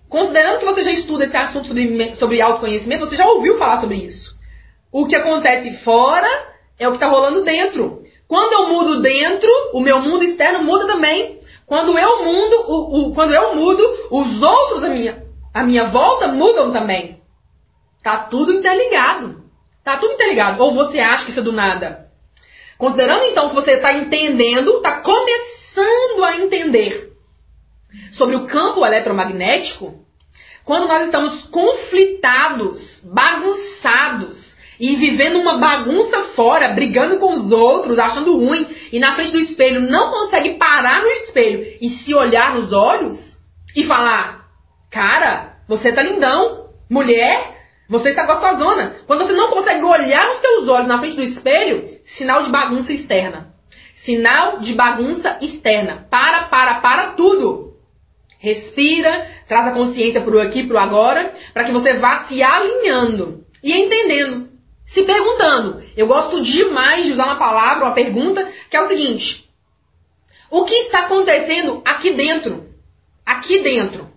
Considerando 0.09 0.59
que 0.59 0.65
você 0.65 0.83
já 0.83 0.91
estuda 0.91 1.25
esse 1.25 1.37
assunto 1.37 1.69
sobre, 1.69 2.15
sobre 2.15 2.41
autoconhecimento, 2.41 3.05
você 3.05 3.15
já 3.15 3.25
ouviu 3.25 3.57
falar 3.57 3.79
sobre 3.79 3.95
isso. 3.95 4.29
O 4.91 5.07
que 5.07 5.15
acontece 5.15 5.77
fora 5.83 6.27
é 6.77 6.87
o 6.87 6.91
que 6.91 6.97
está 6.97 7.07
rolando 7.07 7.43
dentro. 7.43 8.00
Quando 8.31 8.53
eu 8.53 8.67
mudo 8.69 9.01
dentro, 9.01 9.51
o 9.73 9.81
meu 9.81 9.99
mundo 9.99 10.23
externo 10.23 10.63
muda 10.63 10.87
também. 10.87 11.41
Quando 11.67 11.99
eu 11.99 12.23
mudo, 12.23 12.55
o, 12.65 13.09
o, 13.09 13.13
quando 13.13 13.33
eu 13.33 13.57
mudo, 13.57 13.83
os 14.09 14.41
outros 14.41 14.85
à 14.85 14.87
minha, 14.87 15.21
à 15.53 15.63
minha 15.63 15.89
volta 15.89 16.29
mudam 16.29 16.71
também. 16.71 17.19
Tá 18.01 18.19
tudo 18.29 18.53
interligado. 18.53 19.43
Tá 19.83 19.97
tudo 19.97 20.13
interligado. 20.13 20.63
Ou 20.63 20.73
você 20.73 20.99
acha 20.99 21.25
que 21.25 21.31
isso 21.31 21.41
é 21.41 21.43
do 21.43 21.51
nada? 21.51 22.05
Considerando 22.77 23.25
então 23.25 23.49
que 23.49 23.55
você 23.55 23.71
está 23.71 23.91
entendendo, 23.91 24.77
está 24.77 25.01
começando 25.01 26.23
a 26.23 26.37
entender 26.37 27.11
sobre 28.13 28.37
o 28.37 28.47
campo 28.47 28.85
eletromagnético, 28.85 30.05
quando 30.63 30.87
nós 30.87 31.03
estamos 31.03 31.47
conflitados, 31.47 33.01
bagunçados, 33.03 34.50
e 34.81 34.95
vivendo 34.95 35.37
uma 35.37 35.59
bagunça 35.59 36.33
fora, 36.35 36.69
brigando 36.69 37.19
com 37.19 37.35
os 37.35 37.51
outros, 37.51 37.99
achando 37.99 38.35
ruim, 38.35 38.67
e 38.91 38.99
na 38.99 39.13
frente 39.13 39.31
do 39.31 39.37
espelho 39.37 39.79
não 39.79 40.09
consegue 40.09 40.55
parar 40.55 41.03
no 41.03 41.07
espelho 41.07 41.77
e 41.79 41.87
se 41.89 42.15
olhar 42.15 42.55
nos 42.55 42.73
olhos 42.73 43.15
e 43.75 43.85
falar: 43.85 44.47
Cara, 44.89 45.57
você 45.67 45.91
tá 45.91 46.01
lindão. 46.01 46.71
Mulher, 46.89 47.57
você 47.87 48.09
está 48.09 48.25
gostosona. 48.25 48.95
Quando 49.05 49.23
você 49.23 49.33
não 49.33 49.51
consegue 49.51 49.83
olhar 49.83 50.27
nos 50.27 50.39
seus 50.39 50.67
olhos 50.67 50.87
na 50.87 50.99
frente 50.99 51.15
do 51.15 51.21
espelho, 51.21 51.87
sinal 52.17 52.41
de 52.41 52.49
bagunça 52.49 52.91
externa. 52.91 53.53
Sinal 54.03 54.61
de 54.61 54.73
bagunça 54.73 55.37
externa. 55.41 56.07
Para, 56.09 56.45
para, 56.45 56.81
para 56.81 57.11
tudo. 57.11 57.75
Respira, 58.39 59.27
traz 59.47 59.67
a 59.67 59.71
consciência 59.73 60.21
pro 60.21 60.41
aqui, 60.41 60.65
pro 60.65 60.79
agora, 60.79 61.33
para 61.53 61.65
que 61.65 61.71
você 61.71 61.99
vá 61.99 62.23
se 62.23 62.41
alinhando 62.41 63.45
e 63.63 63.71
entendendo 63.71 64.50
se 64.85 65.03
perguntando. 65.03 65.83
Eu 65.95 66.07
gosto 66.07 66.41
demais 66.41 67.05
de 67.05 67.13
usar 67.13 67.25
uma 67.25 67.37
palavra, 67.37 67.85
uma 67.85 67.93
pergunta, 67.93 68.51
que 68.69 68.77
é 68.77 68.81
o 68.81 68.87
seguinte: 68.87 69.49
O 70.49 70.65
que 70.65 70.73
está 70.73 71.01
acontecendo 71.01 71.81
aqui 71.85 72.13
dentro? 72.13 72.69
Aqui 73.25 73.59
dentro. 73.59 74.09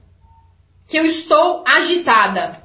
Que 0.88 0.98
eu 0.98 1.06
estou 1.06 1.64
agitada. 1.66 2.62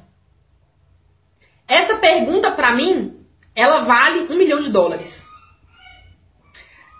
Essa 1.66 1.96
pergunta, 1.96 2.50
para 2.50 2.74
mim, 2.74 3.20
ela 3.54 3.80
vale 3.80 4.32
um 4.32 4.36
milhão 4.36 4.60
de 4.60 4.70
dólares. 4.70 5.20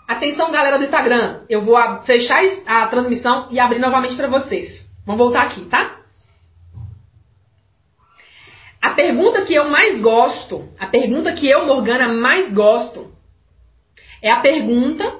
Atenção, 0.07 0.51
galera 0.51 0.77
do 0.77 0.83
Instagram. 0.83 1.41
Eu 1.49 1.61
vou 1.61 1.77
fechar 2.03 2.41
a 2.65 2.87
transmissão 2.87 3.47
e 3.49 3.59
abrir 3.59 3.79
novamente 3.79 4.15
para 4.15 4.27
vocês. 4.27 4.85
Vamos 5.05 5.19
voltar 5.19 5.43
aqui, 5.43 5.65
tá? 5.65 6.00
A 8.81 8.91
pergunta 8.91 9.45
que 9.45 9.53
eu 9.53 9.69
mais 9.69 10.01
gosto, 10.01 10.67
a 10.79 10.87
pergunta 10.87 11.33
que 11.33 11.47
eu, 11.47 11.65
Morgana, 11.65 12.07
mais 12.07 12.51
gosto, 12.51 13.11
é 14.21 14.31
a 14.31 14.39
pergunta 14.39 15.19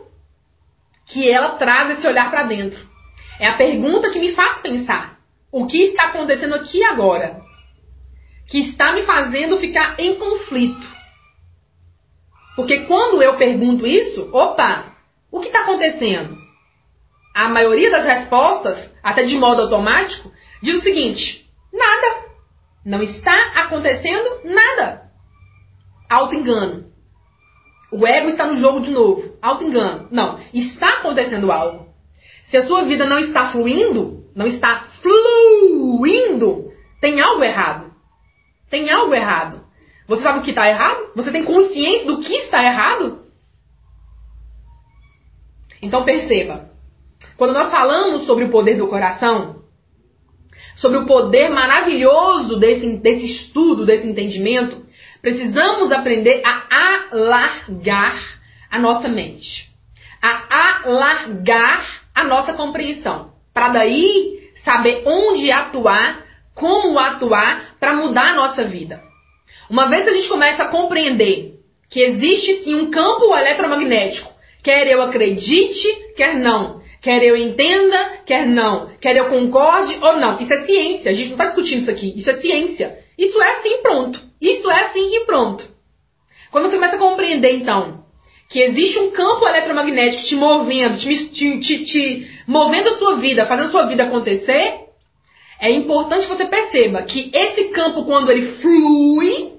que 1.05 1.29
ela 1.29 1.51
traz 1.51 1.97
esse 1.97 2.07
olhar 2.07 2.31
para 2.31 2.43
dentro. 2.43 2.89
É 3.39 3.47
a 3.47 3.57
pergunta 3.57 4.09
que 4.09 4.19
me 4.19 4.33
faz 4.33 4.59
pensar 4.61 5.19
o 5.51 5.65
que 5.65 5.77
está 5.83 6.07
acontecendo 6.07 6.55
aqui 6.55 6.83
agora, 6.83 7.41
que 8.47 8.59
está 8.59 8.93
me 8.93 9.03
fazendo 9.03 9.59
ficar 9.59 9.95
em 9.99 10.15
conflito. 10.15 10.89
Porque 12.55 12.81
quando 12.81 13.21
eu 13.21 13.37
pergunto 13.37 13.85
isso, 13.85 14.29
opa, 14.31 14.95
o 15.31 15.39
que 15.39 15.47
está 15.47 15.61
acontecendo? 15.61 16.37
A 17.35 17.49
maioria 17.49 17.89
das 17.89 18.05
respostas, 18.05 18.91
até 19.01 19.23
de 19.23 19.35
modo 19.37 19.61
automático, 19.61 20.31
diz 20.61 20.79
o 20.79 20.83
seguinte: 20.83 21.49
nada. 21.71 22.20
Não 22.85 23.01
está 23.01 23.53
acontecendo 23.55 24.41
nada. 24.43 25.11
Auto-engano. 26.09 26.91
O 27.91 28.07
ego 28.07 28.29
está 28.29 28.47
no 28.47 28.59
jogo 28.59 28.81
de 28.81 28.91
novo. 28.91 29.37
Auto-engano. 29.41 30.07
Não. 30.11 30.39
Está 30.53 30.99
acontecendo 30.99 31.51
algo. 31.51 31.87
Se 32.45 32.57
a 32.57 32.65
sua 32.65 32.83
vida 32.83 33.05
não 33.05 33.19
está 33.19 33.51
fluindo, 33.51 34.25
não 34.35 34.45
está 34.45 34.87
fluindo, 35.01 36.71
tem 36.99 37.21
algo 37.21 37.43
errado. 37.43 37.91
Tem 38.69 38.89
algo 38.91 39.13
errado. 39.13 39.65
Você 40.07 40.23
sabe 40.23 40.39
o 40.39 40.41
que 40.41 40.49
está 40.49 40.67
errado? 40.67 41.11
Você 41.15 41.31
tem 41.31 41.45
consciência 41.45 42.05
do 42.05 42.19
que 42.19 42.33
está 42.33 42.63
errado? 42.63 43.25
Então 45.81 46.03
perceba. 46.03 46.69
Quando 47.37 47.53
nós 47.53 47.71
falamos 47.71 48.25
sobre 48.25 48.45
o 48.45 48.49
poder 48.49 48.75
do 48.75 48.87
coração, 48.87 49.60
sobre 50.81 50.97
o 50.97 51.05
poder 51.05 51.49
maravilhoso 51.49 52.57
desse, 52.57 52.87
desse 52.97 53.25
estudo, 53.31 53.85
desse 53.85 54.07
entendimento, 54.07 54.83
precisamos 55.21 55.91
aprender 55.91 56.41
a 56.43 57.11
alargar 57.11 58.19
a 58.69 58.79
nossa 58.79 59.07
mente, 59.07 59.69
a 60.19 60.81
alargar 60.83 62.01
a 62.15 62.23
nossa 62.23 62.53
compreensão, 62.53 63.31
para 63.53 63.69
daí 63.69 64.49
saber 64.63 65.03
onde 65.05 65.51
atuar, 65.51 66.25
como 66.55 66.97
atuar 66.97 67.75
para 67.79 67.93
mudar 67.93 68.31
a 68.31 68.35
nossa 68.35 68.63
vida. 68.63 69.03
Uma 69.69 69.87
vez 69.87 70.03
que 70.03 70.09
a 70.09 70.13
gente 70.13 70.29
começa 70.29 70.63
a 70.63 70.69
compreender 70.69 71.59
que 71.89 72.01
existe 72.01 72.63
sim 72.63 72.75
um 72.75 72.89
campo 72.89 73.35
eletromagnético, 73.35 74.31
quer 74.63 74.87
eu 74.87 75.01
acredite, 75.01 75.87
quer 76.15 76.39
não, 76.39 76.80
Quer 77.01 77.23
eu 77.23 77.35
entenda, 77.35 78.19
quer 78.25 78.45
não. 78.45 78.91
Quer 79.01 79.17
eu 79.17 79.27
concorde 79.29 79.97
ou 80.01 80.17
não. 80.17 80.39
Isso 80.39 80.53
é 80.53 80.65
ciência. 80.65 81.11
A 81.11 81.13
gente 81.13 81.27
não 81.27 81.33
está 81.33 81.45
discutindo 81.45 81.81
isso 81.81 81.91
aqui. 81.91 82.13
Isso 82.15 82.29
é 82.29 82.37
ciência. 82.37 82.99
Isso 83.17 83.41
é 83.41 83.57
assim 83.57 83.81
pronto. 83.81 84.21
Isso 84.39 84.69
é 84.69 84.83
assim 84.85 85.15
e 85.15 85.25
pronto. 85.25 85.67
Quando 86.51 86.65
você 86.69 86.75
começa 86.75 86.95
a 86.97 86.99
compreender, 86.99 87.53
então, 87.55 88.03
que 88.49 88.59
existe 88.59 88.99
um 88.99 89.11
campo 89.11 89.47
eletromagnético 89.47 90.27
te 90.27 90.35
movendo, 90.35 90.97
te, 90.97 91.29
te, 91.29 91.59
te, 91.59 91.85
te 91.85 92.31
movendo 92.45 92.89
a 92.89 92.97
sua 92.97 93.15
vida, 93.15 93.45
fazendo 93.45 93.67
a 93.67 93.71
sua 93.71 93.87
vida 93.87 94.03
acontecer, 94.03 94.81
é 95.59 95.71
importante 95.71 96.27
que 96.27 96.35
você 96.35 96.45
perceba 96.45 97.03
que 97.03 97.31
esse 97.33 97.65
campo, 97.69 98.03
quando 98.05 98.29
ele 98.29 98.57
flui, 98.57 99.53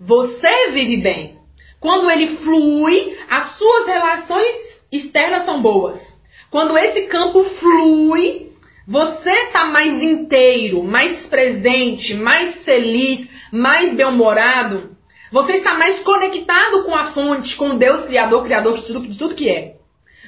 você 0.00 0.70
vive 0.70 0.96
bem. 0.98 1.38
Quando 1.78 2.10
ele 2.10 2.36
flui, 2.38 3.16
as 3.28 3.58
suas 3.58 3.86
relações 3.86 4.54
externas 4.90 5.44
são 5.44 5.60
boas. 5.60 6.13
Quando 6.54 6.78
esse 6.78 7.08
campo 7.08 7.42
flui, 7.42 8.52
você 8.86 9.28
está 9.28 9.64
mais 9.64 10.00
inteiro, 10.00 10.84
mais 10.84 11.26
presente, 11.26 12.14
mais 12.14 12.64
feliz, 12.64 13.28
mais 13.50 13.92
bem-humorado. 13.96 14.90
Você 15.32 15.54
está 15.54 15.74
mais 15.74 15.98
conectado 16.04 16.84
com 16.84 16.94
a 16.94 17.06
fonte, 17.06 17.56
com 17.56 17.76
Deus 17.76 18.04
Criador, 18.04 18.44
Criador 18.44 18.76
de 18.76 18.82
tudo, 18.86 19.00
de 19.00 19.18
tudo 19.18 19.34
que 19.34 19.50
é. 19.50 19.78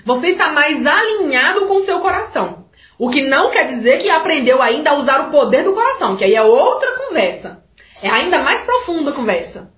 Você 0.04 0.30
está 0.30 0.50
mais 0.50 0.84
alinhado 0.84 1.68
com 1.68 1.76
o 1.76 1.84
seu 1.84 2.00
coração. 2.00 2.64
O 2.98 3.08
que 3.08 3.22
não 3.22 3.52
quer 3.52 3.68
dizer 3.68 3.98
que 3.98 4.10
aprendeu 4.10 4.60
ainda 4.60 4.90
a 4.90 4.98
usar 4.98 5.28
o 5.28 5.30
poder 5.30 5.62
do 5.62 5.74
coração, 5.74 6.16
que 6.16 6.24
aí 6.24 6.34
é 6.34 6.42
outra 6.42 7.06
conversa. 7.06 7.62
É 8.02 8.10
ainda 8.10 8.42
mais 8.42 8.64
profunda 8.64 9.12
a 9.12 9.14
conversa. 9.14 9.70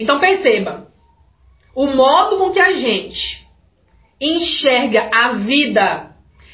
Então 0.00 0.18
perceba, 0.18 0.88
o 1.72 1.86
modo 1.86 2.38
com 2.38 2.50
que 2.50 2.58
a 2.58 2.72
gente 2.72 3.41
enxerga 4.22 5.10
a 5.12 5.32
vida, 5.32 6.12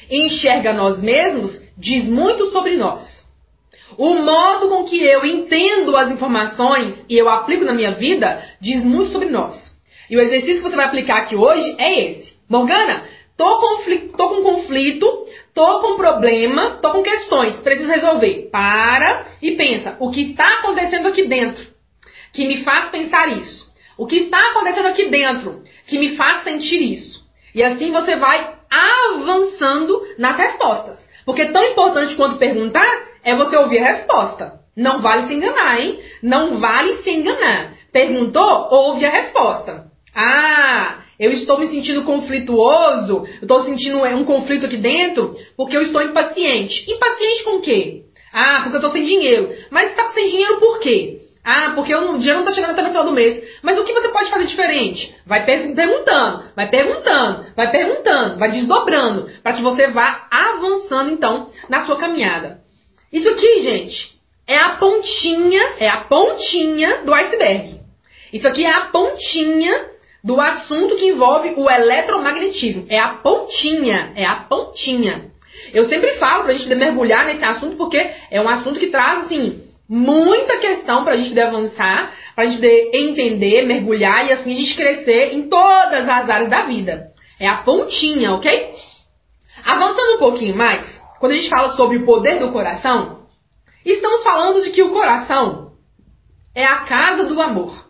enxerga 0.09 0.73
nós 0.73 0.99
mesmos, 0.99 1.61
diz 1.77 2.05
muito 2.05 2.51
sobre 2.51 2.75
nós. 2.75 3.07
O 3.95 4.15
modo 4.15 4.69
com 4.69 4.85
que 4.85 5.03
eu 5.03 5.23
entendo 5.23 5.95
as 5.95 6.09
informações 6.09 7.05
e 7.07 7.15
eu 7.15 7.29
aplico 7.29 7.63
na 7.63 7.73
minha 7.73 7.91
vida 7.91 8.43
diz 8.59 8.83
muito 8.83 9.11
sobre 9.11 9.29
nós. 9.29 9.55
E 10.09 10.17
o 10.17 10.21
exercício 10.21 10.63
que 10.63 10.69
você 10.69 10.75
vai 10.75 10.85
aplicar 10.85 11.17
aqui 11.17 11.35
hoje 11.35 11.75
é 11.77 12.09
esse. 12.09 12.33
Morgana, 12.49 13.03
tô, 13.37 13.59
conflito, 13.59 14.17
tô 14.17 14.29
com 14.29 14.41
conflito, 14.41 15.25
tô 15.53 15.81
com 15.81 15.97
problema, 15.97 16.79
tô 16.81 16.91
com 16.91 17.03
questões, 17.03 17.55
preciso 17.57 17.89
resolver. 17.89 18.49
Para 18.51 19.25
e 19.41 19.51
pensa, 19.51 19.95
o 19.99 20.09
que 20.09 20.31
está 20.31 20.59
acontecendo 20.59 21.07
aqui 21.07 21.27
dentro 21.27 21.67
que 22.33 22.47
me 22.47 22.63
faz 22.63 22.89
pensar 22.89 23.37
isso? 23.37 23.69
O 23.97 24.07
que 24.07 24.17
está 24.23 24.39
acontecendo 24.51 24.87
aqui 24.87 25.09
dentro 25.09 25.63
que 25.85 25.99
me 25.99 26.15
faz 26.15 26.43
sentir 26.43 26.81
isso? 26.81 27.18
E 27.53 27.63
assim 27.63 27.91
você 27.91 28.15
vai 28.15 28.55
avançando 28.69 30.01
nas 30.17 30.37
respostas. 30.37 31.09
Porque 31.25 31.45
tão 31.45 31.63
importante 31.63 32.15
quanto 32.15 32.37
perguntar 32.37 32.87
é 33.23 33.35
você 33.35 33.55
ouvir 33.55 33.79
a 33.79 33.93
resposta. 33.93 34.59
Não 34.75 35.01
vale 35.01 35.27
se 35.27 35.33
enganar, 35.33 35.81
hein? 35.81 35.99
Não 36.23 36.59
vale 36.59 37.01
se 37.03 37.09
enganar. 37.09 37.73
Perguntou, 37.91 38.67
ouve 38.71 39.05
a 39.05 39.09
resposta. 39.09 39.85
Ah, 40.15 40.99
eu 41.19 41.31
estou 41.31 41.59
me 41.59 41.67
sentindo 41.67 42.03
conflituoso, 42.03 43.25
eu 43.25 43.41
estou 43.41 43.63
sentindo 43.63 43.97
um 44.03 44.23
conflito 44.23 44.65
aqui 44.65 44.77
dentro 44.77 45.35
porque 45.57 45.75
eu 45.75 45.81
estou 45.81 46.01
impaciente. 46.01 46.89
Impaciente 46.89 47.43
com 47.43 47.57
o 47.57 47.61
quê? 47.61 48.05
Ah, 48.31 48.61
porque 48.61 48.75
eu 48.75 48.79
estou 48.79 48.91
sem 48.91 49.03
dinheiro. 49.03 49.53
Mas 49.69 49.89
está 49.89 50.07
sem 50.09 50.27
dinheiro 50.29 50.59
por 50.59 50.79
quê? 50.79 51.28
Ah, 51.43 51.71
porque 51.73 51.95
o 51.95 52.17
dinheiro 52.17 52.39
não 52.39 52.49
está 52.49 52.51
chegando 52.51 52.71
até 52.71 52.81
no 52.81 52.89
final 52.89 53.05
do 53.05 53.11
mês. 53.11 53.41
Mas 53.61 53.77
o 53.77 53.83
que 53.83 53.93
você 53.93 54.09
pode 54.09 54.29
fazer 54.29 54.45
diferente? 54.45 55.15
Vai 55.25 55.45
perguntando, 55.45 56.43
vai 56.55 56.69
perguntando, 56.69 57.45
vai 57.55 57.71
perguntando, 57.71 58.37
vai 58.37 58.51
desdobrando, 58.51 59.29
para 59.41 59.53
que 59.53 59.61
você 59.61 59.87
vá 59.87 60.27
avançando 60.29 61.11
então 61.11 61.49
na 61.67 61.85
sua 61.85 61.97
caminhada. 61.97 62.61
Isso 63.11 63.29
aqui, 63.29 63.61
gente, 63.61 64.19
é 64.45 64.57
a 64.57 64.69
pontinha, 64.71 65.61
é 65.79 65.87
a 65.87 66.01
pontinha 66.01 67.03
do 67.03 67.13
iceberg. 67.13 67.79
Isso 68.31 68.47
aqui 68.47 68.65
é 68.65 68.71
a 68.71 68.81
pontinha 68.81 69.89
do 70.23 70.39
assunto 70.39 70.95
que 70.95 71.07
envolve 71.07 71.53
o 71.55 71.69
eletromagnetismo. 71.69 72.85
É 72.89 72.99
a 72.99 73.09
pontinha, 73.09 74.13
é 74.15 74.25
a 74.25 74.35
pontinha. 74.35 75.31
Eu 75.73 75.85
sempre 75.85 76.15
falo 76.15 76.43
pra 76.43 76.53
gente 76.53 76.73
mergulhar 76.75 77.25
nesse 77.25 77.43
assunto 77.43 77.75
porque 77.77 77.97
é 78.29 78.41
um 78.41 78.49
assunto 78.49 78.79
que 78.79 78.87
traz, 78.87 79.25
assim, 79.25 79.68
muita 79.89 80.59
questão 80.59 81.03
pra 81.03 81.17
gente 81.17 81.29
poder 81.29 81.41
avançar, 81.41 82.13
pra 82.35 82.45
gente 82.45 82.57
poder 82.57 82.91
entender, 82.93 83.65
mergulhar 83.65 84.27
e 84.27 84.33
assim 84.33 84.53
a 84.53 84.57
gente 84.57 84.75
crescer 84.75 85.33
em 85.33 85.49
todas 85.49 86.07
as 86.07 86.29
áreas 86.29 86.49
da 86.49 86.65
vida. 86.65 87.09
É 87.39 87.47
a 87.47 87.63
pontinha, 87.63 88.33
ok? 88.33 88.75
Avançando 89.65 90.15
um 90.15 90.19
pouquinho 90.19 90.55
mais, 90.55 91.01
quando 91.19 91.31
a 91.31 91.35
gente 91.35 91.49
fala 91.49 91.75
sobre 91.75 91.97
o 91.97 92.05
poder 92.05 92.37
do 92.37 92.51
coração, 92.51 93.27
estamos 93.83 94.21
falando 94.23 94.61
de 94.63 94.69
que 94.69 94.83
o 94.83 94.91
coração 94.91 95.73
é 96.53 96.65
a 96.65 96.81
casa 96.81 97.23
do 97.25 97.41
amor. 97.41 97.89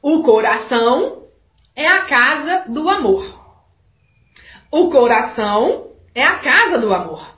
O 0.00 0.22
coração 0.22 1.24
é 1.74 1.88
a 1.88 2.02
casa 2.02 2.64
do 2.68 2.88
amor. 2.88 3.26
O 4.70 4.90
coração 4.90 5.90
é 6.14 6.22
a 6.22 6.38
casa 6.38 6.78
do 6.78 6.92
amor. 6.94 7.34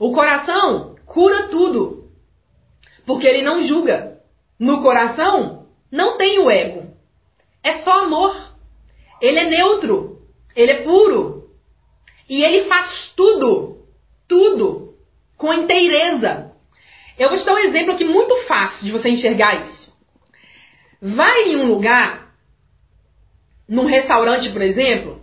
O 0.00 0.12
coração 0.12 0.96
cura 1.06 1.48
tudo. 1.48 2.03
Porque 3.06 3.26
ele 3.26 3.42
não 3.42 3.62
julga. 3.62 4.18
No 4.58 4.82
coração 4.82 5.66
não 5.90 6.16
tem 6.16 6.38
o 6.38 6.50
ego. 6.50 6.94
É 7.62 7.82
só 7.82 8.04
amor. 8.04 8.34
Ele 9.20 9.38
é 9.38 9.48
neutro. 9.48 10.18
Ele 10.54 10.72
é 10.72 10.82
puro. 10.82 11.50
E 12.28 12.42
ele 12.42 12.64
faz 12.64 13.12
tudo. 13.16 13.86
Tudo. 14.28 14.94
Com 15.36 15.52
inteireza. 15.52 16.52
Eu 17.18 17.28
vou 17.28 17.38
te 17.38 17.44
dar 17.44 17.54
um 17.54 17.58
exemplo 17.58 17.94
aqui 17.94 18.04
muito 18.04 18.34
fácil 18.46 18.86
de 18.86 18.92
você 18.92 19.08
enxergar 19.08 19.62
isso. 19.62 19.92
Vai 21.00 21.50
em 21.50 21.56
um 21.56 21.66
lugar, 21.66 22.34
num 23.68 23.84
restaurante, 23.84 24.50
por 24.50 24.62
exemplo, 24.62 25.22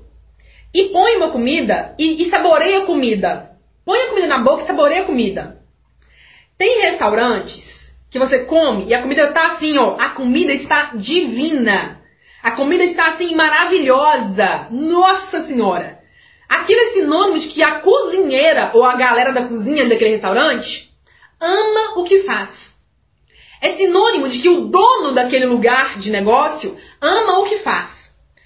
e 0.74 0.90
põe 0.90 1.18
uma 1.18 1.32
comida 1.32 1.96
e, 1.98 2.24
e 2.24 2.30
saboreia 2.30 2.84
a 2.84 2.86
comida. 2.86 3.52
Põe 3.84 4.00
a 4.00 4.10
comida 4.10 4.28
na 4.28 4.40
boca 4.40 4.64
e 4.64 4.68
saboreia 4.68 5.02
a 5.02 5.06
comida. 5.06 5.61
Tem 6.62 6.80
restaurantes 6.80 7.92
que 8.12 8.20
você 8.20 8.46
come 8.46 8.86
e 8.86 8.94
a 8.94 9.02
comida 9.02 9.24
está 9.24 9.54
assim, 9.54 9.80
ó. 9.80 9.96
A 10.00 10.10
comida 10.10 10.54
está 10.54 10.92
divina. 10.94 12.00
A 12.44 12.52
comida 12.52 12.84
está 12.84 13.08
assim 13.08 13.34
maravilhosa. 13.34 14.68
Nossa 14.70 15.42
Senhora! 15.48 15.98
Aquilo 16.48 16.80
é 16.82 16.92
sinônimo 16.92 17.40
de 17.40 17.48
que 17.48 17.64
a 17.64 17.80
cozinheira 17.80 18.70
ou 18.76 18.86
a 18.86 18.96
galera 18.96 19.34
da 19.34 19.48
cozinha 19.48 19.90
daquele 19.90 20.12
restaurante 20.12 20.88
ama 21.40 22.00
o 22.00 22.04
que 22.04 22.20
faz 22.20 22.52
é 23.60 23.72
sinônimo 23.78 24.30
de 24.30 24.40
que 24.40 24.50
o 24.50 24.68
dono 24.68 25.14
daquele 25.14 25.48
lugar 25.48 25.98
de 25.98 26.12
negócio 26.12 26.78
ama 27.02 27.40
o 27.40 27.46
que 27.46 27.58
faz. 27.58 27.90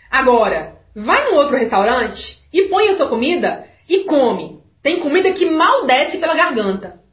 Agora, 0.09 0.77
vai 0.95 1.29
num 1.29 1.35
outro 1.35 1.57
restaurante 1.57 2.39
e 2.53 2.61
põe 2.69 2.87
a 2.87 2.95
sua 2.95 3.09
comida 3.09 3.67
e 3.89 4.05
come. 4.05 4.61
Tem 4.81 5.01
comida 5.01 5.33
que 5.33 5.49
mal 5.49 5.85
desce 5.85 6.17
pela 6.17 6.33
garganta. 6.33 7.03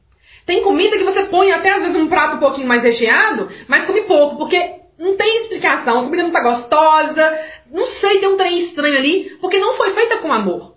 Tem 0.45 0.62
comida 0.62 0.99
que 0.99 1.05
você 1.05 1.24
põe 1.24 1.53
até 1.53 1.70
às 1.70 1.82
vezes 1.82 1.97
um 1.97 2.09
prato 2.09 2.36
um 2.36 2.40
pouquinho 2.40 2.66
mais 2.66 2.82
recheado, 2.82 3.49
mas 3.68 3.86
come 3.86 4.03
pouco, 4.03 4.36
porque 4.36 4.59
não 4.99 5.16
tem 5.16 5.43
explicação. 5.43 6.01
A 6.01 6.05
comida 6.05 6.22
não 6.22 6.30
tá 6.30 6.43
gostosa, 6.43 7.38
não 7.70 7.86
sei, 7.86 8.18
tem 8.18 8.28
um 8.28 8.36
trem 8.36 8.64
estranho 8.64 8.99
ali, 8.99 9.36
porque 9.40 9.59
não 9.59 9.76
foi 9.76 9.90
feita 9.93 10.18
com 10.18 10.32
amor. 10.32 10.76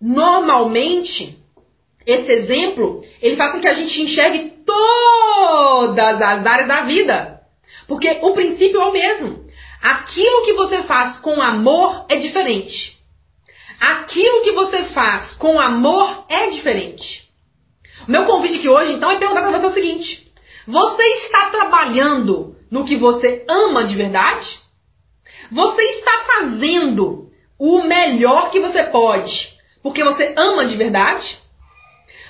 Normalmente, 0.00 1.38
esse 2.06 2.30
exemplo, 2.30 3.02
ele 3.20 3.36
faz 3.36 3.52
com 3.52 3.60
que 3.60 3.68
a 3.68 3.74
gente 3.74 4.00
enxergue 4.00 4.52
todas 4.64 6.20
as 6.20 6.46
áreas 6.46 6.68
da 6.68 6.82
vida. 6.82 7.40
Porque 7.86 8.18
o 8.22 8.32
princípio 8.32 8.80
é 8.80 8.84
o 8.84 8.92
mesmo. 8.92 9.46
Aquilo 9.82 10.44
que 10.44 10.52
você 10.54 10.82
faz 10.82 11.18
com 11.18 11.40
amor 11.40 12.06
é 12.08 12.16
diferente. 12.16 12.98
Aquilo 13.80 14.42
que 14.42 14.52
você 14.52 14.84
faz 14.84 15.32
com 15.34 15.58
amor 15.58 16.24
é 16.28 16.48
diferente. 16.48 17.27
Meu 18.08 18.24
convite 18.24 18.56
aqui 18.56 18.68
hoje, 18.68 18.94
então, 18.94 19.10
é 19.10 19.18
perguntar 19.18 19.42
para 19.42 19.60
você 19.60 19.66
o 19.66 19.74
seguinte: 19.74 20.32
Você 20.66 21.02
está 21.02 21.50
trabalhando 21.50 22.56
no 22.70 22.84
que 22.84 22.96
você 22.96 23.44
ama 23.48 23.84
de 23.84 23.94
verdade? 23.94 24.58
Você 25.52 25.82
está 25.82 26.24
fazendo 26.26 27.30
o 27.58 27.82
melhor 27.82 28.50
que 28.50 28.60
você 28.60 28.84
pode 28.84 29.56
porque 29.82 30.02
você 30.02 30.34
ama 30.36 30.66
de 30.66 30.76
verdade? 30.76 31.38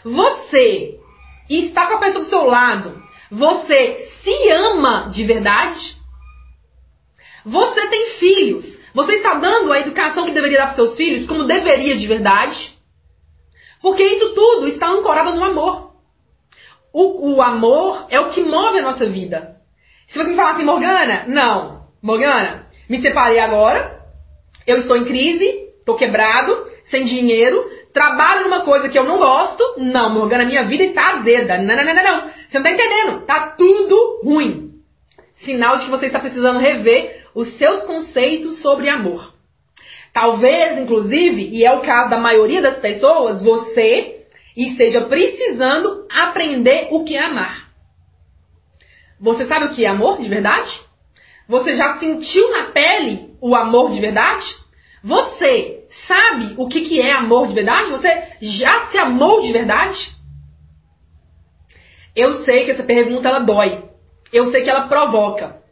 você 0.05 0.99
está 1.49 1.87
com 1.87 1.95
a 1.95 1.99
pessoa 1.99 2.25
do 2.25 2.31
seu 2.31 2.45
lado, 2.45 3.03
você 3.31 4.09
se 4.23 4.51
ama 4.51 5.11
de 5.13 5.25
verdade? 5.25 5.97
Você 7.45 7.87
tem 7.89 8.11
filhos. 8.19 8.79
Você 8.95 9.15
está 9.15 9.35
dando 9.35 9.73
a 9.73 9.81
educação 9.81 10.25
que 10.25 10.33
deveria 10.33 10.59
dar 10.59 10.67
para 10.67 10.77
seus 10.77 10.97
filhos 10.97 11.27
como 11.27 11.45
deveria 11.45 11.97
de 11.97 12.07
verdade? 12.07 12.78
Porque 13.81 14.03
isso 14.03 14.35
tudo 14.35 14.67
está 14.69 14.89
ancorado 14.89 15.35
no 15.35 15.45
amor. 15.45 15.93
O, 16.93 17.35
o 17.35 17.43
amor 17.43 18.07
é 18.09 18.19
o 18.19 18.31
que 18.31 18.43
move 18.43 18.79
a 18.79 18.83
nossa 18.83 19.07
vida. 19.07 19.57
Se 20.07 20.17
você 20.17 20.31
me 20.31 20.37
falar 20.37 20.53
assim, 20.53 20.65
Morgana, 20.65 21.25
não. 21.29 21.89
Morgana, 22.03 22.67
me 22.89 23.01
separei 23.01 23.39
agora, 23.39 24.01
eu 24.67 24.79
estou 24.79 24.97
em 24.97 25.05
crise, 25.05 25.45
estou 25.81 25.97
quebrado, 25.97 26.67
sem 26.85 27.05
dinheiro, 27.05 27.69
Trabalho 27.93 28.45
numa 28.45 28.61
coisa 28.61 28.89
que 28.89 28.99
eu 28.99 29.03
não 29.03 29.19
gosto. 29.19 29.63
Não, 29.79 30.11
Morgana, 30.11 30.45
minha 30.45 30.63
vida 30.65 30.85
está 30.85 31.17
azeda. 31.17 31.59
Não, 31.59 31.75
não, 31.75 31.85
não, 31.85 31.95
não, 31.95 32.05
não. 32.05 32.31
Você 32.49 32.59
não 32.59 32.63
tá 32.63 32.71
entendendo. 32.71 33.27
Tá 33.27 33.55
tudo 33.59 34.21
ruim. 34.23 34.73
Sinal 35.35 35.79
de 35.79 35.87
que 35.87 35.91
você 35.91 36.07
está 36.07 36.21
precisando 36.21 36.61
rever 36.61 37.27
os 37.35 37.57
seus 37.57 37.83
conceitos 37.85 38.61
sobre 38.61 38.89
amor. 38.89 39.33
Talvez, 40.21 40.77
inclusive, 40.81 41.49
e 41.53 41.65
é 41.65 41.73
o 41.73 41.81
caso 41.81 42.11
da 42.11 42.19
maioria 42.19 42.61
das 42.61 42.81
pessoas, 42.81 43.41
você 43.41 44.25
esteja 44.57 45.03
precisando 45.03 46.09
aprender 46.11 46.89
o 46.91 47.05
que 47.05 47.17
é 47.17 47.23
amar. 47.23 47.69
Você 49.21 49.47
sabe 49.47 49.67
o 49.67 49.75
que 49.77 49.85
é 49.85 49.89
amor 49.89 50.21
de 50.21 50.29
verdade? 50.29 50.73
Você 51.49 51.77
já 51.77 52.01
sentiu 52.01 52.51
na 52.51 52.65
pele 52.73 53.31
o 53.41 53.55
amor 53.55 53.93
de 53.93 54.01
verdade? 54.01 54.45
Você 55.05 55.85
sabe 56.09 56.55
o 56.57 56.67
que, 56.67 56.81
que 56.81 57.01
é 57.01 57.13
amor 57.13 57.47
de 57.47 57.55
verdade? 57.55 57.93
Você 57.93 58.33
já 58.43 58.89
se 58.89 58.99
amou 58.99 59.41
de 59.41 59.53
verdade? 59.53 60.17
Eu 62.17 62.45
sei 62.45 62.65
que 62.65 62.73
essa 62.73 62.83
pergunta 62.83 63.29
ela 63.29 63.39
dói. 63.39 63.85
Eu 64.33 64.51
sei 64.51 64.65
que 64.65 64.71
ela 64.71 64.89
provoca. 64.89 65.63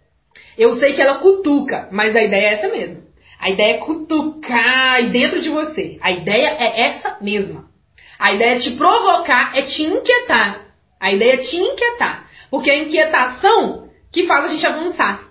Eu 0.57 0.76
sei 0.76 0.92
que 0.92 1.03
ela 1.03 1.18
cutuca, 1.18 1.88
mas 1.90 2.14
a 2.14 2.22
ideia 2.22 2.47
é 2.47 2.53
essa 2.53 2.68
mesma. 2.68 3.06
A 3.39 3.51
ideia 3.51 3.76
é 3.76 3.78
cutucar 3.78 5.11
dentro 5.11 5.41
de 5.41 5.49
você. 5.49 5.99
A 6.01 6.11
ideia 6.11 6.57
é 6.59 6.80
essa 6.89 7.18
mesma. 7.20 7.68
A 8.18 8.32
ideia 8.32 8.57
é 8.57 8.61
te 8.61 8.72
provocar, 8.72 9.57
é 9.57 9.62
te 9.62 9.82
inquietar. 9.82 10.66
A 10.99 11.12
ideia 11.12 11.34
é 11.34 11.37
te 11.39 11.57
inquietar. 11.57 12.28
Porque 12.51 12.70
a 12.70 12.78
inquietação 12.78 13.89
que 14.11 14.26
faz 14.26 14.47
a 14.47 14.49
gente 14.49 14.66
avançar. 14.66 15.22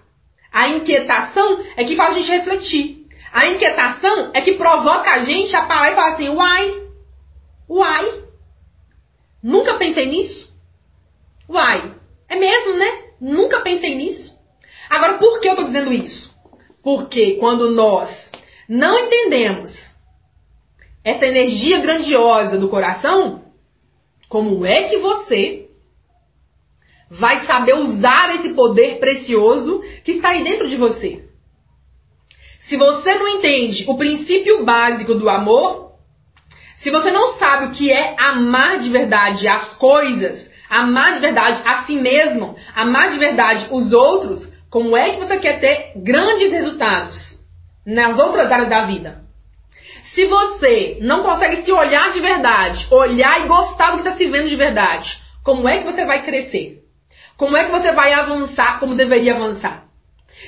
A 0.52 0.70
inquietação 0.70 1.64
é 1.76 1.84
que 1.84 1.96
faz 1.96 2.16
a 2.16 2.20
gente 2.20 2.32
refletir. 2.32 3.06
A 3.34 3.48
inquietação 3.48 4.32
é 4.34 4.42
que 4.42 4.54
provoca 4.54 5.12
a 5.12 5.20
gente 5.20 5.56
a 5.56 5.64
parar 5.64 5.92
e 5.92 5.96
falar 5.96 6.14
assim: 6.14 6.30
uai, 6.30 6.84
uai, 7.70 8.24
nunca 9.44 9.74
pensei 9.74 10.06
nisso? 10.06 10.54
Uai, 11.50 11.94
é 12.30 12.36
mesmo, 12.36 12.78
né? 12.78 13.04
Nunca 13.20 13.62
pensei 13.62 13.96
nisso. 13.96 14.34
Agora, 14.90 15.18
por 15.18 15.42
que 15.42 15.48
eu 15.48 15.54
estou 15.54 15.66
dizendo 15.66 15.92
isso? 15.92 16.35
Porque 16.86 17.38
quando 17.38 17.72
nós 17.72 18.30
não 18.70 19.00
entendemos 19.00 19.74
essa 21.04 21.26
energia 21.26 21.80
grandiosa 21.80 22.60
do 22.60 22.70
coração, 22.70 23.46
como 24.30 24.64
é 24.64 24.84
que 24.84 25.00
você 25.00 25.68
vai 27.10 27.44
saber 27.48 27.74
usar 27.74 28.36
esse 28.36 28.54
poder 28.54 29.00
precioso 29.00 29.84
que 30.04 30.12
está 30.12 30.30
aí 30.30 30.44
dentro 30.44 30.70
de 30.70 30.78
você? 30.78 31.28
Se 32.60 32.78
você 32.78 33.16
não 33.16 33.30
entende 33.30 33.86
o 33.88 33.98
princípio 33.98 34.64
básico 34.64 35.16
do 35.16 35.28
amor, 35.28 35.94
se 36.78 36.92
você 36.92 37.10
não 37.10 37.40
sabe 37.40 37.66
o 37.66 37.72
que 37.72 37.92
é 37.92 38.16
amar 38.20 38.78
de 38.78 38.92
verdade 38.92 39.48
as 39.48 39.74
coisas, 39.74 40.52
amar 40.70 41.16
de 41.16 41.20
verdade 41.20 41.64
a 41.66 41.84
si 41.86 41.96
mesmo, 41.96 42.56
amar 42.76 43.10
de 43.10 43.18
verdade 43.18 43.70
os 43.72 43.92
outros, 43.92 44.55
como 44.76 44.98
é 44.98 45.12
que 45.12 45.20
você 45.20 45.38
quer 45.38 45.62
ter 45.62 45.94
grandes 45.96 46.52
resultados 46.52 47.18
nas 47.86 48.20
outras 48.20 48.52
áreas 48.52 48.68
da 48.68 48.82
vida? 48.82 49.22
Se 50.14 50.28
você 50.28 50.98
não 51.00 51.24
consegue 51.24 51.62
se 51.62 51.72
olhar 51.72 52.12
de 52.12 52.20
verdade, 52.20 52.86
olhar 52.92 53.40
e 53.40 53.48
gostar 53.48 53.92
do 53.92 54.02
que 54.02 54.06
está 54.06 54.18
se 54.18 54.26
vendo 54.26 54.50
de 54.50 54.56
verdade, 54.58 55.18
como 55.46 55.66
é 55.66 55.78
que 55.78 55.86
você 55.86 56.04
vai 56.04 56.24
crescer? 56.24 56.84
Como 57.38 57.56
é 57.56 57.64
que 57.64 57.72
você 57.72 57.94
vai 57.94 58.12
avançar 58.12 58.82
como 58.82 58.96
deveria 58.96 59.36
avançar? 59.36 59.86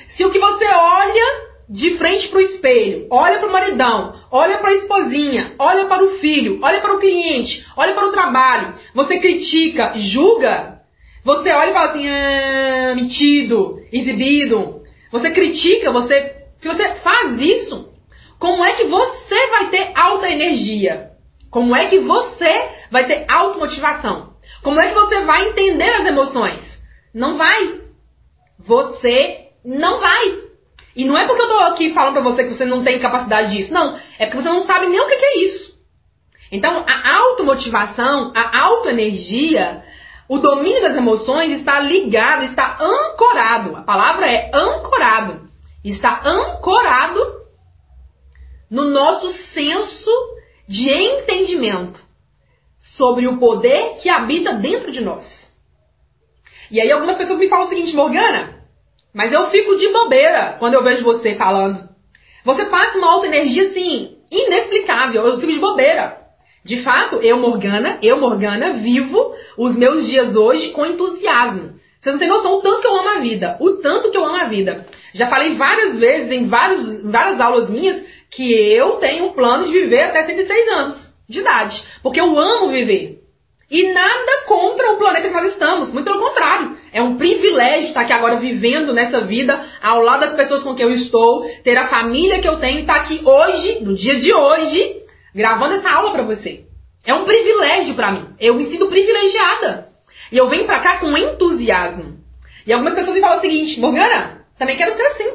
Se 0.07 0.25
o 0.25 0.29
que 0.29 0.39
você 0.39 0.65
olha 0.65 1.47
de 1.69 1.97
frente 1.97 2.27
para 2.27 2.39
o 2.39 2.41
espelho, 2.41 3.07
olha 3.09 3.39
para 3.39 3.47
o 3.47 3.53
maridão, 3.53 4.13
olha 4.29 4.57
para 4.57 4.71
a 4.71 4.75
esposinha, 4.75 5.53
olha 5.57 5.85
para 5.85 6.03
o 6.03 6.17
filho, 6.17 6.59
olha 6.61 6.81
para 6.81 6.95
o 6.95 6.99
cliente, 6.99 7.65
olha 7.77 7.93
para 7.93 8.07
o 8.07 8.11
trabalho, 8.11 8.73
você 8.93 9.19
critica, 9.19 9.93
julga, 9.95 10.81
você 11.23 11.49
olha 11.49 11.69
e 11.69 11.73
fala 11.73 11.89
assim, 11.91 12.09
ah, 12.09 12.93
metido, 12.93 13.76
exibido, 13.91 14.81
você 15.11 15.31
critica, 15.31 15.91
você. 15.91 16.35
Se 16.59 16.67
você 16.67 16.95
faz 16.95 17.39
isso, 17.39 17.89
como 18.39 18.63
é 18.63 18.73
que 18.73 18.85
você 18.85 19.47
vai 19.47 19.69
ter 19.69 19.91
alta 19.95 20.29
energia? 20.29 21.11
Como 21.51 21.75
é 21.75 21.85
que 21.85 21.99
você 21.99 22.69
vai 22.91 23.05
ter 23.05 23.25
automotivação? 23.27 24.33
Como 24.63 24.79
é 24.81 24.87
que 24.87 24.95
você 24.95 25.21
vai 25.21 25.49
entender 25.49 25.89
as 25.89 26.05
emoções? 26.05 26.63
Não 27.13 27.37
vai. 27.37 27.81
Você 28.59 29.47
não 29.63 29.99
vai. 29.99 30.39
E 30.95 31.05
não 31.05 31.17
é 31.17 31.27
porque 31.27 31.41
eu 31.41 31.47
tô 31.47 31.59
aqui 31.59 31.93
falando 31.93 32.13
pra 32.13 32.23
você 32.23 32.43
que 32.43 32.53
você 32.53 32.65
não 32.65 32.83
tem 32.83 32.99
capacidade 32.99 33.55
disso. 33.55 33.73
Não. 33.73 33.99
É 34.17 34.25
porque 34.25 34.41
você 34.41 34.49
não 34.49 34.63
sabe 34.63 34.87
nem 34.87 34.99
o 34.99 35.07
que 35.07 35.13
é 35.13 35.39
isso. 35.39 35.77
Então, 36.51 36.85
a 36.87 37.15
automotivação, 37.17 38.31
a 38.35 38.59
autoenergia, 38.59 39.83
o 40.29 40.39
domínio 40.39 40.81
das 40.81 40.95
emoções 40.95 41.53
está 41.53 41.79
ligado, 41.79 42.43
está 42.43 42.77
ancorado. 42.81 43.75
A 43.77 43.81
palavra 43.81 44.27
é 44.27 44.51
ancorado. 44.53 45.47
Está 45.83 46.21
ancorado 46.25 47.19
no 48.69 48.85
nosso 48.85 49.29
senso 49.29 50.11
de 50.67 50.89
entendimento 50.89 52.01
sobre 52.79 53.27
o 53.27 53.37
poder 53.37 53.95
que 54.01 54.09
habita 54.09 54.53
dentro 54.53 54.91
de 54.91 55.01
nós. 55.01 55.25
E 56.69 56.81
aí 56.81 56.91
algumas 56.91 57.15
pessoas 57.15 57.39
me 57.39 57.47
falam 57.47 57.67
o 57.67 57.69
seguinte, 57.69 57.95
Morgana, 57.95 58.65
mas 59.13 59.31
eu 59.31 59.49
fico 59.49 59.77
de 59.77 59.87
bobeira 59.87 60.57
quando 60.59 60.73
eu 60.73 60.83
vejo 60.83 61.03
você 61.03 61.35
falando. 61.35 61.87
Você 62.43 62.65
passa 62.65 62.97
uma 62.97 63.11
alta 63.11 63.27
energia, 63.27 63.69
assim, 63.69 64.17
inexplicável. 64.29 65.25
Eu 65.25 65.39
fico 65.39 65.51
de 65.51 65.59
bobeira. 65.59 66.26
De 66.67 66.83
fato, 66.83 67.15
eu, 67.23 67.37
Morgana, 67.37 67.97
eu, 68.03 68.19
Morgana, 68.19 68.73
vivo 68.73 69.33
os 69.57 69.73
meus 69.77 70.05
dias 70.05 70.35
hoje 70.35 70.71
com 70.71 70.85
entusiasmo. 70.85 71.75
Você 71.97 72.11
não 72.11 72.19
tem 72.19 72.27
noção 72.27 72.55
o 72.55 72.61
tanto 72.61 72.81
que 72.81 72.87
eu 72.87 72.99
amo 72.99 73.07
a 73.07 73.19
vida. 73.19 73.55
O 73.61 73.77
tanto 73.77 74.11
que 74.11 74.17
eu 74.17 74.25
amo 74.25 74.35
a 74.35 74.47
vida. 74.49 74.85
Já 75.13 75.27
falei 75.27 75.55
várias 75.55 75.97
vezes 75.97 76.29
em 76.29 76.45
vários, 76.47 77.03
várias 77.09 77.39
aulas 77.39 77.69
minhas 77.69 78.03
que 78.29 78.53
eu 78.53 78.97
tenho 78.97 79.27
um 79.27 79.31
plano 79.31 79.65
de 79.65 79.71
viver 79.71 80.01
até 80.01 80.25
106 80.25 80.71
anos 80.73 81.13
de 81.29 81.39
idade. 81.39 81.81
Porque 82.03 82.19
eu 82.19 82.37
amo 82.37 82.67
viver. 82.67 83.21
E 83.71 83.93
nada 83.93 84.43
contra 84.45 84.91
o 84.91 84.97
planeta 84.97 85.29
que 85.29 85.33
nós 85.33 85.47
estamos. 85.53 85.93
Muito 85.93 86.05
pelo 86.05 86.19
contrário. 86.19 86.75
É 86.91 87.01
um 87.01 87.15
privilégio 87.15 87.87
estar 87.87 88.01
aqui 88.01 88.11
agora 88.11 88.35
vivendo 88.35 88.91
nessa 88.93 89.21
vida, 89.21 89.65
ao 89.81 90.01
lado 90.01 90.19
das 90.19 90.35
pessoas 90.35 90.63
com 90.63 90.75
quem 90.75 90.85
eu 90.85 90.91
estou, 90.91 91.49
ter 91.63 91.77
a 91.77 91.87
família 91.87 92.41
que 92.41 92.47
eu 92.47 92.57
tenho, 92.57 92.81
estar 92.81 92.95
aqui 92.95 93.21
hoje, 93.23 93.79
no 93.81 93.95
dia 93.95 94.19
de 94.19 94.33
hoje, 94.33 95.06
gravando 95.37 95.75
essa 95.75 95.91
aula 95.91 96.11
para 96.11 96.23
você. 96.23 96.65
É 97.05 97.13
um 97.13 97.23
privilégio 97.23 97.93
para 97.93 98.11
mim. 98.11 98.29
Eu 98.39 98.55
me 98.55 98.65
sinto 98.65 98.87
privilegiada. 98.87 99.89
E 100.31 100.37
eu 100.37 100.49
venho 100.49 100.65
pra 100.65 100.79
cá 100.79 100.97
com 100.97 101.15
entusiasmo. 101.15 102.17
E 102.65 102.73
algumas 102.73 102.95
pessoas 102.95 103.15
me 103.15 103.21
falam 103.21 103.37
o 103.37 103.41
seguinte, 103.41 103.79
Morgana, 103.79 104.45
também 104.57 104.75
quero 104.75 104.97
ser 104.97 105.03
assim. 105.03 105.29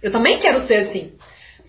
Eu 0.00 0.12
também 0.12 0.38
quero 0.38 0.64
ser 0.68 0.76
assim. 0.76 1.12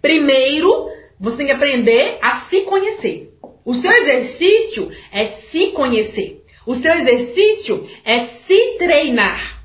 Primeiro, 0.04 0.88
você 1.20 1.38
tem 1.38 1.48
que 1.48 1.52
aprender 1.52 2.20
a 2.22 2.42
se 2.42 2.62
conhecer. 2.62 3.32
O 3.66 3.74
seu 3.74 3.92
exercício 3.92 4.92
é 5.12 5.26
se 5.50 5.72
conhecer. 5.72 6.44
O 6.68 6.76
seu 6.76 6.94
exercício 6.94 7.90
é 8.06 8.28
se 8.46 8.78
treinar. 8.78 9.64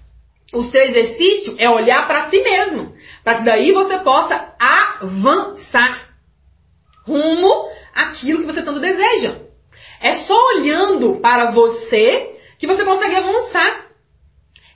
O 0.53 0.65
seu 0.65 0.81
exercício 0.81 1.57
é 1.59 1.69
olhar 1.69 2.07
para 2.07 2.31
si 2.31 2.43
mesmo, 2.43 2.95
para 3.23 3.39
que 3.39 3.45
daí 3.45 3.73
você 3.73 3.99
possa 3.99 4.55
avançar 4.59 6.15
rumo 7.07 7.69
àquilo 7.95 8.41
que 8.41 8.47
você 8.47 8.63
tanto 8.63 8.81
deseja. 8.81 9.37
É 10.01 10.15
só 10.15 10.35
olhando 10.55 11.21
para 11.21 11.51
você 11.51 12.35
que 12.59 12.67
você 12.67 12.85
consegue 12.85 13.17
avançar. 13.17 13.87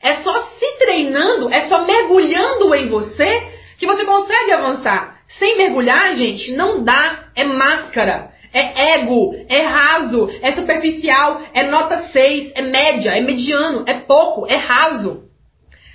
É 0.00 0.14
só 0.22 0.42
se 0.42 0.78
treinando, 0.78 1.52
é 1.52 1.68
só 1.68 1.84
mergulhando 1.84 2.74
em 2.74 2.88
você 2.88 3.52
que 3.78 3.86
você 3.86 4.04
consegue 4.04 4.52
avançar. 4.52 5.18
Sem 5.26 5.56
mergulhar, 5.56 6.16
gente, 6.16 6.52
não 6.52 6.82
dá, 6.82 7.30
é 7.34 7.44
máscara. 7.44 8.30
É 8.52 8.94
ego, 8.94 9.34
é 9.48 9.60
raso, 9.60 10.30
é 10.40 10.52
superficial, 10.52 11.42
é 11.52 11.64
nota 11.64 12.08
6, 12.08 12.52
é 12.54 12.62
média, 12.62 13.10
é 13.10 13.20
mediano, 13.20 13.84
é 13.86 13.94
pouco, 13.94 14.46
é 14.46 14.56
raso. 14.56 15.28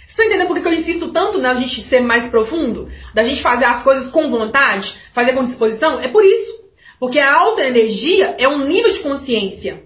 Você 0.06 0.12
está 0.12 0.26
entendendo 0.26 0.48
por 0.48 0.62
que 0.62 0.68
eu 0.68 0.74
insisto 0.74 1.12
tanto 1.12 1.40
na 1.40 1.56
gente 1.56 1.82
ser 1.82 2.00
mais 2.00 2.30
profundo? 2.30 2.88
Da 3.16 3.24
gente 3.24 3.42
fazer 3.42 3.66
as 3.66 3.84
coisas 3.84 4.12
com 4.12 4.30
vontade, 4.30 4.96
fazer 5.12 5.34
com 5.34 5.46
disposição? 5.46 6.00
É 6.00 6.08
por 6.10 6.24
isso. 6.24 6.63
Porque 7.04 7.20
a 7.20 7.36
alta 7.36 7.62
energia 7.62 8.34
é 8.38 8.48
um 8.48 8.60
nível 8.60 8.94
de 8.94 9.00
consciência. 9.00 9.84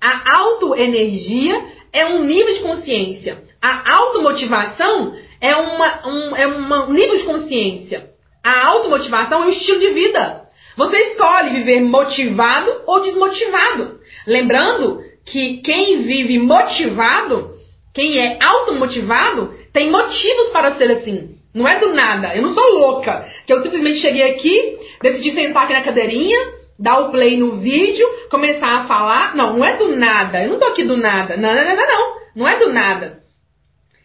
A 0.00 0.36
autoenergia 0.36 1.64
é 1.92 2.04
um 2.06 2.24
nível 2.24 2.52
de 2.52 2.58
consciência. 2.58 3.40
A 3.62 3.92
automotivação 3.92 5.14
é, 5.40 5.54
uma, 5.54 6.08
um, 6.08 6.34
é 6.34 6.48
um 6.48 6.92
nível 6.92 7.18
de 7.18 7.22
consciência. 7.22 8.10
A 8.42 8.66
automotivação 8.66 9.44
é 9.44 9.46
um 9.46 9.50
estilo 9.50 9.78
de 9.78 9.90
vida. 9.90 10.42
Você 10.76 10.96
escolhe 10.96 11.50
viver 11.50 11.82
motivado 11.82 12.82
ou 12.84 13.00
desmotivado. 13.00 14.00
Lembrando 14.26 15.04
que 15.24 15.58
quem 15.58 16.02
vive 16.02 16.36
motivado, 16.40 17.54
quem 17.94 18.18
é 18.18 18.38
automotivado, 18.42 19.54
tem 19.72 19.88
motivos 19.88 20.48
para 20.48 20.74
ser 20.74 20.90
assim. 20.90 21.36
Não 21.54 21.66
é 21.66 21.78
do 21.78 21.92
nada. 21.92 22.34
Eu 22.34 22.42
não 22.42 22.54
sou 22.54 22.64
louca. 22.74 23.26
Que 23.46 23.52
eu 23.52 23.62
simplesmente 23.62 23.98
cheguei 23.98 24.30
aqui, 24.32 24.78
decidi 25.02 25.32
sentar 25.32 25.64
aqui 25.64 25.72
na 25.72 25.82
cadeirinha, 25.82 26.38
dar 26.78 27.00
o 27.00 27.10
play 27.10 27.36
no 27.36 27.56
vídeo, 27.56 28.06
começar 28.30 28.80
a 28.80 28.84
falar. 28.84 29.36
Não, 29.36 29.56
não 29.56 29.64
é 29.64 29.76
do 29.76 29.96
nada. 29.96 30.42
Eu 30.42 30.50
não 30.50 30.58
tô 30.58 30.66
aqui 30.66 30.84
do 30.84 30.96
nada. 30.96 31.36
Não, 31.36 31.54
não, 31.54 31.64
não, 31.64 31.76
não. 31.76 32.20
Não, 32.36 32.48
é 32.48 32.58
do 32.58 32.72
nada. 32.72 33.20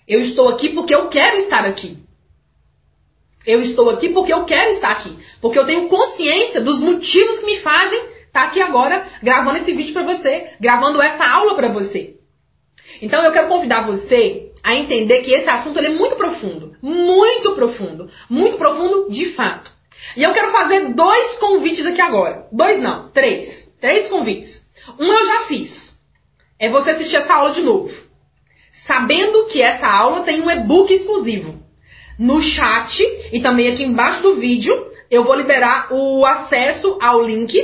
Eu 0.07 0.21
estou 0.21 0.49
aqui 0.49 0.69
porque 0.69 0.93
eu 0.93 1.07
quero 1.07 1.37
estar 1.37 1.65
aqui. 1.65 1.97
Eu 3.45 3.61
estou 3.61 3.89
aqui 3.91 4.09
porque 4.09 4.33
eu 4.33 4.43
quero 4.45 4.71
estar 4.71 4.89
aqui. 4.89 5.15
Porque 5.39 5.57
eu 5.57 5.65
tenho 5.65 5.87
consciência 5.87 6.61
dos 6.61 6.79
motivos 6.79 7.39
que 7.39 7.45
me 7.45 7.59
fazem 7.59 7.99
estar 8.25 8.43
aqui 8.43 8.59
agora 8.59 9.07
gravando 9.21 9.59
esse 9.59 9.71
vídeo 9.71 9.93
para 9.93 10.05
você, 10.05 10.49
gravando 10.59 11.01
essa 11.01 11.25
aula 11.25 11.55
para 11.55 11.69
você. 11.69 12.15
Então 13.01 13.23
eu 13.23 13.31
quero 13.31 13.47
convidar 13.47 13.85
você 13.85 14.44
a 14.65 14.75
entender 14.75 15.21
que 15.21 15.31
esse 15.31 15.47
assunto 15.47 15.77
é 15.77 15.89
muito 15.89 16.15
profundo, 16.15 16.75
muito 16.81 17.53
profundo, 17.53 18.09
muito 18.27 18.57
profundo 18.57 19.11
de 19.11 19.27
fato. 19.33 19.69
E 20.17 20.23
eu 20.23 20.33
quero 20.33 20.51
fazer 20.51 20.91
dois 20.95 21.37
convites 21.37 21.85
aqui 21.85 22.01
agora. 22.01 22.47
Dois 22.51 22.81
não, 22.81 23.11
três. 23.11 23.71
Três 23.79 24.07
convites. 24.07 24.65
Um 24.99 25.05
eu 25.05 25.25
já 25.27 25.41
fiz. 25.41 25.95
É 26.59 26.67
você 26.67 26.89
assistir 26.91 27.15
essa 27.15 27.31
aula 27.31 27.51
de 27.51 27.61
novo. 27.61 27.93
Sabendo 28.87 29.45
que 29.45 29.61
essa 29.61 29.85
aula 29.85 30.23
tem 30.23 30.41
um 30.41 30.49
e-book 30.49 30.91
exclusivo 30.91 31.63
no 32.17 32.41
chat 32.41 33.03
e 33.31 33.39
também 33.41 33.67
aqui 33.67 33.83
embaixo 33.83 34.23
do 34.23 34.37
vídeo 34.37 34.73
eu 35.11 35.23
vou 35.23 35.35
liberar 35.35 35.89
o 35.91 36.25
acesso 36.25 36.97
ao 36.99 37.21
link 37.21 37.55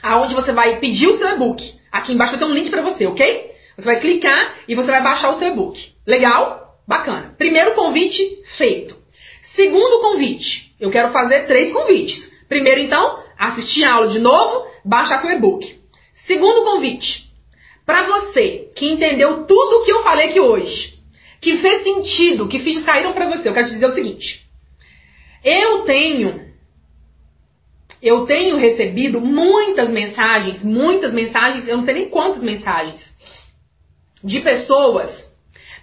aonde 0.00 0.34
você 0.34 0.52
vai 0.52 0.78
pedir 0.78 1.08
o 1.08 1.18
seu 1.18 1.30
e-book. 1.30 1.64
Aqui 1.90 2.12
embaixo 2.12 2.38
ter 2.38 2.44
um 2.44 2.54
link 2.54 2.70
para 2.70 2.82
você, 2.82 3.06
ok? 3.06 3.50
Você 3.76 3.86
vai 3.86 3.98
clicar 3.98 4.54
e 4.68 4.76
você 4.76 4.88
vai 4.88 5.02
baixar 5.02 5.30
o 5.30 5.38
seu 5.40 5.48
e-book. 5.48 5.91
Legal? 6.06 6.76
Bacana. 6.86 7.34
Primeiro 7.38 7.74
convite 7.74 8.42
feito. 8.56 8.96
Segundo 9.54 10.00
convite, 10.00 10.74
eu 10.80 10.90
quero 10.90 11.12
fazer 11.12 11.46
três 11.46 11.72
convites. 11.72 12.30
Primeiro, 12.48 12.80
então, 12.80 13.22
assistir 13.38 13.84
a 13.84 13.94
aula 13.94 14.08
de 14.08 14.18
novo, 14.18 14.66
baixar 14.84 15.20
seu 15.20 15.30
e-book. 15.30 15.80
Segundo 16.26 16.64
convite, 16.64 17.30
para 17.84 18.04
você 18.04 18.70
que 18.74 18.90
entendeu 18.90 19.44
tudo 19.44 19.80
o 19.80 19.84
que 19.84 19.92
eu 19.92 20.02
falei 20.02 20.28
aqui 20.28 20.40
hoje, 20.40 20.98
que 21.40 21.56
fez 21.56 21.82
sentido, 21.82 22.48
que 22.48 22.60
fichas 22.60 22.84
caíram 22.84 23.12
para 23.12 23.28
você. 23.28 23.48
Eu 23.48 23.54
quero 23.54 23.66
te 23.66 23.74
dizer 23.74 23.86
o 23.86 23.94
seguinte: 23.94 24.46
eu 25.44 25.82
tenho 25.82 26.52
eu 28.00 28.26
tenho 28.26 28.56
recebido 28.56 29.20
muitas 29.20 29.88
mensagens, 29.88 30.62
muitas 30.64 31.12
mensagens, 31.12 31.68
eu 31.68 31.76
não 31.76 31.84
sei 31.84 31.94
nem 31.94 32.08
quantas 32.08 32.42
mensagens, 32.42 33.00
de 34.24 34.40
pessoas 34.40 35.31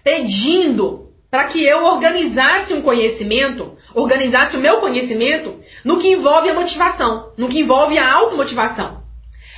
pedindo 0.09 1.09
para 1.29 1.45
que 1.45 1.63
eu 1.63 1.83
organizasse 1.83 2.73
um 2.73 2.81
conhecimento, 2.81 3.77
organizasse 3.93 4.57
o 4.57 4.59
meu 4.59 4.77
conhecimento 4.77 5.59
no 5.85 5.99
que 5.99 6.09
envolve 6.09 6.49
a 6.49 6.55
motivação, 6.55 7.31
no 7.37 7.47
que 7.47 7.59
envolve 7.59 7.99
a 7.99 8.11
automotivação. 8.11 9.03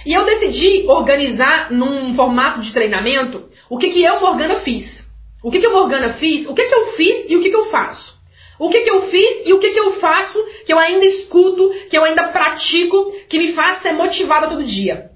E 0.06 0.14
eu 0.14 0.26
decidi 0.26 0.86
organizar 0.88 1.72
num 1.72 2.14
formato 2.16 2.60
de 2.60 2.74
treinamento 2.74 3.46
o 3.70 3.78
que, 3.78 3.90
que 3.90 4.04
eu, 4.04 4.20
Morgana, 4.20 4.60
fiz. 4.60 5.06
O 5.42 5.50
que, 5.50 5.60
que 5.60 5.66
eu, 5.66 5.72
Morgana, 5.72 6.14
fiz? 6.16 6.46
O 6.48 6.54
que, 6.54 6.66
que 6.66 6.76
eu 6.76 6.88
fiz 6.94 7.26
e 7.30 7.38
o 7.38 7.42
que, 7.42 7.50
que 7.50 7.56
eu 7.56 7.66
faço? 7.66 8.12
O 8.60 8.70
que, 8.70 8.82
que 8.82 8.90
eu 8.90 9.04
fiz 9.10 9.48
e 9.48 9.54
o 9.54 9.60
que, 9.60 9.72
que 9.72 9.80
eu 9.80 9.94
faço 9.94 10.38
que 10.66 10.74
eu 10.74 10.78
ainda 10.78 11.06
escuto, 11.06 11.74
que 11.90 11.98
eu 11.98 12.04
ainda 12.04 12.28
pratico, 12.28 13.12
que 13.30 13.38
me 13.38 13.54
faz 13.54 13.82
ser 13.82 13.94
motivada 13.94 14.48
todo 14.48 14.64
dia? 14.64 15.12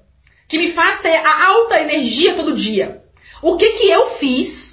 Que 0.48 0.56
me 0.56 0.72
faz 0.72 1.00
ter 1.00 1.16
a 1.16 1.46
alta 1.48 1.80
energia 1.80 2.34
todo 2.34 2.56
dia? 2.56 3.02
O 3.42 3.56
que, 3.56 3.68
que 3.72 3.90
eu 3.90 4.16
fiz 4.18 4.65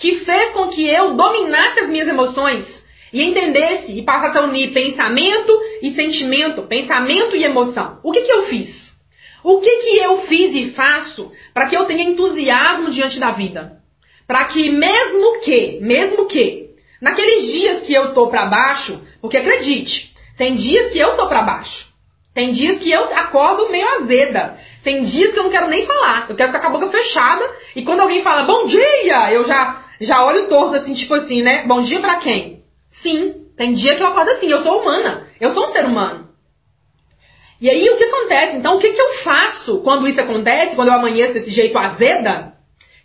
que 0.00 0.24
fez 0.24 0.52
com 0.52 0.68
que 0.68 0.88
eu 0.88 1.14
dominasse 1.14 1.80
as 1.80 1.88
minhas 1.88 2.08
emoções 2.08 2.66
e 3.12 3.22
entendesse 3.22 3.92
e 3.92 4.02
passasse 4.02 4.38
a 4.38 4.42
unir 4.42 4.72
pensamento 4.72 5.60
e 5.82 5.92
sentimento, 5.92 6.62
pensamento 6.62 7.36
e 7.36 7.44
emoção? 7.44 7.98
O 8.02 8.12
que, 8.12 8.22
que 8.22 8.32
eu 8.32 8.44
fiz? 8.46 8.90
O 9.42 9.60
que, 9.60 9.76
que 9.78 9.96
eu 9.98 10.22
fiz 10.22 10.54
e 10.54 10.70
faço 10.72 11.30
para 11.54 11.66
que 11.66 11.76
eu 11.76 11.84
tenha 11.86 12.04
entusiasmo 12.04 12.90
diante 12.90 13.18
da 13.18 13.32
vida? 13.32 13.78
para 14.26 14.44
que 14.44 14.70
mesmo 14.70 15.40
que, 15.40 15.80
mesmo 15.80 16.26
que 16.26 16.70
Naqueles 17.00 17.50
dias 17.50 17.82
que 17.86 17.94
eu 17.94 18.12
tô 18.12 18.28
para 18.28 18.46
baixo, 18.46 19.00
porque 19.22 19.38
acredite, 19.38 20.12
tem 20.36 20.54
dias 20.54 20.92
que 20.92 20.98
eu 20.98 21.16
tô 21.16 21.26
para 21.28 21.42
baixo. 21.42 21.88
Tem 22.34 22.52
dias 22.52 22.78
que 22.78 22.90
eu 22.90 23.04
acordo 23.16 23.70
meio 23.70 23.88
azeda. 23.96 24.58
Tem 24.84 25.02
dias 25.02 25.32
que 25.32 25.38
eu 25.38 25.44
não 25.44 25.50
quero 25.50 25.68
nem 25.68 25.84
falar. 25.86 26.26
Eu 26.28 26.36
quero 26.36 26.52
ficar 26.52 26.60
com 26.60 26.68
a 26.68 26.78
boca 26.78 26.90
fechada. 26.90 27.44
E 27.74 27.82
quando 27.82 28.00
alguém 28.00 28.22
fala 28.22 28.44
bom 28.44 28.66
dia, 28.66 29.32
eu 29.32 29.44
já, 29.44 29.82
já 30.00 30.24
olho 30.24 30.48
torto 30.48 30.76
assim, 30.76 30.94
tipo 30.94 31.14
assim, 31.14 31.42
né? 31.42 31.64
Bom 31.66 31.82
dia 31.82 32.00
pra 32.00 32.16
quem? 32.16 32.62
Sim, 33.02 33.34
tem 33.56 33.74
dia 33.74 33.94
que 33.96 34.02
eu 34.02 34.06
acordo 34.06 34.30
assim. 34.30 34.48
Eu 34.48 34.62
sou 34.62 34.80
humana. 34.80 35.26
Eu 35.40 35.50
sou 35.50 35.64
um 35.64 35.72
ser 35.72 35.84
humano. 35.84 36.28
E 37.60 37.68
aí 37.68 37.90
o 37.90 37.96
que 37.98 38.04
acontece? 38.04 38.56
Então 38.56 38.76
o 38.76 38.80
que, 38.80 38.90
que 38.90 39.00
eu 39.00 39.22
faço 39.22 39.80
quando 39.82 40.08
isso 40.08 40.20
acontece, 40.20 40.74
quando 40.74 40.88
eu 40.88 40.94
amanheço 40.94 41.34
desse 41.34 41.50
jeito 41.50 41.76
azeda? 41.78 42.54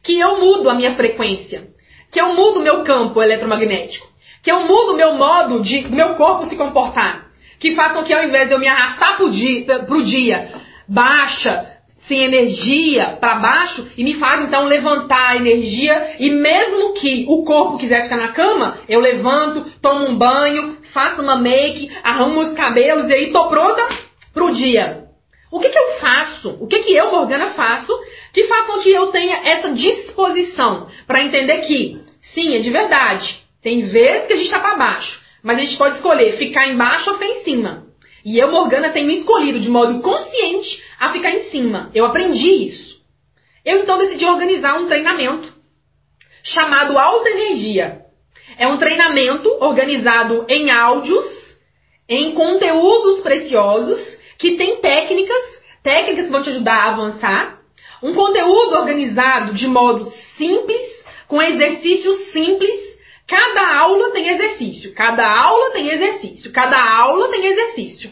Que 0.01 0.17
eu 0.17 0.39
mudo 0.39 0.69
a 0.69 0.73
minha 0.73 0.95
frequência. 0.95 1.67
Que 2.11 2.21
eu 2.21 2.33
mudo 2.33 2.59
o 2.59 2.63
meu 2.63 2.83
campo 2.83 3.21
eletromagnético. 3.21 4.07
Que 4.41 4.51
eu 4.51 4.61
mudo 4.61 4.93
o 4.93 4.95
meu 4.95 5.15
modo 5.15 5.61
de 5.61 5.87
meu 5.89 6.15
corpo 6.15 6.45
se 6.45 6.55
comportar. 6.55 7.25
Que 7.59 7.75
façam 7.75 8.03
que 8.03 8.13
ao 8.13 8.23
invés 8.23 8.47
de 8.47 8.53
eu 8.53 8.59
me 8.59 8.67
arrastar 8.67 9.17
pro 9.17 9.29
dia, 9.29 9.79
pro 9.79 10.03
dia 10.03 10.51
baixa, 10.87 11.74
sem 12.07 12.23
energia, 12.23 13.17
para 13.19 13.35
baixo, 13.35 13.87
e 13.97 14.03
me 14.03 14.13
faz 14.15 14.43
então 14.43 14.65
levantar 14.65 15.31
a 15.31 15.35
energia, 15.37 16.15
e 16.19 16.29
mesmo 16.29 16.93
que 16.93 17.25
o 17.27 17.43
corpo 17.43 17.77
quiser 17.77 18.03
ficar 18.03 18.17
na 18.17 18.31
cama, 18.31 18.77
eu 18.87 18.99
levanto, 18.99 19.65
tomo 19.81 20.05
um 20.05 20.15
banho, 20.15 20.77
faço 20.93 21.21
uma 21.21 21.35
make, 21.35 21.91
arrumo 22.03 22.41
os 22.41 22.53
cabelos 22.53 23.09
e 23.09 23.13
aí 23.13 23.31
tô 23.31 23.47
pronta 23.47 23.87
pro 24.33 24.53
dia. 24.53 25.05
O 25.51 25.59
que, 25.59 25.69
que 25.69 25.79
eu 25.79 25.99
faço? 25.99 26.57
O 26.59 26.67
que, 26.67 26.79
que 26.79 26.93
eu, 26.93 27.11
Morgana, 27.11 27.51
faço 27.51 27.93
que 28.35 28.43
façam 28.43 28.79
que 28.79 28.91
eu 28.91 29.07
tenha 29.07 29.37
essa 29.47 29.71
disposição 29.71 30.89
para 31.07 31.23
entender 31.23 31.59
que, 31.59 32.01
sim, 32.19 32.53
é 32.57 32.59
de 32.59 32.69
verdade. 32.69 33.41
Tem 33.63 33.83
vezes 33.83 34.27
que 34.27 34.33
a 34.33 34.35
gente 34.35 34.47
está 34.47 34.59
para 34.59 34.75
baixo, 34.75 35.21
mas 35.41 35.57
a 35.57 35.61
gente 35.61 35.77
pode 35.77 35.95
escolher 35.95 36.33
ficar 36.33 36.67
embaixo 36.67 37.09
ou 37.09 37.17
ficar 37.17 37.31
em 37.31 37.43
cima. 37.45 37.84
E 38.25 38.39
eu, 38.39 38.51
Morgana, 38.51 38.89
tenho 38.89 39.11
escolhido 39.11 39.59
de 39.59 39.69
modo 39.69 40.01
consciente 40.01 40.83
a 40.99 41.13
ficar 41.13 41.29
em 41.29 41.43
cima. 41.51 41.91
Eu 41.93 42.05
aprendi 42.05 42.65
isso. 42.65 42.99
Eu 43.63 43.81
então 43.81 43.99
decidi 43.99 44.25
organizar 44.25 44.79
um 44.79 44.87
treinamento 44.87 45.53
chamado 46.43 46.97
Alta 46.97 47.29
Energia. 47.29 48.01
É 48.57 48.67
um 48.67 48.77
treinamento 48.77 49.47
organizado 49.59 50.43
em 50.49 50.71
áudios, 50.71 51.25
em 52.09 52.31
conteúdos 52.33 53.21
preciosos, 53.21 53.99
que 54.39 54.55
tem 54.55 54.77
técnicas, 54.77 55.61
técnicas 55.83 56.25
que 56.25 56.31
vão 56.31 56.41
te 56.41 56.49
ajudar 56.49 56.77
a 56.77 56.91
avançar. 56.93 57.59
Um 58.01 58.15
conteúdo 58.15 58.75
organizado 58.75 59.53
de 59.53 59.67
modo 59.67 60.11
simples, 60.35 60.81
com 61.27 61.39
exercícios 61.39 62.31
simples. 62.31 62.94
Cada 63.27 63.79
aula 63.79 64.11
tem 64.11 64.27
exercício, 64.27 64.93
cada 64.93 65.25
aula 65.25 65.71
tem 65.71 65.89
exercício, 65.89 66.51
cada 66.51 66.77
aula 66.77 67.29
tem 67.29 67.45
exercício. 67.45 68.11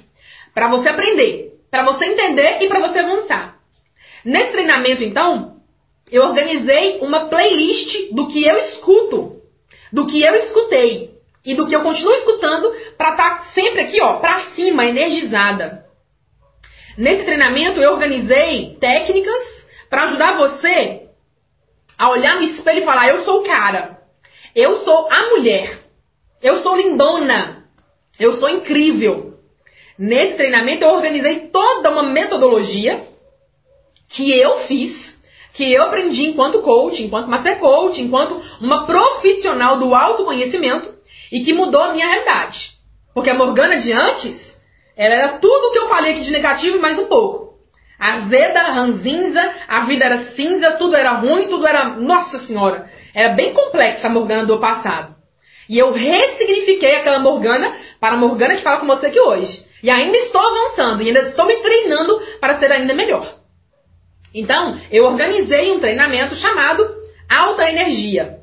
Para 0.54 0.68
você 0.68 0.90
aprender, 0.90 1.54
para 1.70 1.84
você 1.84 2.06
entender 2.06 2.62
e 2.62 2.68
para 2.68 2.80
você 2.80 3.00
avançar. 3.00 3.60
Nesse 4.26 4.52
treinamento, 4.52 5.04
então, 5.04 5.58
eu 6.12 6.24
organizei 6.24 7.00
uma 7.02 7.28
playlist 7.28 8.12
do 8.12 8.28
que 8.28 8.44
eu 8.44 8.58
escuto, 8.58 9.42
do 9.92 10.08
que 10.08 10.22
eu 10.22 10.36
escutei 10.36 11.12
e 11.46 11.56
do 11.56 11.68
que 11.68 11.76
eu 11.76 11.82
continuo 11.82 12.14
escutando 12.14 12.72
para 12.98 13.12
estar 13.12 13.38
tá 13.38 13.44
sempre 13.54 13.82
aqui, 13.82 14.02
ó, 14.02 14.14
para 14.20 14.52
cima, 14.52 14.86
energizada. 14.86 15.84
Nesse 16.98 17.26
treinamento 17.26 17.80
eu 17.80 17.92
organizei 17.92 18.78
técnicas 18.80 19.68
para 19.90 20.04
ajudar 20.04 20.38
você 20.38 21.08
a 21.98 22.10
olhar 22.10 22.36
no 22.36 22.44
espelho 22.44 22.82
e 22.82 22.86
falar: 22.86 23.10
eu 23.10 23.24
sou 23.26 23.42
o 23.42 23.44
cara, 23.44 24.00
eu 24.56 24.84
sou 24.84 25.08
a 25.12 25.30
mulher, 25.32 25.80
eu 26.42 26.62
sou 26.62 26.76
lindona, 26.76 27.64
eu 28.20 28.34
sou 28.36 28.50
incrível. 28.50 29.34
Nesse 29.98 30.36
treinamento 30.36 30.84
eu 30.84 30.90
organizei 30.90 31.48
toda 31.48 31.90
uma 31.90 32.04
metodologia 32.04 33.04
que 34.10 34.38
eu 34.38 34.60
fiz, 34.68 35.18
que 35.54 35.72
eu 35.72 35.84
aprendi 35.84 36.24
enquanto 36.30 36.62
coach, 36.62 37.04
enquanto 37.04 37.30
master 37.30 37.60
coach, 37.60 38.02
enquanto 38.02 38.42
uma 38.60 38.86
profissional 38.86 39.78
do 39.78 39.94
autoconhecimento 39.94 40.94
e 41.32 41.44
que 41.44 41.54
mudou 41.54 41.82
a 41.82 41.94
minha 41.94 42.08
realidade. 42.08 42.74
Porque 43.14 43.30
a 43.30 43.36
Morgana 43.36 43.78
de 43.78 43.94
antes, 43.94 44.60
ela 44.96 45.16
era 45.16 45.28
tudo 45.40 45.68
o 45.68 45.72
que 45.72 45.80
eu 45.80 45.88
falei 45.88 46.14
aqui 46.14 46.22
de 46.22 46.32
negativo 46.32 46.78
e 46.78 46.82
mais 46.82 46.98
um 46.98 47.06
pouco. 47.06 47.54
Azeda, 48.00 48.62
ranzinza, 48.64 49.54
a 49.68 49.86
vida 49.86 50.06
era 50.06 50.32
cinza, 50.36 50.72
tudo 50.74 50.96
era 50.96 51.12
ruim, 51.12 51.48
tudo 51.48 51.66
era. 51.66 51.96
Nossa 51.96 52.40
Senhora! 52.40 52.90
Era 53.14 53.30
bem 53.30 53.54
complexa 53.54 54.08
a 54.08 54.10
Morgana 54.10 54.46
do 54.46 54.60
passado. 54.60 55.16
E 55.70 55.78
eu 55.78 55.92
ressignifiquei 55.92 56.96
aquela 56.96 57.20
Morgana 57.20 57.78
para 58.00 58.16
a 58.16 58.18
Morgana 58.18 58.56
que 58.56 58.64
fala 58.64 58.80
com 58.80 58.88
você 58.88 59.08
aqui 59.08 59.20
hoje. 59.20 59.66
E 59.82 59.90
ainda 59.90 60.18
estou 60.18 60.42
avançando, 60.42 61.02
e 61.02 61.08
ainda 61.08 61.30
estou 61.30 61.46
me 61.46 61.58
treinando 61.58 62.22
para 62.40 62.58
ser 62.60 62.72
ainda 62.72 62.94
melhor. 62.94 63.36
Então, 64.34 64.80
eu 64.92 65.06
organizei 65.06 65.72
um 65.72 65.80
treinamento 65.80 66.36
chamado 66.36 66.90
Alta 67.30 67.70
Energia. 67.70 68.40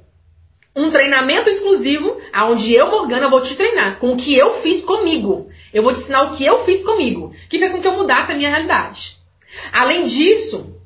Um 0.76 0.90
treinamento 0.90 1.50
exclusivo, 1.50 2.16
onde 2.46 2.72
eu, 2.72 2.90
Morgana, 2.90 3.28
vou 3.28 3.42
te 3.42 3.56
treinar 3.56 3.98
com 3.98 4.12
o 4.12 4.16
que 4.16 4.36
eu 4.36 4.62
fiz 4.62 4.84
comigo. 4.84 5.48
Eu 5.74 5.82
vou 5.82 5.92
te 5.92 6.00
ensinar 6.00 6.22
o 6.22 6.36
que 6.36 6.46
eu 6.46 6.64
fiz 6.64 6.82
comigo, 6.82 7.34
que 7.48 7.58
fez 7.58 7.72
com 7.72 7.80
que 7.80 7.88
eu 7.88 7.96
mudasse 7.96 8.30
a 8.30 8.36
minha 8.36 8.50
realidade. 8.50 9.16
Além 9.72 10.04
disso, 10.04 10.76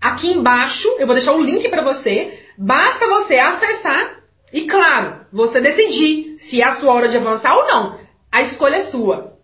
aqui 0.00 0.32
embaixo 0.32 0.88
eu 0.98 1.06
vou 1.06 1.14
deixar 1.14 1.34
o 1.34 1.42
link 1.42 1.68
para 1.68 1.82
você. 1.82 2.43
Basta 2.58 3.06
você 3.06 3.36
acessar 3.36 4.18
e, 4.52 4.62
claro, 4.62 5.26
você 5.32 5.60
decidir 5.60 6.38
se 6.38 6.60
é 6.60 6.64
a 6.64 6.76
sua 6.76 6.92
hora 6.92 7.08
de 7.08 7.16
avançar 7.16 7.56
ou 7.56 7.66
não. 7.66 7.98
A 8.30 8.42
escolha 8.42 8.76
é 8.76 8.84
sua. 8.84 9.34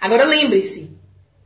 Agora 0.00 0.24
lembre-se, 0.24 0.90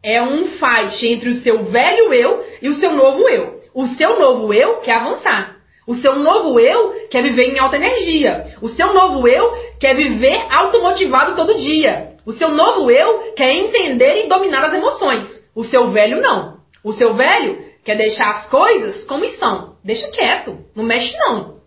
é 0.02 0.22
um 0.22 0.46
fight 0.46 1.06
entre 1.06 1.28
o 1.28 1.42
seu 1.42 1.64
velho 1.64 2.12
eu 2.12 2.44
e 2.62 2.68
o 2.68 2.74
seu 2.74 2.92
novo 2.92 3.28
eu. 3.28 3.60
O 3.74 3.86
seu 3.86 4.18
novo 4.18 4.52
eu 4.52 4.76
quer 4.78 4.96
avançar. 4.96 5.56
O 5.86 5.94
seu 5.94 6.16
novo 6.16 6.58
eu 6.58 7.08
quer 7.10 7.22
viver 7.22 7.54
em 7.54 7.58
alta 7.58 7.76
energia. 7.76 8.54
O 8.62 8.68
seu 8.68 8.92
novo 8.92 9.26
eu 9.26 9.52
quer 9.78 9.94
viver 9.94 10.46
automotivado 10.50 11.36
todo 11.36 11.58
dia. 11.58 12.14
O 12.24 12.32
seu 12.32 12.50
novo 12.50 12.90
eu 12.90 13.32
quer 13.34 13.52
entender 13.52 14.24
e 14.24 14.28
dominar 14.28 14.64
as 14.64 14.74
emoções. 14.74 15.28
O 15.54 15.64
seu 15.64 15.88
velho 15.88 16.20
não. 16.20 16.60
O 16.82 16.92
seu 16.92 17.14
velho 17.14 17.69
quer 17.84 17.96
deixar 17.96 18.30
as 18.30 18.48
coisas 18.48 19.04
como 19.04 19.24
estão. 19.24 19.76
Deixa 19.84 20.10
quieto, 20.10 20.58
não 20.74 20.84
mexe 20.84 21.16
não. 21.16 21.60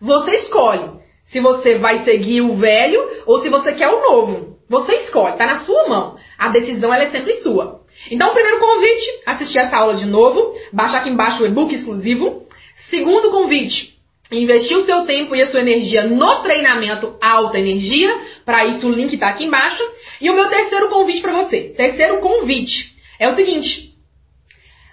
Você 0.00 0.36
escolhe 0.36 0.98
se 1.24 1.40
você 1.40 1.78
vai 1.78 2.04
seguir 2.04 2.40
o 2.40 2.54
velho 2.54 3.00
ou 3.26 3.40
se 3.42 3.48
você 3.48 3.72
quer 3.72 3.88
o 3.88 4.00
novo. 4.00 4.58
Você 4.68 4.92
escolhe, 4.96 5.36
tá 5.36 5.46
na 5.46 5.58
sua 5.60 5.88
mão. 5.88 6.16
A 6.38 6.48
decisão 6.48 6.92
ela 6.92 7.04
é 7.04 7.10
sempre 7.10 7.34
sua. 7.36 7.80
Então, 8.10 8.32
primeiro 8.32 8.60
convite, 8.60 9.06
assistir 9.26 9.58
essa 9.58 9.76
aula 9.76 9.96
de 9.96 10.06
novo, 10.06 10.54
baixar 10.72 10.98
aqui 10.98 11.10
embaixo 11.10 11.42
o 11.42 11.46
e-book 11.46 11.74
exclusivo. 11.74 12.46
Segundo 12.90 13.30
convite, 13.30 13.98
investir 14.30 14.76
o 14.76 14.82
seu 14.82 15.04
tempo 15.04 15.34
e 15.34 15.42
a 15.42 15.46
sua 15.46 15.60
energia 15.60 16.04
no 16.04 16.42
treinamento 16.42 17.16
alta 17.20 17.58
energia. 17.58 18.14
Para 18.44 18.66
isso, 18.66 18.86
o 18.86 18.92
link 18.92 19.14
está 19.14 19.28
aqui 19.28 19.44
embaixo. 19.44 19.82
E 20.20 20.30
o 20.30 20.34
meu 20.34 20.48
terceiro 20.48 20.88
convite 20.88 21.20
para 21.20 21.42
você, 21.42 21.74
terceiro 21.76 22.18
convite, 22.18 22.94
é 23.18 23.28
o 23.28 23.34
seguinte: 23.34 23.87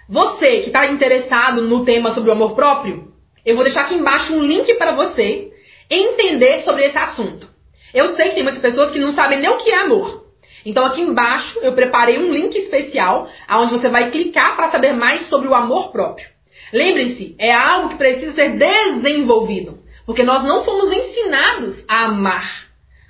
você 0.08 0.60
que 0.60 0.68
está 0.68 0.86
interessado 0.86 1.62
no 1.62 1.84
tema 1.84 2.12
sobre 2.12 2.30
o 2.30 2.32
amor 2.32 2.54
próprio, 2.54 3.12
eu 3.44 3.54
vou 3.54 3.64
deixar 3.64 3.82
aqui 3.82 3.94
embaixo 3.94 4.32
um 4.32 4.42
link 4.42 4.72
para 4.74 4.92
você 4.92 5.50
entender 5.90 6.60
sobre 6.60 6.84
esse 6.84 6.98
assunto. 6.98 7.48
Eu 7.92 8.08
sei 8.14 8.28
que 8.28 8.34
tem 8.34 8.42
muitas 8.42 8.62
pessoas 8.62 8.90
que 8.90 8.98
não 8.98 9.12
sabem 9.12 9.40
nem 9.40 9.50
o 9.50 9.56
que 9.56 9.70
é 9.70 9.78
amor. 9.78 10.26
Então 10.64 10.84
aqui 10.84 11.00
embaixo 11.00 11.58
eu 11.60 11.72
preparei 11.74 12.18
um 12.18 12.30
link 12.30 12.56
especial 12.56 13.28
aonde 13.46 13.72
você 13.72 13.88
vai 13.88 14.10
clicar 14.10 14.56
para 14.56 14.70
saber 14.70 14.92
mais 14.92 15.28
sobre 15.28 15.48
o 15.48 15.54
amor 15.54 15.92
próprio. 15.92 16.28
Lembre-se, 16.72 17.36
é 17.38 17.52
algo 17.52 17.90
que 17.90 17.96
precisa 17.96 18.32
ser 18.32 18.56
desenvolvido, 18.56 19.78
porque 20.04 20.24
nós 20.24 20.42
não 20.42 20.64
fomos 20.64 20.92
ensinados 20.92 21.84
a 21.88 22.06
amar. 22.06 22.66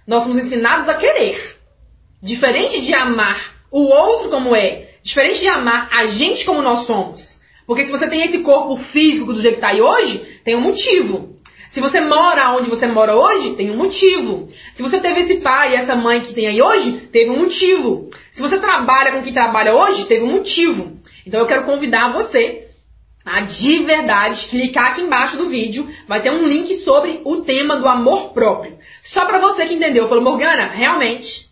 Nós 0.06 0.22
fomos 0.22 0.42
ensinados 0.42 0.88
a 0.88 0.94
querer. 0.94 1.56
Diferente 2.22 2.82
de 2.82 2.94
amar 2.94 3.56
o 3.70 3.82
outro 3.88 4.30
como 4.30 4.54
é, 4.54 4.95
diferente 5.06 5.40
de 5.40 5.48
amar 5.48 5.88
a 5.92 6.06
gente 6.06 6.44
como 6.44 6.60
nós 6.60 6.84
somos. 6.84 7.22
Porque 7.64 7.84
se 7.84 7.90
você 7.90 8.08
tem 8.08 8.22
esse 8.22 8.40
corpo 8.40 8.76
físico 8.76 9.32
do 9.32 9.40
jeito 9.40 9.54
que 9.54 9.64
está 9.64 9.68
aí 9.68 9.80
hoje, 9.80 10.40
tem 10.44 10.56
um 10.56 10.60
motivo. 10.60 11.36
Se 11.68 11.80
você 11.80 12.00
mora 12.00 12.50
onde 12.56 12.68
você 12.68 12.86
mora 12.86 13.16
hoje, 13.16 13.54
tem 13.54 13.70
um 13.70 13.76
motivo. 13.76 14.48
Se 14.74 14.82
você 14.82 15.00
teve 15.00 15.22
esse 15.22 15.36
pai 15.36 15.72
e 15.72 15.76
essa 15.76 15.94
mãe 15.94 16.20
que 16.20 16.34
tem 16.34 16.46
aí 16.46 16.60
hoje, 16.60 17.08
teve 17.12 17.30
um 17.30 17.38
motivo. 17.38 18.10
Se 18.32 18.40
você 18.40 18.58
trabalha 18.58 19.12
com 19.12 19.22
quem 19.22 19.32
trabalha 19.32 19.74
hoje, 19.74 20.06
teve 20.06 20.24
um 20.24 20.32
motivo. 20.32 20.96
Então 21.24 21.40
eu 21.40 21.46
quero 21.46 21.64
convidar 21.64 22.12
você 22.12 22.66
a 23.24 23.40
de 23.42 23.82
verdade 23.82 24.46
clicar 24.48 24.92
aqui 24.92 25.02
embaixo 25.02 25.36
do 25.36 25.48
vídeo, 25.48 25.88
vai 26.06 26.22
ter 26.22 26.30
um 26.30 26.46
link 26.46 26.76
sobre 26.82 27.20
o 27.24 27.42
tema 27.42 27.76
do 27.76 27.88
amor 27.88 28.32
próprio. 28.32 28.78
Só 29.02 29.26
para 29.26 29.38
você 29.38 29.66
que 29.66 29.74
entendeu, 29.74 30.08
falou 30.08 30.22
Morgana, 30.22 30.66
realmente 30.66 31.46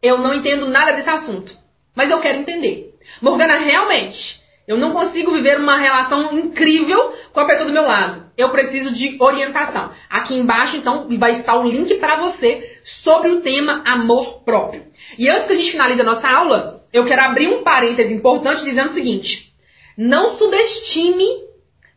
eu 0.00 0.18
não 0.18 0.32
entendo 0.32 0.68
nada 0.68 0.92
desse 0.92 1.08
assunto, 1.08 1.52
mas 1.94 2.08
eu 2.10 2.20
quero 2.20 2.38
entender. 2.38 2.87
Morgana, 3.20 3.58
realmente 3.58 4.40
Eu 4.66 4.76
não 4.76 4.92
consigo 4.92 5.32
viver 5.32 5.58
uma 5.58 5.78
relação 5.78 6.36
incrível 6.38 7.14
com 7.32 7.40
a 7.40 7.46
pessoa 7.46 7.66
do 7.66 7.72
meu 7.72 7.84
lado. 7.84 8.26
Eu 8.36 8.50
preciso 8.50 8.92
de 8.92 9.16
orientação. 9.18 9.90
Aqui 10.10 10.34
embaixo, 10.34 10.76
então, 10.76 11.08
vai 11.18 11.32
estar 11.32 11.56
o 11.56 11.66
link 11.66 11.94
para 11.96 12.16
você 12.16 12.78
sobre 12.84 13.30
o 13.30 13.40
tema 13.40 13.82
amor 13.86 14.42
próprio. 14.44 14.84
E 15.16 15.30
antes 15.30 15.46
que 15.46 15.52
a 15.54 15.56
gente 15.56 15.70
finalize 15.70 16.00
a 16.00 16.04
nossa 16.04 16.28
aula, 16.28 16.82
eu 16.92 17.06
quero 17.06 17.22
abrir 17.22 17.48
um 17.48 17.62
parêntese 17.62 18.12
importante 18.12 18.62
dizendo 18.64 18.90
o 18.90 18.94
seguinte: 18.94 19.48
não 19.96 20.36
subestime 20.36 21.26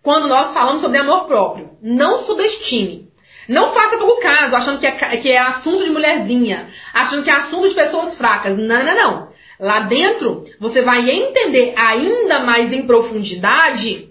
quando 0.01 0.27
nós 0.27 0.53
falamos 0.53 0.81
sobre 0.81 0.97
amor 0.97 1.25
próprio. 1.25 1.71
Não 1.81 2.25
subestime. 2.25 3.11
Não 3.47 3.73
faça 3.73 3.97
pouco 3.97 4.21
caso, 4.21 4.55
achando 4.55 4.79
que 4.79 4.87
é, 4.87 5.17
que 5.17 5.29
é 5.29 5.37
assunto 5.37 5.83
de 5.83 5.89
mulherzinha, 5.89 6.69
achando 6.93 7.23
que 7.23 7.31
é 7.31 7.35
assunto 7.35 7.67
de 7.67 7.75
pessoas 7.75 8.15
fracas. 8.15 8.57
Não, 8.57 8.83
não, 8.83 8.95
não. 8.95 9.27
Lá 9.61 9.81
dentro, 9.81 10.43
você 10.59 10.81
vai 10.81 11.07
entender 11.07 11.75
ainda 11.77 12.39
mais 12.39 12.73
em 12.73 12.87
profundidade 12.87 14.09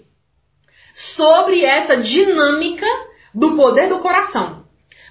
sobre 1.17 1.65
essa 1.65 1.97
dinâmica 1.97 2.85
do 3.35 3.57
poder 3.57 3.89
do 3.89 3.99
coração. 3.99 4.63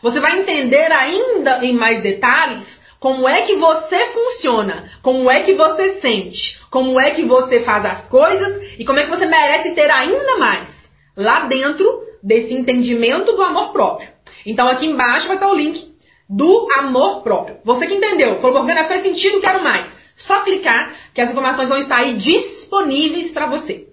Você 0.03 0.19
vai 0.19 0.41
entender 0.41 0.91
ainda 0.91 1.63
em 1.63 1.75
mais 1.75 2.03
detalhes 2.03 2.65
como 2.99 3.29
é 3.29 3.43
que 3.43 3.57
você 3.57 4.07
funciona, 4.15 4.91
como 5.03 5.31
é 5.31 5.43
que 5.43 5.53
você 5.53 6.01
sente, 6.01 6.59
como 6.71 6.99
é 6.99 7.11
que 7.11 7.23
você 7.25 7.61
faz 7.61 7.85
as 7.85 8.09
coisas 8.09 8.63
e 8.79 8.85
como 8.87 8.99
é 8.99 9.05
que 9.05 9.11
você 9.11 9.27
merece 9.27 9.73
ter 9.73 9.91
ainda 9.91 10.39
mais 10.39 10.91
lá 11.15 11.41
dentro 11.41 11.87
desse 12.23 12.55
entendimento 12.55 13.33
do 13.33 13.43
amor 13.43 13.73
próprio. 13.73 14.09
Então 14.47 14.69
aqui 14.69 14.87
embaixo 14.87 15.27
vai 15.27 15.37
estar 15.37 15.51
o 15.51 15.55
link 15.55 15.91
do 16.27 16.67
amor 16.79 17.23
próprio. 17.23 17.59
Você 17.63 17.87
que 17.87 17.95
entendeu, 17.95 18.41
Morgana, 18.41 18.85
faz 18.85 19.03
sentido, 19.03 19.41
quero 19.41 19.63
mais. 19.63 20.00
Só 20.27 20.41
clicar 20.41 20.95
que 21.15 21.21
as 21.21 21.31
informações 21.31 21.69
vão 21.69 21.79
estar 21.79 21.97
aí 21.97 22.17
disponíveis 22.17 23.33
para 23.33 23.47
você. 23.47 23.87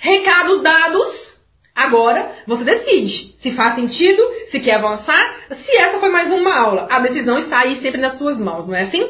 Recados 0.00 0.62
dados. 0.62 1.32
Agora 1.74 2.30
você 2.46 2.64
decide 2.64 3.34
se 3.38 3.50
faz 3.52 3.76
sentido, 3.76 4.22
se 4.50 4.60
quer 4.60 4.76
avançar, 4.76 5.36
se 5.50 5.76
essa 5.78 5.98
foi 5.98 6.10
mais 6.10 6.30
uma 6.30 6.54
aula. 6.54 6.86
A 6.90 7.00
decisão 7.00 7.38
está 7.38 7.60
aí 7.60 7.80
sempre 7.80 8.00
nas 8.00 8.18
suas 8.18 8.38
mãos, 8.38 8.68
não 8.68 8.76
é 8.76 8.82
assim? 8.82 9.08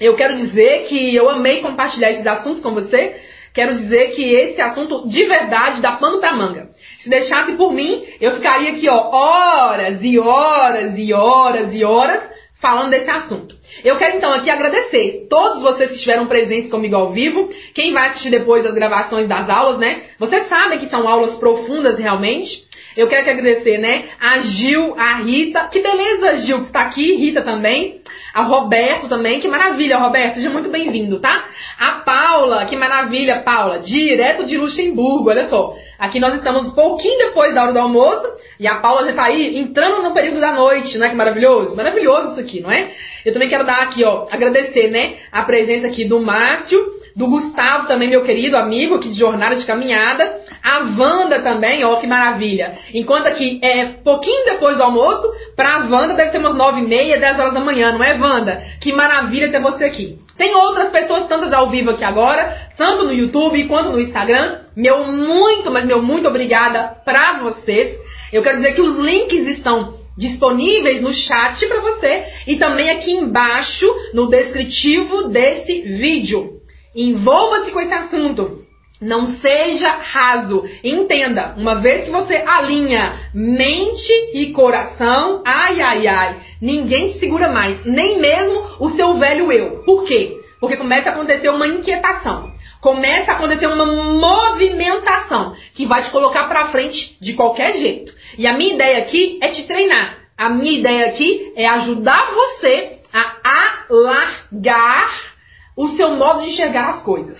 Eu 0.00 0.16
quero 0.16 0.34
dizer 0.34 0.86
que 0.86 1.14
eu 1.14 1.28
amei 1.28 1.60
compartilhar 1.60 2.10
esses 2.10 2.26
assuntos 2.26 2.62
com 2.62 2.74
você. 2.74 3.20
Quero 3.54 3.74
dizer 3.74 4.12
que 4.12 4.24
esse 4.24 4.60
assunto 4.60 5.06
de 5.06 5.24
verdade 5.26 5.82
dá 5.82 5.92
pano 5.92 6.18
pra 6.18 6.34
manga. 6.34 6.70
Se 6.98 7.10
deixasse 7.10 7.52
por 7.52 7.74
mim, 7.74 8.04
eu 8.20 8.34
ficaria 8.36 8.72
aqui, 8.72 8.88
ó, 8.88 9.10
horas 9.10 9.98
e 10.02 10.18
horas 10.18 10.98
e 10.98 11.12
horas 11.12 11.74
e 11.74 11.84
horas 11.84 12.31
falando 12.62 12.90
desse 12.90 13.10
assunto. 13.10 13.56
Eu 13.82 13.96
quero 13.96 14.16
então 14.16 14.32
aqui 14.32 14.48
agradecer 14.48 15.26
todos 15.28 15.60
vocês 15.60 15.90
que 15.90 15.96
estiveram 15.96 16.26
presentes 16.26 16.70
comigo 16.70 16.94
ao 16.94 17.12
vivo, 17.12 17.50
quem 17.74 17.92
vai 17.92 18.10
assistir 18.10 18.30
depois 18.30 18.64
as 18.64 18.72
gravações 18.72 19.26
das 19.26 19.48
aulas, 19.50 19.78
né? 19.78 20.02
Vocês 20.16 20.48
sabem 20.48 20.78
que 20.78 20.88
são 20.88 21.08
aulas 21.08 21.34
profundas 21.38 21.98
realmente. 21.98 22.64
Eu 22.96 23.08
quero 23.08 23.22
agradecer, 23.22 23.78
né, 23.78 24.04
a 24.20 24.40
Gil, 24.40 24.94
a 24.98 25.14
Rita. 25.16 25.68
Que 25.70 25.80
beleza, 25.80 26.36
Gil, 26.36 26.60
que 26.60 26.66
está 26.66 26.82
aqui, 26.82 27.16
Rita 27.16 27.42
também. 27.42 28.00
A 28.34 28.42
Roberto 28.42 29.08
também, 29.08 29.40
que 29.40 29.48
maravilha, 29.48 29.98
Roberto, 29.98 30.36
seja 30.36 30.48
muito 30.48 30.70
bem-vindo, 30.70 31.20
tá? 31.20 31.44
A 31.78 31.92
Paula, 32.00 32.64
que 32.64 32.76
maravilha, 32.76 33.40
Paula, 33.40 33.78
direto 33.78 34.44
de 34.44 34.56
Luxemburgo, 34.56 35.28
olha 35.28 35.48
só. 35.48 35.74
Aqui 35.98 36.18
nós 36.18 36.34
estamos 36.36 36.64
um 36.64 36.70
pouquinho 36.70 37.18
depois 37.18 37.54
da 37.54 37.62
hora 37.62 37.72
do 37.72 37.78
almoço 37.78 38.26
e 38.58 38.66
a 38.66 38.76
Paula 38.76 39.04
já 39.04 39.10
está 39.10 39.24
aí 39.24 39.58
entrando 39.58 40.02
no 40.02 40.14
período 40.14 40.40
da 40.40 40.52
noite, 40.52 40.96
né? 40.96 41.10
Que 41.10 41.14
maravilhoso, 41.14 41.76
maravilhoso 41.76 42.32
isso 42.32 42.40
aqui, 42.40 42.60
não 42.60 42.70
é? 42.70 42.90
Eu 43.24 43.32
também 43.32 43.48
quero 43.48 43.64
dar 43.64 43.82
aqui, 43.82 44.02
ó, 44.02 44.26
agradecer, 44.30 44.88
né, 44.88 45.16
a 45.30 45.42
presença 45.42 45.86
aqui 45.86 46.04
do 46.04 46.20
Márcio, 46.20 46.78
do 47.16 47.26
Gustavo 47.26 47.86
também, 47.86 48.08
meu 48.08 48.22
querido 48.22 48.56
amigo 48.56 48.94
aqui 48.94 49.10
de 49.10 49.18
jornada 49.18 49.56
de 49.56 49.66
caminhada, 49.66 50.40
a 50.62 50.78
Wanda 50.98 51.40
também, 51.40 51.84
ó, 51.84 51.96
que 51.96 52.06
maravilha. 52.06 52.78
Enquanto 52.94 53.26
aqui 53.26 53.58
é 53.62 53.84
pouquinho 53.86 54.44
depois 54.44 54.76
do 54.76 54.82
almoço, 54.82 55.30
pra 55.54 55.86
Wanda 55.90 56.14
deve 56.14 56.30
ser 56.30 56.38
umas 56.38 56.54
nove 56.54 56.80
e 56.80 56.86
meia, 56.86 57.18
dez 57.18 57.38
horas 57.38 57.54
da 57.54 57.60
manhã, 57.60 57.92
não 57.92 58.02
é, 58.02 58.18
Wanda? 58.18 58.62
Que 58.80 58.92
maravilha 58.92 59.50
ter 59.50 59.60
você 59.60 59.84
aqui. 59.84 60.18
Tem 60.36 60.54
outras 60.54 60.90
pessoas, 60.90 61.26
tantas 61.26 61.52
ao 61.52 61.68
vivo 61.70 61.90
aqui 61.90 62.04
agora, 62.04 62.56
tanto 62.76 63.04
no 63.04 63.12
YouTube 63.12 63.64
quanto 63.68 63.90
no 63.90 64.00
Instagram. 64.00 64.60
Meu 64.76 65.04
muito, 65.04 65.70
mas 65.70 65.84
meu 65.84 66.02
muito 66.02 66.26
obrigada 66.26 66.96
pra 67.04 67.40
vocês. 67.40 67.94
Eu 68.32 68.42
quero 68.42 68.56
dizer 68.56 68.74
que 68.74 68.80
os 68.80 68.98
links 68.98 69.46
estão 69.46 70.00
disponíveis 70.16 71.00
no 71.00 71.12
chat 71.12 71.66
para 71.66 71.80
você 71.80 72.24
e 72.46 72.56
também 72.56 72.90
aqui 72.90 73.12
embaixo 73.12 73.86
no 74.14 74.28
descritivo 74.28 75.28
desse 75.28 75.82
vídeo. 75.82 76.61
Envolva-se 76.94 77.72
com 77.72 77.80
esse 77.80 77.94
assunto. 77.94 78.62
Não 79.00 79.26
seja 79.26 79.88
raso. 79.88 80.64
Entenda, 80.84 81.54
uma 81.56 81.76
vez 81.76 82.04
que 82.04 82.10
você 82.10 82.36
alinha 82.36 83.30
mente 83.34 84.12
e 84.32 84.52
coração, 84.52 85.42
ai, 85.44 85.80
ai, 85.80 86.06
ai, 86.06 86.36
ninguém 86.60 87.08
te 87.08 87.18
segura 87.18 87.48
mais, 87.48 87.84
nem 87.84 88.20
mesmo 88.20 88.62
o 88.78 88.90
seu 88.90 89.14
velho 89.14 89.50
eu. 89.50 89.82
Por 89.84 90.04
quê? 90.04 90.40
Porque 90.60 90.76
começa 90.76 91.10
a 91.10 91.12
acontecer 91.12 91.48
uma 91.48 91.66
inquietação. 91.66 92.52
Começa 92.80 93.32
a 93.32 93.34
acontecer 93.34 93.66
uma 93.66 93.86
movimentação 93.86 95.56
que 95.74 95.86
vai 95.86 96.04
te 96.04 96.10
colocar 96.10 96.44
para 96.44 96.68
frente 96.68 97.16
de 97.20 97.32
qualquer 97.32 97.74
jeito. 97.74 98.12
E 98.38 98.46
a 98.46 98.56
minha 98.56 98.74
ideia 98.74 98.98
aqui 98.98 99.38
é 99.42 99.48
te 99.48 99.66
treinar. 99.66 100.18
A 100.36 100.48
minha 100.48 100.78
ideia 100.78 101.06
aqui 101.06 101.52
é 101.56 101.66
ajudar 101.66 102.32
você 102.32 102.98
a 103.12 103.86
alargar 103.90 105.31
o 105.76 105.88
seu 105.88 106.10
modo 106.10 106.42
de 106.42 106.50
enxergar 106.50 106.90
as 106.90 107.02
coisas. 107.02 107.38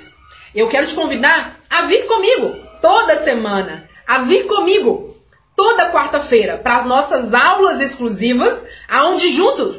Eu 0.55 0.69
quero 0.69 0.87
te 0.87 0.95
convidar 0.95 1.57
a 1.71 1.83
vir 1.83 2.07
comigo 2.07 2.57
toda 2.81 3.25
semana, 3.25 3.89
a 4.07 4.19
vir 4.21 4.47
comigo 4.47 5.15
toda 5.57 5.91
quarta-feira 5.91 6.59
para 6.59 6.79
as 6.79 6.87
nossas 6.87 7.33
aulas 7.33 7.81
exclusivas, 7.81 8.65
aonde 8.89 9.31
juntos 9.31 9.77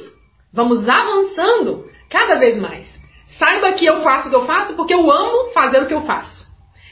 vamos 0.51 0.88
avançando 0.88 1.89
cada 2.10 2.36
vez 2.36 2.58
mais. 2.58 2.86
Saiba 3.38 3.74
que 3.74 3.86
eu 3.86 4.01
faço 4.01 4.28
o 4.28 4.30
que 4.30 4.36
eu 4.36 4.45
faço 4.45 4.74
porque 4.76 4.93
eu 4.93 5.12
amo 5.12 5.51
fazer 5.51 5.82
o 5.82 5.88
que 5.88 5.93
eu 5.93 6.01
faço. 6.01 6.47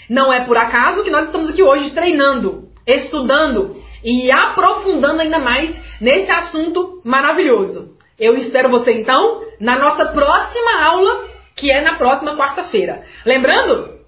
Não 0.10 0.34
é 0.34 0.42
por 0.42 0.58
acaso 0.58 1.04
que 1.04 1.12
nós 1.12 1.28
estamos 1.28 1.50
aqui 1.50 1.64
hoje 1.64 1.92
treinando, 1.92 2.70
estudando 2.86 3.76
e 4.04 4.32
aprofundando 4.32 5.22
ainda 5.22 5.40
mais 5.40 5.76
nesse 6.02 6.32
assunto 6.32 7.02
maravilhoso. 7.06 7.96
Eu 8.20 8.36
espero 8.36 8.70
você 8.70 8.94
então 8.94 9.42
na 9.60 9.78
nossa 9.78 10.06
próxima 10.06 10.84
aula, 10.84 11.30
que 11.62 11.70
é 11.70 11.80
na 11.80 11.94
próxima 11.94 12.36
quarta-feira. 12.36 13.04
Lembrando 13.24 14.00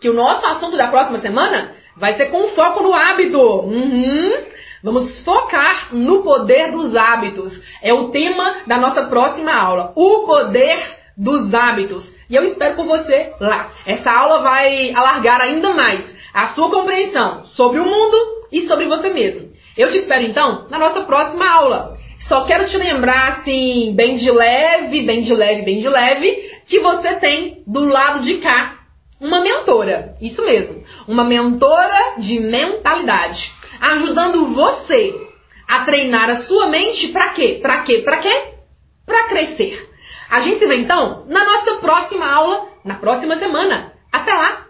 que 0.00 0.08
o 0.08 0.14
nosso 0.14 0.46
assunto 0.46 0.78
da 0.78 0.88
próxima 0.88 1.18
semana 1.18 1.72
vai 1.94 2.14
ser 2.14 2.30
com 2.30 2.48
foco 2.48 2.82
no 2.82 2.94
hábito. 2.94 3.38
Uhum. 3.38 4.32
Vamos 4.82 5.22
focar 5.22 5.94
no 5.94 6.22
poder 6.22 6.72
dos 6.72 6.96
hábitos. 6.96 7.52
É 7.82 7.92
o 7.92 8.08
tema 8.08 8.62
da 8.66 8.78
nossa 8.78 9.04
próxima 9.04 9.52
aula. 9.52 9.92
O 9.94 10.20
poder 10.20 10.80
dos 11.14 11.52
hábitos. 11.52 12.10
E 12.30 12.34
eu 12.34 12.44
espero 12.44 12.76
por 12.76 12.86
você 12.86 13.34
lá. 13.38 13.70
Essa 13.84 14.10
aula 14.10 14.40
vai 14.40 14.90
alargar 14.94 15.38
ainda 15.42 15.70
mais 15.74 16.16
a 16.32 16.46
sua 16.54 16.70
compreensão 16.70 17.44
sobre 17.44 17.78
o 17.78 17.84
mundo 17.84 18.16
e 18.50 18.62
sobre 18.62 18.88
você 18.88 19.10
mesmo. 19.10 19.52
Eu 19.76 19.90
te 19.90 19.98
espero 19.98 20.24
então 20.24 20.66
na 20.70 20.78
nossa 20.78 21.02
próxima 21.02 21.46
aula. 21.46 21.94
Só 22.28 22.44
quero 22.44 22.66
te 22.66 22.76
lembrar, 22.76 23.40
assim, 23.40 23.92
bem 23.94 24.16
de 24.16 24.30
leve, 24.30 25.02
bem 25.02 25.22
de 25.22 25.34
leve, 25.34 25.62
bem 25.62 25.80
de 25.80 25.88
leve, 25.88 26.51
que 26.66 26.80
você 26.80 27.14
tem 27.16 27.62
do 27.66 27.84
lado 27.84 28.20
de 28.20 28.38
cá 28.38 28.78
uma 29.20 29.40
mentora. 29.40 30.16
Isso 30.20 30.44
mesmo. 30.44 30.82
Uma 31.06 31.22
mentora 31.22 32.16
de 32.18 32.40
mentalidade. 32.40 33.52
Ajudando 33.80 34.52
você 34.52 35.14
a 35.68 35.84
treinar 35.84 36.28
a 36.28 36.42
sua 36.42 36.68
mente 36.68 37.08
para 37.08 37.28
quê? 37.28 37.60
Para 37.62 37.82
quê? 37.82 38.02
Para 38.04 38.18
quê? 38.18 38.54
Para 39.06 39.28
crescer. 39.28 39.88
A 40.28 40.40
gente 40.40 40.58
se 40.58 40.66
vê 40.66 40.76
então 40.76 41.24
na 41.28 41.44
nossa 41.44 41.76
próxima 41.76 42.26
aula, 42.26 42.68
na 42.84 42.96
próxima 42.96 43.36
semana. 43.36 43.92
Até 44.10 44.32
lá! 44.32 44.61